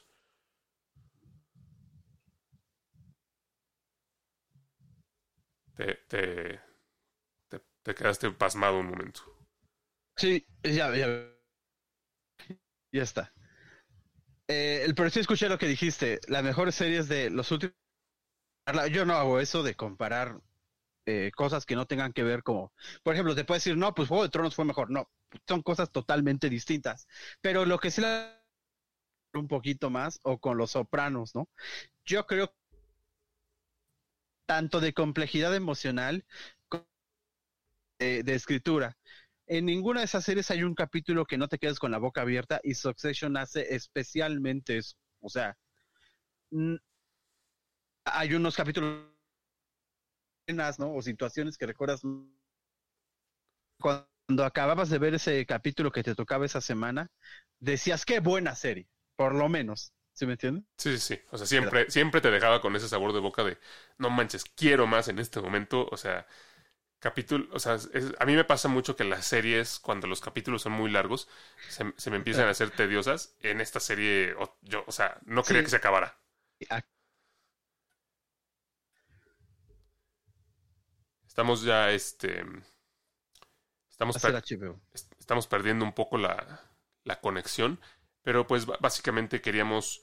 Te, 5.76 5.94
te, 6.08 6.60
te, 7.48 7.60
te 7.82 7.94
quedaste 7.94 8.30
pasmado 8.32 8.80
un 8.80 8.90
momento. 8.90 9.22
Sí, 10.16 10.44
ya, 10.64 10.90
ya. 10.96 11.06
Ya 12.92 13.02
está. 13.02 13.32
Eh, 14.48 14.92
pero 14.96 15.10
sí 15.10 15.20
escuché 15.20 15.48
lo 15.48 15.58
que 15.58 15.66
dijiste. 15.66 16.20
Las 16.28 16.42
mejores 16.44 16.74
series 16.74 17.08
de 17.08 17.30
los 17.30 17.50
últimos. 17.50 17.74
Yo 18.90 19.04
no 19.04 19.14
hago 19.14 19.40
eso 19.40 19.62
de 19.62 19.74
comparar 19.74 20.40
eh, 21.06 21.32
cosas 21.36 21.66
que 21.66 21.76
no 21.76 21.86
tengan 21.86 22.12
que 22.12 22.24
ver 22.24 22.42
como. 22.42 22.72
Por 23.02 23.14
ejemplo, 23.14 23.34
te 23.34 23.44
puedes 23.44 23.64
decir, 23.64 23.78
no, 23.78 23.94
pues 23.94 24.08
Juego 24.08 24.24
de 24.24 24.30
Tronos 24.30 24.54
fue 24.54 24.64
mejor. 24.66 24.90
No, 24.90 25.10
son 25.48 25.62
cosas 25.62 25.92
totalmente 25.92 26.50
distintas. 26.50 27.06
Pero 27.40 27.66
lo 27.66 27.78
que 27.78 27.90
sí 27.90 28.00
la. 28.02 28.40
Un 29.34 29.48
poquito 29.48 29.90
más, 29.90 30.20
o 30.22 30.38
con 30.38 30.56
los 30.58 30.72
sopranos, 30.72 31.34
¿no? 31.34 31.48
Yo 32.06 32.26
creo. 32.26 32.54
Tanto 34.46 34.80
de 34.80 34.94
complejidad 34.94 35.54
emocional 35.54 36.24
como 36.70 36.86
de- 37.98 38.34
escritura. 38.34 38.96
En 39.46 39.66
ninguna 39.66 40.00
de 40.00 40.06
esas 40.06 40.24
series 40.24 40.50
hay 40.50 40.62
un 40.62 40.74
capítulo 40.74 41.26
que 41.26 41.38
no 41.38 41.48
te 41.48 41.58
quedes 41.58 41.78
con 41.78 41.90
la 41.90 41.98
boca 41.98 42.22
abierta 42.22 42.60
y 42.62 42.74
Succession 42.74 43.36
hace 43.36 43.74
especialmente 43.74 44.78
eso. 44.78 44.96
O 45.20 45.28
sea, 45.28 45.56
hay 48.04 48.34
unos 48.34 48.56
capítulos 48.56 49.04
¿no? 50.78 50.94
O 50.94 51.02
situaciones 51.02 51.56
que 51.58 51.66
recuerdas 51.66 52.02
cuando 53.80 54.44
acababas 54.44 54.90
de 54.90 54.98
ver 54.98 55.14
ese 55.14 55.46
capítulo 55.46 55.90
que 55.92 56.02
te 56.02 56.14
tocaba 56.14 56.46
esa 56.46 56.60
semana, 56.60 57.10
decías 57.60 58.04
qué 58.04 58.20
buena 58.20 58.54
serie, 58.56 58.88
por 59.16 59.34
lo 59.34 59.48
menos. 59.48 59.93
¿Sí 60.14 60.26
me 60.26 60.32
entiendes? 60.32 60.64
Sí, 60.78 60.96
sí, 60.96 61.16
sí. 61.16 61.22
O 61.30 61.38
sea, 61.38 61.46
siempre, 61.46 61.90
siempre 61.90 62.20
te 62.20 62.30
dejaba 62.30 62.60
con 62.60 62.76
ese 62.76 62.88
sabor 62.88 63.12
de 63.12 63.18
boca 63.18 63.42
de 63.42 63.58
no 63.98 64.10
manches, 64.10 64.44
quiero 64.44 64.86
más 64.86 65.08
en 65.08 65.18
este 65.18 65.40
momento. 65.40 65.88
O 65.90 65.96
sea, 65.96 66.26
capítulo, 67.00 67.48
o 67.52 67.58
sea, 67.58 67.78
a 68.18 68.24
mí 68.24 68.36
me 68.36 68.44
pasa 68.44 68.68
mucho 68.68 68.94
que 68.94 69.02
las 69.02 69.26
series, 69.26 69.80
cuando 69.80 70.06
los 70.06 70.20
capítulos 70.20 70.62
son 70.62 70.72
muy 70.72 70.88
largos, 70.90 71.28
se, 71.68 72.10
me 72.10 72.16
empiezan 72.16 72.46
a 72.46 72.50
hacer 72.50 72.70
tediosas. 72.70 73.34
En 73.40 73.60
esta 73.60 73.80
serie, 73.80 74.36
yo, 74.62 74.84
o 74.86 74.92
sea, 74.92 75.18
no 75.24 75.42
quería 75.42 75.64
que 75.64 75.70
se 75.70 75.76
acabara. 75.76 76.16
Estamos 81.26 81.62
ya, 81.62 81.90
este, 81.90 82.44
estamos, 83.90 84.16
estamos 85.18 85.48
perdiendo 85.48 85.84
un 85.84 85.92
poco 85.92 86.18
la, 86.18 86.60
la 87.02 87.20
conexión, 87.20 87.80
pero 88.24 88.46
pues 88.46 88.66
básicamente 88.66 89.40
queríamos 89.40 90.02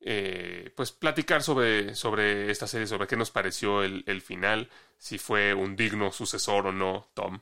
eh, 0.00 0.72
pues 0.76 0.92
platicar 0.92 1.42
sobre, 1.42 1.94
sobre 1.94 2.50
esta 2.50 2.66
serie, 2.66 2.86
sobre 2.86 3.06
qué 3.06 3.16
nos 3.16 3.30
pareció 3.30 3.82
el, 3.82 4.04
el 4.06 4.20
final, 4.20 4.68
si 4.98 5.18
fue 5.18 5.54
un 5.54 5.76
digno 5.76 6.12
sucesor 6.12 6.66
o 6.66 6.72
no, 6.72 7.10
Tom, 7.14 7.40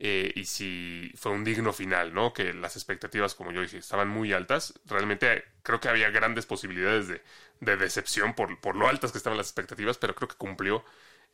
eh, 0.00 0.32
y 0.36 0.44
si 0.44 1.10
fue 1.16 1.32
un 1.32 1.42
digno 1.44 1.72
final, 1.72 2.14
¿no? 2.14 2.32
Que 2.32 2.52
las 2.52 2.76
expectativas, 2.76 3.34
como 3.34 3.50
yo 3.50 3.62
dije, 3.62 3.78
estaban 3.78 4.08
muy 4.08 4.32
altas. 4.32 4.74
Realmente 4.86 5.44
creo 5.62 5.80
que 5.80 5.88
había 5.88 6.10
grandes 6.10 6.46
posibilidades 6.46 7.08
de, 7.08 7.22
de 7.60 7.76
decepción 7.76 8.34
por, 8.34 8.60
por, 8.60 8.76
lo 8.76 8.88
altas 8.88 9.10
que 9.12 9.18
estaban 9.18 9.36
las 9.36 9.48
expectativas, 9.48 9.98
pero 9.98 10.14
creo 10.14 10.28
que 10.28 10.36
cumplió 10.36 10.84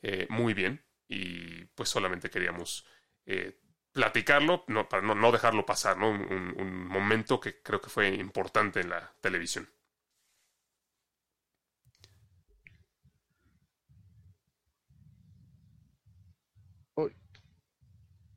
eh, 0.02 0.26
muy 0.30 0.54
bien 0.54 0.82
y 1.08 1.64
pues 1.74 1.90
solamente 1.90 2.30
queríamos 2.30 2.86
eh, 3.26 3.58
platicarlo 3.94 4.64
no, 4.66 4.88
para 4.88 5.02
no, 5.02 5.14
no, 5.14 5.32
dejarlo 5.32 5.64
pasar, 5.64 5.96
¿no? 5.96 6.10
Un, 6.10 6.54
un, 6.58 6.86
momento 6.88 7.40
que 7.40 7.62
creo 7.62 7.80
que 7.80 7.88
fue 7.88 8.08
importante 8.08 8.80
en 8.80 8.90
la 8.90 9.14
televisión. 9.20 9.68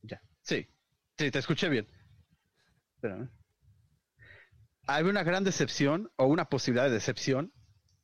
ya, 0.03 0.21
sí, 0.41 0.67
sí, 1.17 1.31
te 1.31 1.39
escuché 1.39 1.69
bien. 1.69 1.87
Hay 4.87 5.03
una 5.03 5.23
gran 5.23 5.43
decepción 5.43 6.11
o 6.17 6.27
una 6.27 6.45
posibilidad 6.45 6.85
de 6.85 6.93
decepción, 6.93 7.51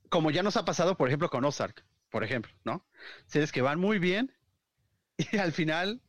como 0.09 0.31
ya 0.31 0.43
nos 0.43 0.57
ha 0.57 0.65
pasado, 0.65 0.97
por 0.97 1.07
ejemplo, 1.07 1.29
con 1.29 1.45
Ozark, 1.45 1.85
por 2.09 2.23
ejemplo, 2.23 2.51
¿no? 2.63 2.85
Series 3.27 3.51
que 3.51 3.61
van 3.61 3.79
muy 3.79 3.99
bien 3.99 4.35
y 5.17 5.37
al 5.37 5.51
final 5.51 6.01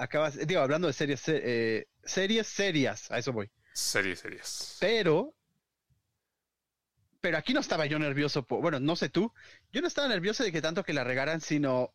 acabas, 0.00 0.46
digo, 0.46 0.60
hablando 0.60 0.86
de 0.86 0.94
series, 0.94 1.22
eh, 1.28 1.86
series 2.02 2.46
serias, 2.46 3.10
a 3.10 3.18
eso 3.18 3.32
voy. 3.32 3.50
Series 3.72 4.18
serias. 4.18 4.78
Pero, 4.80 5.34
pero 7.20 7.36
aquí 7.36 7.52
no 7.52 7.60
estaba 7.60 7.86
yo 7.86 7.98
nervioso, 7.98 8.46
bueno, 8.48 8.80
no 8.80 8.96
sé 8.96 9.10
tú, 9.10 9.32
yo 9.72 9.80
no 9.82 9.88
estaba 9.88 10.08
nervioso 10.08 10.42
de 10.42 10.52
que 10.52 10.62
tanto 10.62 10.84
que 10.84 10.94
la 10.94 11.04
regaran, 11.04 11.40
sino 11.40 11.92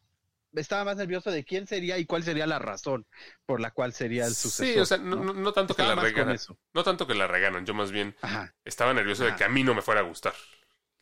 estaba 0.54 0.86
más 0.86 0.98
nervioso 0.98 1.32
de 1.32 1.44
quién 1.44 1.68
sería 1.68 1.98
y 1.98 2.06
cuál 2.06 2.24
sería 2.24 2.48
la 2.48 2.60
razón 2.60 3.06
por 3.46 3.60
la 3.60 3.72
cual 3.72 3.92
sería 3.92 4.26
el 4.26 4.36
sucesor. 4.36 4.74
Sí, 4.74 4.80
o 4.80 4.86
sea, 4.86 4.98
no, 4.98 5.52
tanto 5.52 5.76
que 5.76 5.84
la 5.84 5.96
regaran. 5.96 6.38
No 6.74 6.84
tanto 6.84 7.08
que 7.08 7.16
la 7.16 7.28
regaran, 7.28 7.66
yo 7.66 7.74
más 7.74 7.92
bien 7.92 8.16
estaba 8.64 8.94
nervioso 8.94 9.26
de 9.26 9.36
que 9.36 9.44
a 9.44 9.50
mí 9.50 9.64
no 9.64 9.74
me 9.74 9.82
fuera 9.82 10.02
a 10.02 10.04
gustar 10.04 10.34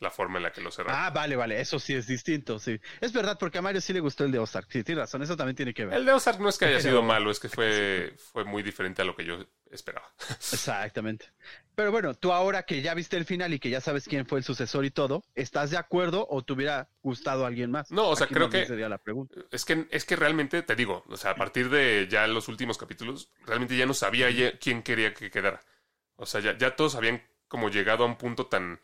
la 0.00 0.10
forma 0.10 0.38
en 0.38 0.44
la 0.44 0.52
que 0.52 0.60
lo 0.60 0.70
cerraron. 0.70 0.98
Ah, 1.00 1.10
vale, 1.10 1.36
vale, 1.36 1.60
eso 1.60 1.78
sí 1.78 1.94
es 1.94 2.06
distinto, 2.06 2.58
sí. 2.58 2.78
Es 3.00 3.12
verdad, 3.12 3.38
porque 3.38 3.58
a 3.58 3.62
Mario 3.62 3.80
sí 3.80 3.92
le 3.92 4.00
gustó 4.00 4.24
el 4.24 4.32
de 4.32 4.38
Ozark, 4.38 4.68
sí, 4.70 4.84
tienes 4.84 5.02
razón, 5.02 5.22
eso 5.22 5.36
también 5.36 5.56
tiene 5.56 5.72
que 5.72 5.86
ver. 5.86 5.94
El 5.94 6.04
de 6.04 6.12
Ozark 6.12 6.40
no 6.40 6.48
es 6.48 6.58
que 6.58 6.66
haya 6.66 6.80
sido 6.80 7.02
malo, 7.02 7.30
es 7.30 7.40
que 7.40 7.48
fue, 7.48 8.14
fue 8.32 8.44
muy 8.44 8.62
diferente 8.62 9.02
a 9.02 9.04
lo 9.04 9.16
que 9.16 9.24
yo 9.24 9.38
esperaba. 9.70 10.06
Exactamente. 10.52 11.32
Pero 11.74 11.90
bueno, 11.90 12.14
tú 12.14 12.32
ahora 12.32 12.62
que 12.62 12.82
ya 12.82 12.94
viste 12.94 13.16
el 13.16 13.24
final 13.24 13.52
y 13.52 13.58
que 13.58 13.70
ya 13.70 13.80
sabes 13.80 14.06
quién 14.06 14.26
fue 14.26 14.38
el 14.38 14.44
sucesor 14.44 14.84
y 14.84 14.90
todo, 14.90 15.24
¿estás 15.34 15.70
de 15.70 15.76
acuerdo 15.76 16.26
o 16.30 16.42
te 16.42 16.52
hubiera 16.52 16.88
gustado 17.02 17.46
alguien 17.46 17.70
más? 17.70 17.90
No, 17.90 18.10
o 18.10 18.16
sea, 18.16 18.26
creo 18.26 18.48
que 18.48 18.66
sería 18.66 18.88
la 18.88 18.98
pregunta. 18.98 19.34
Es 19.50 19.64
que 19.64 19.86
es 19.90 20.04
que 20.04 20.16
realmente 20.16 20.62
te 20.62 20.76
digo, 20.76 21.04
o 21.08 21.16
sea, 21.16 21.32
a 21.32 21.34
partir 21.34 21.70
de 21.70 22.06
ya 22.08 22.26
los 22.26 22.48
últimos 22.48 22.78
capítulos, 22.78 23.30
realmente 23.46 23.76
ya 23.76 23.86
no 23.86 23.94
sabía 23.94 24.28
quién 24.58 24.82
quería 24.82 25.14
que 25.14 25.30
quedara. 25.30 25.60
O 26.16 26.26
sea, 26.26 26.40
ya, 26.40 26.56
ya 26.56 26.76
todos 26.76 26.94
habían 26.94 27.22
como 27.48 27.68
llegado 27.68 28.04
a 28.04 28.06
un 28.06 28.16
punto 28.16 28.46
tan 28.46 28.80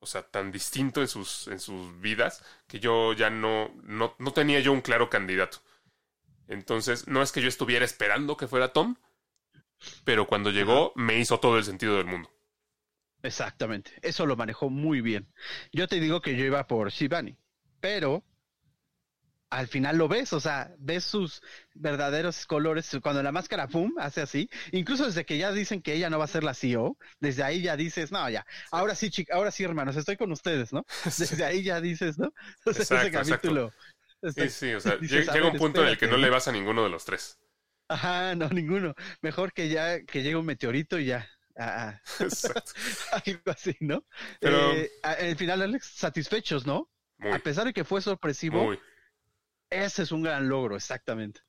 o 0.00 0.06
sea, 0.06 0.22
tan 0.22 0.52
distinto 0.52 1.00
en 1.00 1.08
sus, 1.08 1.48
en 1.48 1.60
sus 1.60 2.00
vidas, 2.00 2.44
que 2.66 2.80
yo 2.80 3.12
ya 3.12 3.30
no, 3.30 3.70
no, 3.82 4.14
no 4.18 4.32
tenía 4.32 4.60
yo 4.60 4.72
un 4.72 4.80
claro 4.80 5.10
candidato. 5.10 5.58
Entonces, 6.46 7.06
no 7.08 7.22
es 7.22 7.32
que 7.32 7.42
yo 7.42 7.48
estuviera 7.48 7.84
esperando 7.84 8.36
que 8.36 8.48
fuera 8.48 8.72
Tom, 8.72 8.96
pero 10.04 10.26
cuando 10.26 10.50
llegó 10.50 10.92
me 10.96 11.18
hizo 11.18 11.40
todo 11.40 11.58
el 11.58 11.64
sentido 11.64 11.96
del 11.96 12.06
mundo. 12.06 12.30
Exactamente, 13.22 13.92
eso 14.02 14.26
lo 14.26 14.36
manejó 14.36 14.70
muy 14.70 15.00
bien. 15.00 15.28
Yo 15.72 15.88
te 15.88 16.00
digo 16.00 16.22
que 16.22 16.36
yo 16.36 16.44
iba 16.44 16.66
por 16.66 16.90
Shivani, 16.90 17.36
pero 17.80 18.24
al 19.50 19.66
final 19.66 19.96
lo 19.96 20.08
ves, 20.08 20.32
o 20.32 20.40
sea, 20.40 20.74
ves 20.78 21.04
sus 21.04 21.42
verdaderos 21.74 22.46
colores 22.46 22.96
cuando 23.02 23.22
la 23.22 23.32
máscara 23.32 23.68
pum 23.68 23.92
hace 23.98 24.20
así, 24.20 24.48
incluso 24.72 25.06
desde 25.06 25.24
que 25.24 25.38
ya 25.38 25.52
dicen 25.52 25.80
que 25.80 25.94
ella 25.94 26.10
no 26.10 26.18
va 26.18 26.24
a 26.24 26.28
ser 26.28 26.44
la 26.44 26.54
CEO, 26.54 26.98
desde 27.20 27.42
ahí 27.42 27.62
ya 27.62 27.76
dices, 27.76 28.12
no, 28.12 28.28
ya, 28.28 28.46
ahora 28.70 28.94
sí, 28.94 29.10
chica, 29.10 29.34
ahora 29.34 29.50
sí, 29.50 29.64
hermanos, 29.64 29.96
estoy 29.96 30.16
con 30.16 30.30
ustedes, 30.32 30.72
¿no? 30.72 30.84
Desde 31.18 31.44
ahí 31.44 31.62
ya 31.62 31.80
dices, 31.80 32.18
¿no? 32.18 32.32
ese 32.66 33.10
capítulo. 33.10 33.72
sí, 34.22 34.48
sí, 34.50 34.74
o 34.74 34.80
sea, 34.80 34.98
llega 34.98 35.50
un 35.50 35.56
punto 35.56 35.82
en 35.82 35.88
el 35.88 35.98
que 35.98 36.08
no 36.08 36.16
le 36.16 36.30
vas 36.30 36.48
a 36.48 36.52
ninguno 36.52 36.84
de 36.84 36.90
los 36.90 37.04
tres. 37.04 37.38
Ajá, 37.88 38.34
no, 38.34 38.50
ninguno. 38.50 38.94
Mejor 39.22 39.54
que 39.54 39.70
ya, 39.70 40.02
que 40.02 40.22
llegue 40.22 40.36
un 40.36 40.44
meteorito 40.44 40.98
y 40.98 41.06
ya. 41.06 41.26
Ah, 41.56 41.98
algo 43.26 43.42
así, 43.46 43.74
¿no? 43.80 44.04
Pero, 44.40 44.74
eh, 44.74 44.90
al 45.02 45.36
final, 45.36 45.62
Alex, 45.62 45.92
satisfechos, 45.94 46.66
¿no? 46.66 46.90
a 47.20 47.38
pesar 47.40 47.64
de 47.64 47.72
que 47.72 47.82
fue 47.82 48.00
sorpresivo, 48.00 48.62
muy 48.62 48.78
ese 49.70 50.02
es 50.02 50.12
un 50.12 50.22
gran 50.22 50.48
logro, 50.48 50.76
exactamente. 50.76 51.40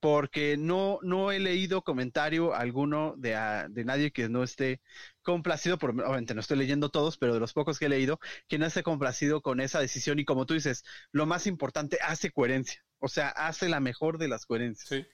Porque 0.00 0.56
no, 0.56 0.98
no 1.02 1.30
he 1.30 1.38
leído 1.40 1.82
comentario 1.82 2.54
alguno 2.54 3.14
de, 3.18 3.34
ah, 3.36 3.66
de 3.70 3.84
nadie 3.84 4.12
que 4.12 4.28
no 4.30 4.42
esté 4.42 4.80
complacido, 5.22 5.78
por, 5.78 5.90
obviamente 5.90 6.34
no 6.34 6.40
estoy 6.40 6.56
leyendo 6.58 6.88
todos, 6.88 7.18
pero 7.18 7.34
de 7.34 7.40
los 7.40 7.52
pocos 7.52 7.78
que 7.78 7.86
he 7.86 7.88
leído, 7.90 8.18
que 8.48 8.58
no 8.58 8.66
esté 8.66 8.82
complacido 8.82 9.42
con 9.42 9.60
esa 9.60 9.80
decisión. 9.80 10.18
Y 10.18 10.24
como 10.24 10.46
tú 10.46 10.54
dices, 10.54 10.84
lo 11.12 11.26
más 11.26 11.46
importante, 11.46 11.98
hace 12.02 12.30
coherencia. 12.30 12.82
O 12.98 13.08
sea, 13.08 13.28
hace 13.28 13.68
la 13.68 13.80
mejor 13.80 14.18
de 14.18 14.28
las 14.28 14.46
coherencias. 14.46 14.88
Sí. 14.88 15.06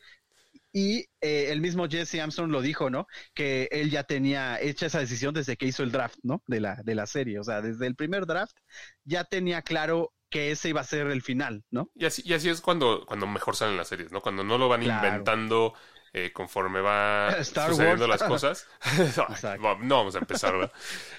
Y 0.76 1.08
eh, 1.22 1.52
el 1.52 1.62
mismo 1.62 1.88
Jesse 1.88 2.16
Armstrong 2.16 2.50
lo 2.50 2.60
dijo, 2.60 2.90
¿no? 2.90 3.06
Que 3.32 3.66
él 3.72 3.90
ya 3.90 4.04
tenía 4.04 4.60
hecha 4.60 4.84
esa 4.84 4.98
decisión 4.98 5.32
desde 5.32 5.56
que 5.56 5.64
hizo 5.64 5.82
el 5.82 5.90
draft, 5.90 6.18
¿no? 6.22 6.42
De 6.46 6.60
la, 6.60 6.82
de 6.84 6.94
la 6.94 7.06
serie. 7.06 7.40
O 7.40 7.44
sea, 7.44 7.62
desde 7.62 7.86
el 7.86 7.96
primer 7.96 8.26
draft 8.26 8.54
ya 9.02 9.24
tenía 9.24 9.62
claro 9.62 10.12
que 10.28 10.50
ese 10.50 10.68
iba 10.68 10.82
a 10.82 10.84
ser 10.84 11.06
el 11.06 11.22
final, 11.22 11.64
¿no? 11.70 11.88
Y 11.94 12.04
así, 12.04 12.20
y 12.26 12.34
así 12.34 12.50
es 12.50 12.60
cuando, 12.60 13.06
cuando 13.06 13.26
mejor 13.26 13.56
salen 13.56 13.78
las 13.78 13.88
series, 13.88 14.12
¿no? 14.12 14.20
Cuando 14.20 14.44
no 14.44 14.58
lo 14.58 14.68
van 14.68 14.82
inventando 14.82 15.72
eh, 16.12 16.30
conforme 16.34 16.82
va 16.82 17.34
sucediendo 17.42 18.06
las 18.06 18.22
cosas. 18.22 18.68
no 19.80 19.96
vamos 19.96 20.14
a 20.14 20.18
empezar, 20.18 20.52
¿verdad? 20.52 20.72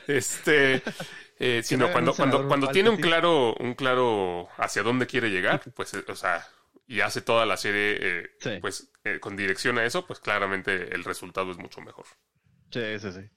este, 0.06 0.84
eh, 1.40 1.62
sino 1.64 1.92
cuando, 1.92 2.14
cuando, 2.14 2.48
cuando 2.48 2.68
tiene 2.68 2.92
un 2.92 2.98
claro, 2.98 3.56
un 3.56 3.74
claro 3.74 4.50
hacia 4.58 4.84
dónde 4.84 5.08
quiere 5.08 5.32
llegar, 5.32 5.64
pues, 5.74 5.96
eh, 5.96 6.06
o 6.08 6.16
sea, 6.16 6.48
y 6.88 7.02
hace 7.02 7.22
toda 7.22 7.46
la 7.46 7.58
serie, 7.58 8.32
pues, 8.62 8.92
con 9.20 9.36
dirección 9.36 9.78
a 9.78 9.86
eso, 9.86 10.08
pues 10.08 10.20
claramente 10.20 10.96
el 10.96 11.04
resultado 11.04 11.52
es 11.52 11.58
mucho 11.58 11.82
mejor. 11.82 12.06
Sí, 12.72 13.00
sí, 13.00 13.12
sí. 13.12 13.30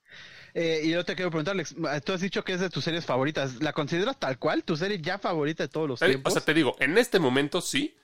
Eh, 0.54 0.82
y 0.84 0.90
yo 0.90 1.04
te 1.04 1.14
quiero 1.14 1.30
preguntarle, 1.30 1.64
tú 2.04 2.12
has 2.12 2.20
dicho 2.20 2.42
que 2.44 2.52
es 2.54 2.60
de 2.60 2.70
tus 2.70 2.84
series 2.84 3.04
favoritas. 3.04 3.60
¿La 3.62 3.72
consideras 3.72 4.18
tal 4.18 4.38
cual 4.38 4.64
tu 4.64 4.76
serie 4.76 5.00
ya 5.00 5.18
favorita 5.18 5.64
de 5.64 5.68
todos 5.68 5.88
los 5.88 6.00
tiempos? 6.00 6.32
O 6.32 6.34
sea, 6.34 6.44
te 6.44 6.54
digo, 6.54 6.76
en 6.80 6.98
este 6.98 7.18
momento 7.18 7.60
sí, 7.60 7.96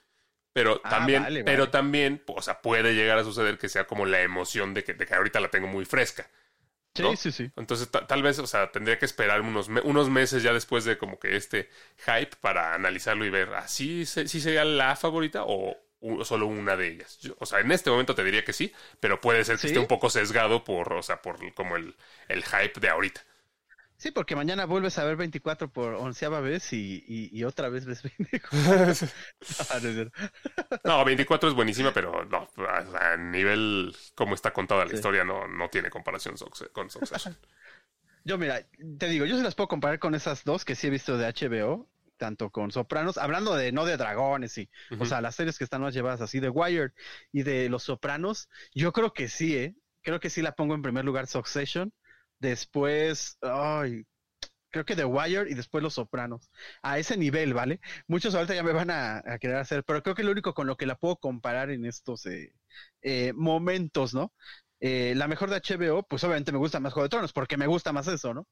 pero 0.52 0.80
ah, 0.84 0.90
también, 0.90 1.42
pero 1.44 1.70
también, 1.70 2.22
o 2.26 2.42
sea, 2.42 2.60
puede 2.60 2.94
llegar 2.94 3.18
a 3.18 3.24
suceder 3.24 3.58
que 3.58 3.68
sea 3.68 3.86
como 3.86 4.06
la 4.06 4.22
emoción 4.22 4.74
de 4.74 4.84
que, 4.84 4.94
de 4.94 5.06
que 5.06 5.14
ahorita 5.14 5.40
la 5.40 5.50
tengo 5.50 5.66
muy 5.66 5.84
fresca. 5.84 6.28
Sí, 6.96 7.16
sí, 7.16 7.32
sí. 7.32 7.50
Entonces, 7.56 7.88
tal 7.90 8.22
vez, 8.22 8.38
o 8.38 8.46
sea, 8.46 8.70
tendría 8.72 8.98
que 8.98 9.04
esperar 9.04 9.40
unos, 9.40 9.68
unos 9.68 10.10
meses 10.10 10.42
ya 10.42 10.52
después 10.52 10.84
de 10.84 10.98
como 10.98 11.18
que 11.18 11.36
este 11.36 11.68
hype 11.98 12.36
para 12.40 12.74
analizarlo 12.74 13.24
y 13.24 13.30
ver, 13.30 13.54
¿así 13.54 14.02
¿ah, 14.02 14.26
sí 14.26 14.40
sería 14.40 14.64
la 14.64 14.96
favorita 14.96 15.44
o, 15.46 15.76
solo 16.24 16.46
una 16.46 16.76
de 16.76 16.88
ellas. 16.88 17.18
o 17.38 17.46
sea, 17.46 17.60
en 17.60 17.72
este 17.72 17.90
momento 17.90 18.14
te 18.14 18.22
diría 18.22 18.44
que 18.44 18.52
sí, 18.52 18.72
pero 19.00 19.20
puede 19.20 19.44
ser 19.44 19.58
que 19.58 19.66
esté 19.66 19.78
un 19.78 19.86
poco 19.86 20.10
sesgado 20.10 20.62
por, 20.62 20.92
o 20.92 21.02
sea, 21.02 21.20
por 21.20 21.38
como 21.54 21.76
el, 21.76 21.96
el, 22.28 22.44
hype 22.44 22.80
de 22.80 22.88
ahorita. 22.88 23.24
Sí, 23.98 24.10
porque 24.10 24.36
mañana 24.36 24.66
vuelves 24.66 24.98
a 24.98 25.04
ver 25.04 25.16
24 25.16 25.72
por 25.72 25.94
onceava 25.94 26.40
vez 26.40 26.72
y, 26.72 27.02
y, 27.06 27.44
otra 27.44 27.68
vez 27.68 27.86
ves 27.86 28.02
24. 28.18 29.08
no, 30.84 31.04
24 31.04 31.48
es 31.48 31.54
buenísima, 31.54 31.92
pero 31.92 32.24
no, 32.26 32.48
a 32.98 33.16
nivel 33.16 33.94
como 34.14 34.34
está 34.34 34.52
contada 34.52 34.84
la 34.84 34.94
historia 34.94 35.24
no, 35.24 35.48
no 35.48 35.70
tiene 35.70 35.88
comparación 35.88 36.34
con 36.72 36.90
Succession. 36.90 37.36
Yo, 38.24 38.38
mira, 38.38 38.66
te 38.98 39.08
digo, 39.08 39.24
yo 39.24 39.36
se 39.36 39.42
las 39.42 39.54
puedo 39.54 39.68
comparar 39.68 39.98
con 39.98 40.14
esas 40.14 40.44
dos 40.44 40.64
que 40.64 40.74
sí 40.74 40.88
he 40.88 40.90
visto 40.90 41.16
de 41.16 41.26
HBO 41.26 41.88
tanto 42.16 42.50
con 42.50 42.70
Sopranos, 42.70 43.18
hablando 43.18 43.54
de 43.54 43.72
no 43.72 43.84
de 43.84 43.96
dragones 43.96 44.56
y, 44.58 44.70
o 44.98 45.04
sea, 45.04 45.20
las 45.20 45.34
series 45.34 45.58
que 45.58 45.64
están 45.64 45.82
más 45.82 45.94
llevadas 45.94 46.20
así 46.20 46.40
de 46.40 46.48
Wired 46.48 46.92
y 47.32 47.42
de 47.42 47.68
Los 47.68 47.84
Sopranos, 47.84 48.48
yo 48.74 48.92
creo 48.92 49.12
que 49.12 49.28
sí, 49.28 49.56
¿eh? 49.56 49.76
Creo 50.02 50.20
que 50.20 50.30
sí 50.30 50.40
la 50.40 50.52
pongo 50.52 50.74
en 50.74 50.82
primer 50.82 51.04
lugar 51.04 51.26
Succession. 51.26 51.92
Después, 52.38 53.38
ay, 53.42 54.04
creo 54.70 54.84
que 54.84 54.96
The 54.96 55.04
Wire 55.04 55.50
y 55.50 55.54
después 55.54 55.82
Los 55.82 55.94
Sopranos. 55.94 56.50
A 56.82 56.98
ese 56.98 57.16
nivel, 57.16 57.54
¿vale? 57.54 57.80
Muchos 58.06 58.34
ahorita 58.34 58.54
ya 58.54 58.62
me 58.62 58.72
van 58.72 58.90
a, 58.90 59.22
querer 59.40 59.56
hacer, 59.56 59.84
pero 59.84 60.02
creo 60.02 60.14
que 60.14 60.22
lo 60.24 60.32
único 60.32 60.54
con 60.54 60.66
lo 60.66 60.76
que 60.76 60.86
la 60.86 60.96
puedo 60.96 61.16
comparar 61.16 61.70
en 61.70 61.84
estos 61.86 62.26
eh, 62.26 62.52
eh, 63.02 63.32
momentos, 63.34 64.14
¿no? 64.14 64.32
Eh, 64.80 65.14
la 65.16 65.28
mejor 65.28 65.50
de 65.50 65.56
HBO, 65.56 66.02
pues 66.04 66.22
obviamente 66.24 66.52
me 66.52 66.58
gusta 66.58 66.80
más 66.80 66.92
Juego 66.92 67.04
de 67.04 67.10
Tronos, 67.10 67.32
porque 67.32 67.56
me 67.56 67.66
gusta 67.66 67.92
más 67.92 68.08
eso, 68.08 68.34
¿no? 68.34 68.46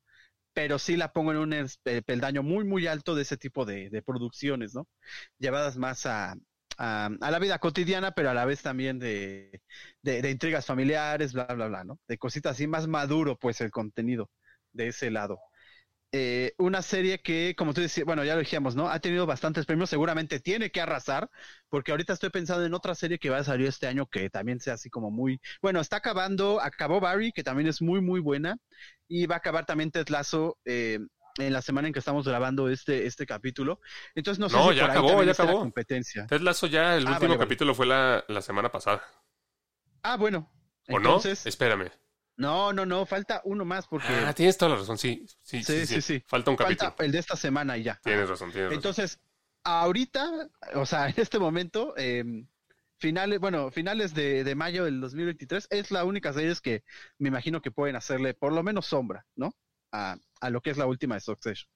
Pero 0.55 0.79
sí 0.79 0.97
la 0.97 1.13
pongo 1.13 1.33
en 1.33 1.39
un 1.39 1.69
peldaño 2.07 2.43
muy, 2.43 2.65
muy 2.65 2.87
alto 2.87 3.15
de 3.15 3.23
ese 3.23 3.37
tipo 3.37 3.65
de, 3.67 4.03
producciones, 4.07 4.75
¿no? 4.75 4.89
Llevadas 5.39 5.77
más 5.77 6.07
a, 6.07 6.35
a, 6.79 7.11
la 7.21 7.39
vida 7.39 7.59
cotidiana, 7.59 8.13
pero 8.13 8.31
a 8.31 8.35
la 8.35 8.45
vez 8.45 8.63
también 8.63 8.99
de, 8.99 9.63
de, 10.03 10.31
intrigas 10.31 10.67
familiares, 10.67 11.33
bla, 11.33 11.47
bla, 11.47 11.69
bla, 11.69 11.85
¿no? 11.85 11.99
De 12.09 12.19
cositas 12.19 12.53
así 12.53 12.67
más 12.67 12.87
maduro, 12.87 13.39
pues 13.39 13.61
el 13.61 13.71
contenido 13.71 14.31
de 14.73 14.89
ese 14.89 15.11
lado. 15.11 15.39
Eh, 16.17 16.55
una 16.59 16.81
serie 16.81 17.21
que, 17.21 17.57
como 17.59 17.75
tú 17.75 17.81
decías, 17.81 18.07
bueno, 18.07 18.23
ya 18.25 18.35
lo 18.35 18.41
dijimos, 18.41 18.77
¿no? 18.77 18.89
Ha 18.89 19.01
tenido 19.01 19.27
bastantes 19.27 19.67
premios, 19.67 19.91
seguramente 19.91 20.39
tiene 20.39 20.71
que 20.71 20.81
arrasar, 20.81 21.29
porque 21.69 21.91
ahorita 21.91 22.13
estoy 22.13 22.31
pensando 22.31 22.65
en 22.65 22.73
otra 22.73 22.95
serie 22.95 23.19
que 23.19 23.31
va 23.31 23.39
a 23.39 23.45
salir 23.45 23.67
este 23.67 23.89
año 23.89 24.07
que 24.07 24.31
también 24.31 24.61
sea 24.61 24.75
así 24.75 24.91
como 24.91 25.11
muy, 25.11 25.41
bueno, 25.61 25.81
está 25.81 25.97
acabando, 25.97 26.61
acabó 26.61 27.01
Barry, 27.01 27.33
que 27.33 27.43
también 27.43 27.69
es 27.69 27.83
muy, 27.83 28.01
muy 28.01 28.21
buena, 28.21 28.57
y 29.09 29.27
va 29.27 29.37
a 29.37 29.39
acabar 29.39 29.67
también 29.67 29.91
Ted 29.91 30.07
eh, 30.67 31.01
en 31.39 31.53
la 31.53 31.63
semana 31.63 31.89
en 31.89 31.93
que 31.93 31.99
estamos 31.99 32.27
grabando 32.27 32.69
este, 32.69 33.07
este 33.07 33.27
capítulo. 33.27 33.81
Entonces 34.15 34.39
no 34.39 34.49
sé 34.49 34.57
no, 34.57 34.71
si 34.71 34.77
ya 34.77 34.87
acabó, 34.87 35.23
ya 35.23 35.33
acabó. 35.33 35.61
competencia. 35.61 36.27
Ted 36.27 36.41
Lasso 36.41 36.67
ya, 36.67 36.97
el 36.97 37.07
ah, 37.07 37.13
último 37.13 37.39
capítulo 37.39 37.75
fue 37.75 37.87
la, 37.87 38.25
la 38.29 38.43
semana 38.43 38.71
pasada. 38.71 39.03
Ah, 40.03 40.17
bueno. 40.17 40.51
¿O 40.89 40.99
Entonces, 40.99 41.45
no? 41.45 41.49
Espérame. 41.49 41.91
No, 42.37 42.73
no, 42.73 42.85
no, 42.85 43.07
falta 43.07 43.41
uno 43.45 43.65
más 43.65 43.87
porque. 43.87 44.09
Ah, 44.09 44.33
tienes 44.35 44.59
toda 44.59 44.73
la 44.73 44.77
razón, 44.79 44.99
sí. 44.99 45.25
Sí, 45.43 45.63
sí, 45.63 45.87
sí. 45.87 46.01
sí, 46.01 46.25
Falta 46.27 46.51
un 46.51 46.57
capítulo. 46.57 46.91
Falta 46.91 47.05
el 47.05 47.13
de 47.13 47.19
esta 47.19 47.37
semana 47.37 47.77
y 47.79 47.85
ya. 47.85 48.01
Tienes 48.03 48.29
razón, 48.29 48.51
tienes 48.51 48.71
razón. 48.71 48.77
Entonces, 48.77 49.21
ahorita, 49.63 50.51
o 50.75 50.85
sea, 50.85 51.09
en 51.09 51.15
este 51.17 51.39
momento, 51.39 51.95
eh, 51.97 52.25
finales, 52.99 53.39
bueno, 53.39 53.71
finales 53.71 54.15
de, 54.15 54.43
de, 54.45 54.55
mayo 54.55 54.85
del 54.85 55.01
2023, 55.01 55.69
es 55.71 55.91
la 55.91 56.05
única 56.05 56.33
serie 56.33 56.55
que 56.63 56.83
me 57.19 57.29
imagino 57.29 57.63
que 57.63 57.71
pueden 57.71 57.97
hacerle 57.97 58.35
por 58.35 58.53
lo 58.53 58.63
menos 58.63 58.87
sombra, 58.87 59.27
¿no? 59.37 59.55
A, 59.95 60.17
a 60.41 60.51
lo 60.51 60.61
que 60.61 60.71
es 60.71 60.77
la 60.77 60.87
última 60.87 61.15
de 61.15 61.21
Succession. 61.21 61.71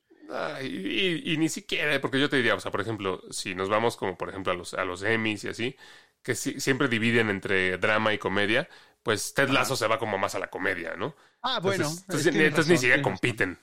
y, 0.62 1.36
ni 1.38 1.48
siquiera, 1.48 1.94
eh, 1.94 2.00
porque 2.00 2.18
yo 2.18 2.28
te 2.28 2.36
diría, 2.36 2.54
o 2.56 2.60
sea, 2.60 2.72
por 2.72 2.80
ejemplo, 2.80 3.22
si 3.30 3.54
nos 3.54 3.68
vamos 3.68 3.96
como 3.96 4.18
por 4.18 4.28
ejemplo 4.28 4.52
a 4.52 4.56
los, 4.56 4.74
a 4.74 4.84
los 4.84 5.02
Emmys 5.04 5.44
y 5.44 5.48
así, 5.48 5.76
que 6.22 6.34
siempre 6.34 6.88
dividen 6.88 7.30
entre 7.30 7.78
drama 7.78 8.12
y 8.12 8.18
comedia, 8.18 8.68
pues 9.02 9.34
Ted 9.34 9.50
Lasso 9.50 9.76
se 9.76 9.86
va 9.86 9.98
como 9.98 10.18
más 10.18 10.34
a 10.34 10.38
la 10.38 10.48
comedia, 10.48 10.96
¿no? 10.96 11.14
Ah, 11.42 11.60
bueno. 11.60 11.88
Entonces, 12.08 12.68
ni 12.68 12.76
siquiera 12.76 13.00
compiten. 13.00 13.58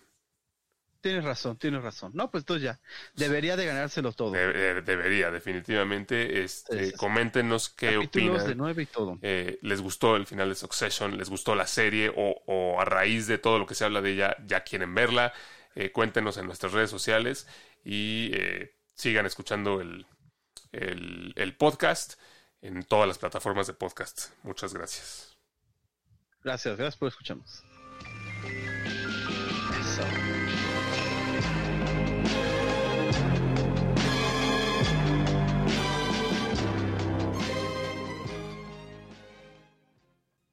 Tienes 1.06 1.24
razón, 1.24 1.56
tienes 1.58 1.84
razón. 1.84 2.14
No, 2.16 2.32
pues 2.32 2.42
entonces 2.42 2.64
ya. 2.64 2.80
Debería 3.14 3.56
de 3.56 3.68
ganárselo 3.68 4.12
todo. 4.12 4.32
debería, 4.32 5.30
definitivamente. 5.30 6.44
Este, 6.44 6.94
Coméntenos 6.94 7.70
qué 7.70 7.98
opinan. 7.98 8.44
de 8.44 8.56
nueve 8.56 8.82
y 8.82 8.86
todo. 8.88 9.20
Eh, 9.22 9.60
¿Les 9.62 9.82
gustó 9.82 10.16
el 10.16 10.26
final 10.26 10.50
de 10.50 10.56
Succession? 10.56 11.16
¿Les 11.16 11.30
gustó 11.30 11.54
la 11.54 11.68
serie? 11.68 12.12
O, 12.16 12.82
a 12.82 12.86
raíz 12.86 13.28
de 13.28 13.38
todo 13.38 13.60
lo 13.60 13.68
que 13.68 13.76
se 13.76 13.86
habla 13.86 14.02
de 14.02 14.14
ella, 14.14 14.36
ya 14.48 14.64
quieren 14.64 14.96
verla? 14.96 15.32
Eh, 15.76 15.92
cuéntenos 15.92 16.38
en 16.38 16.48
nuestras 16.48 16.72
redes 16.72 16.90
sociales 16.90 17.48
y 17.84 18.32
eh, 18.34 18.74
sigan 18.96 19.28
escuchando 19.28 19.82
el, 19.82 20.08
el 20.72 21.56
podcast 21.56 22.20
en 22.64 22.82
todas 22.82 23.08
las 23.08 23.20
plataformas 23.20 23.68
de 23.68 23.74
podcast. 23.74 24.32
Muchas 24.42 24.74
gracias. 24.74 25.38
Gracias, 26.44 26.76
gracias 26.76 26.98
por 26.98 27.10
escucharnos. 27.10 27.64
Eso. 29.80 30.35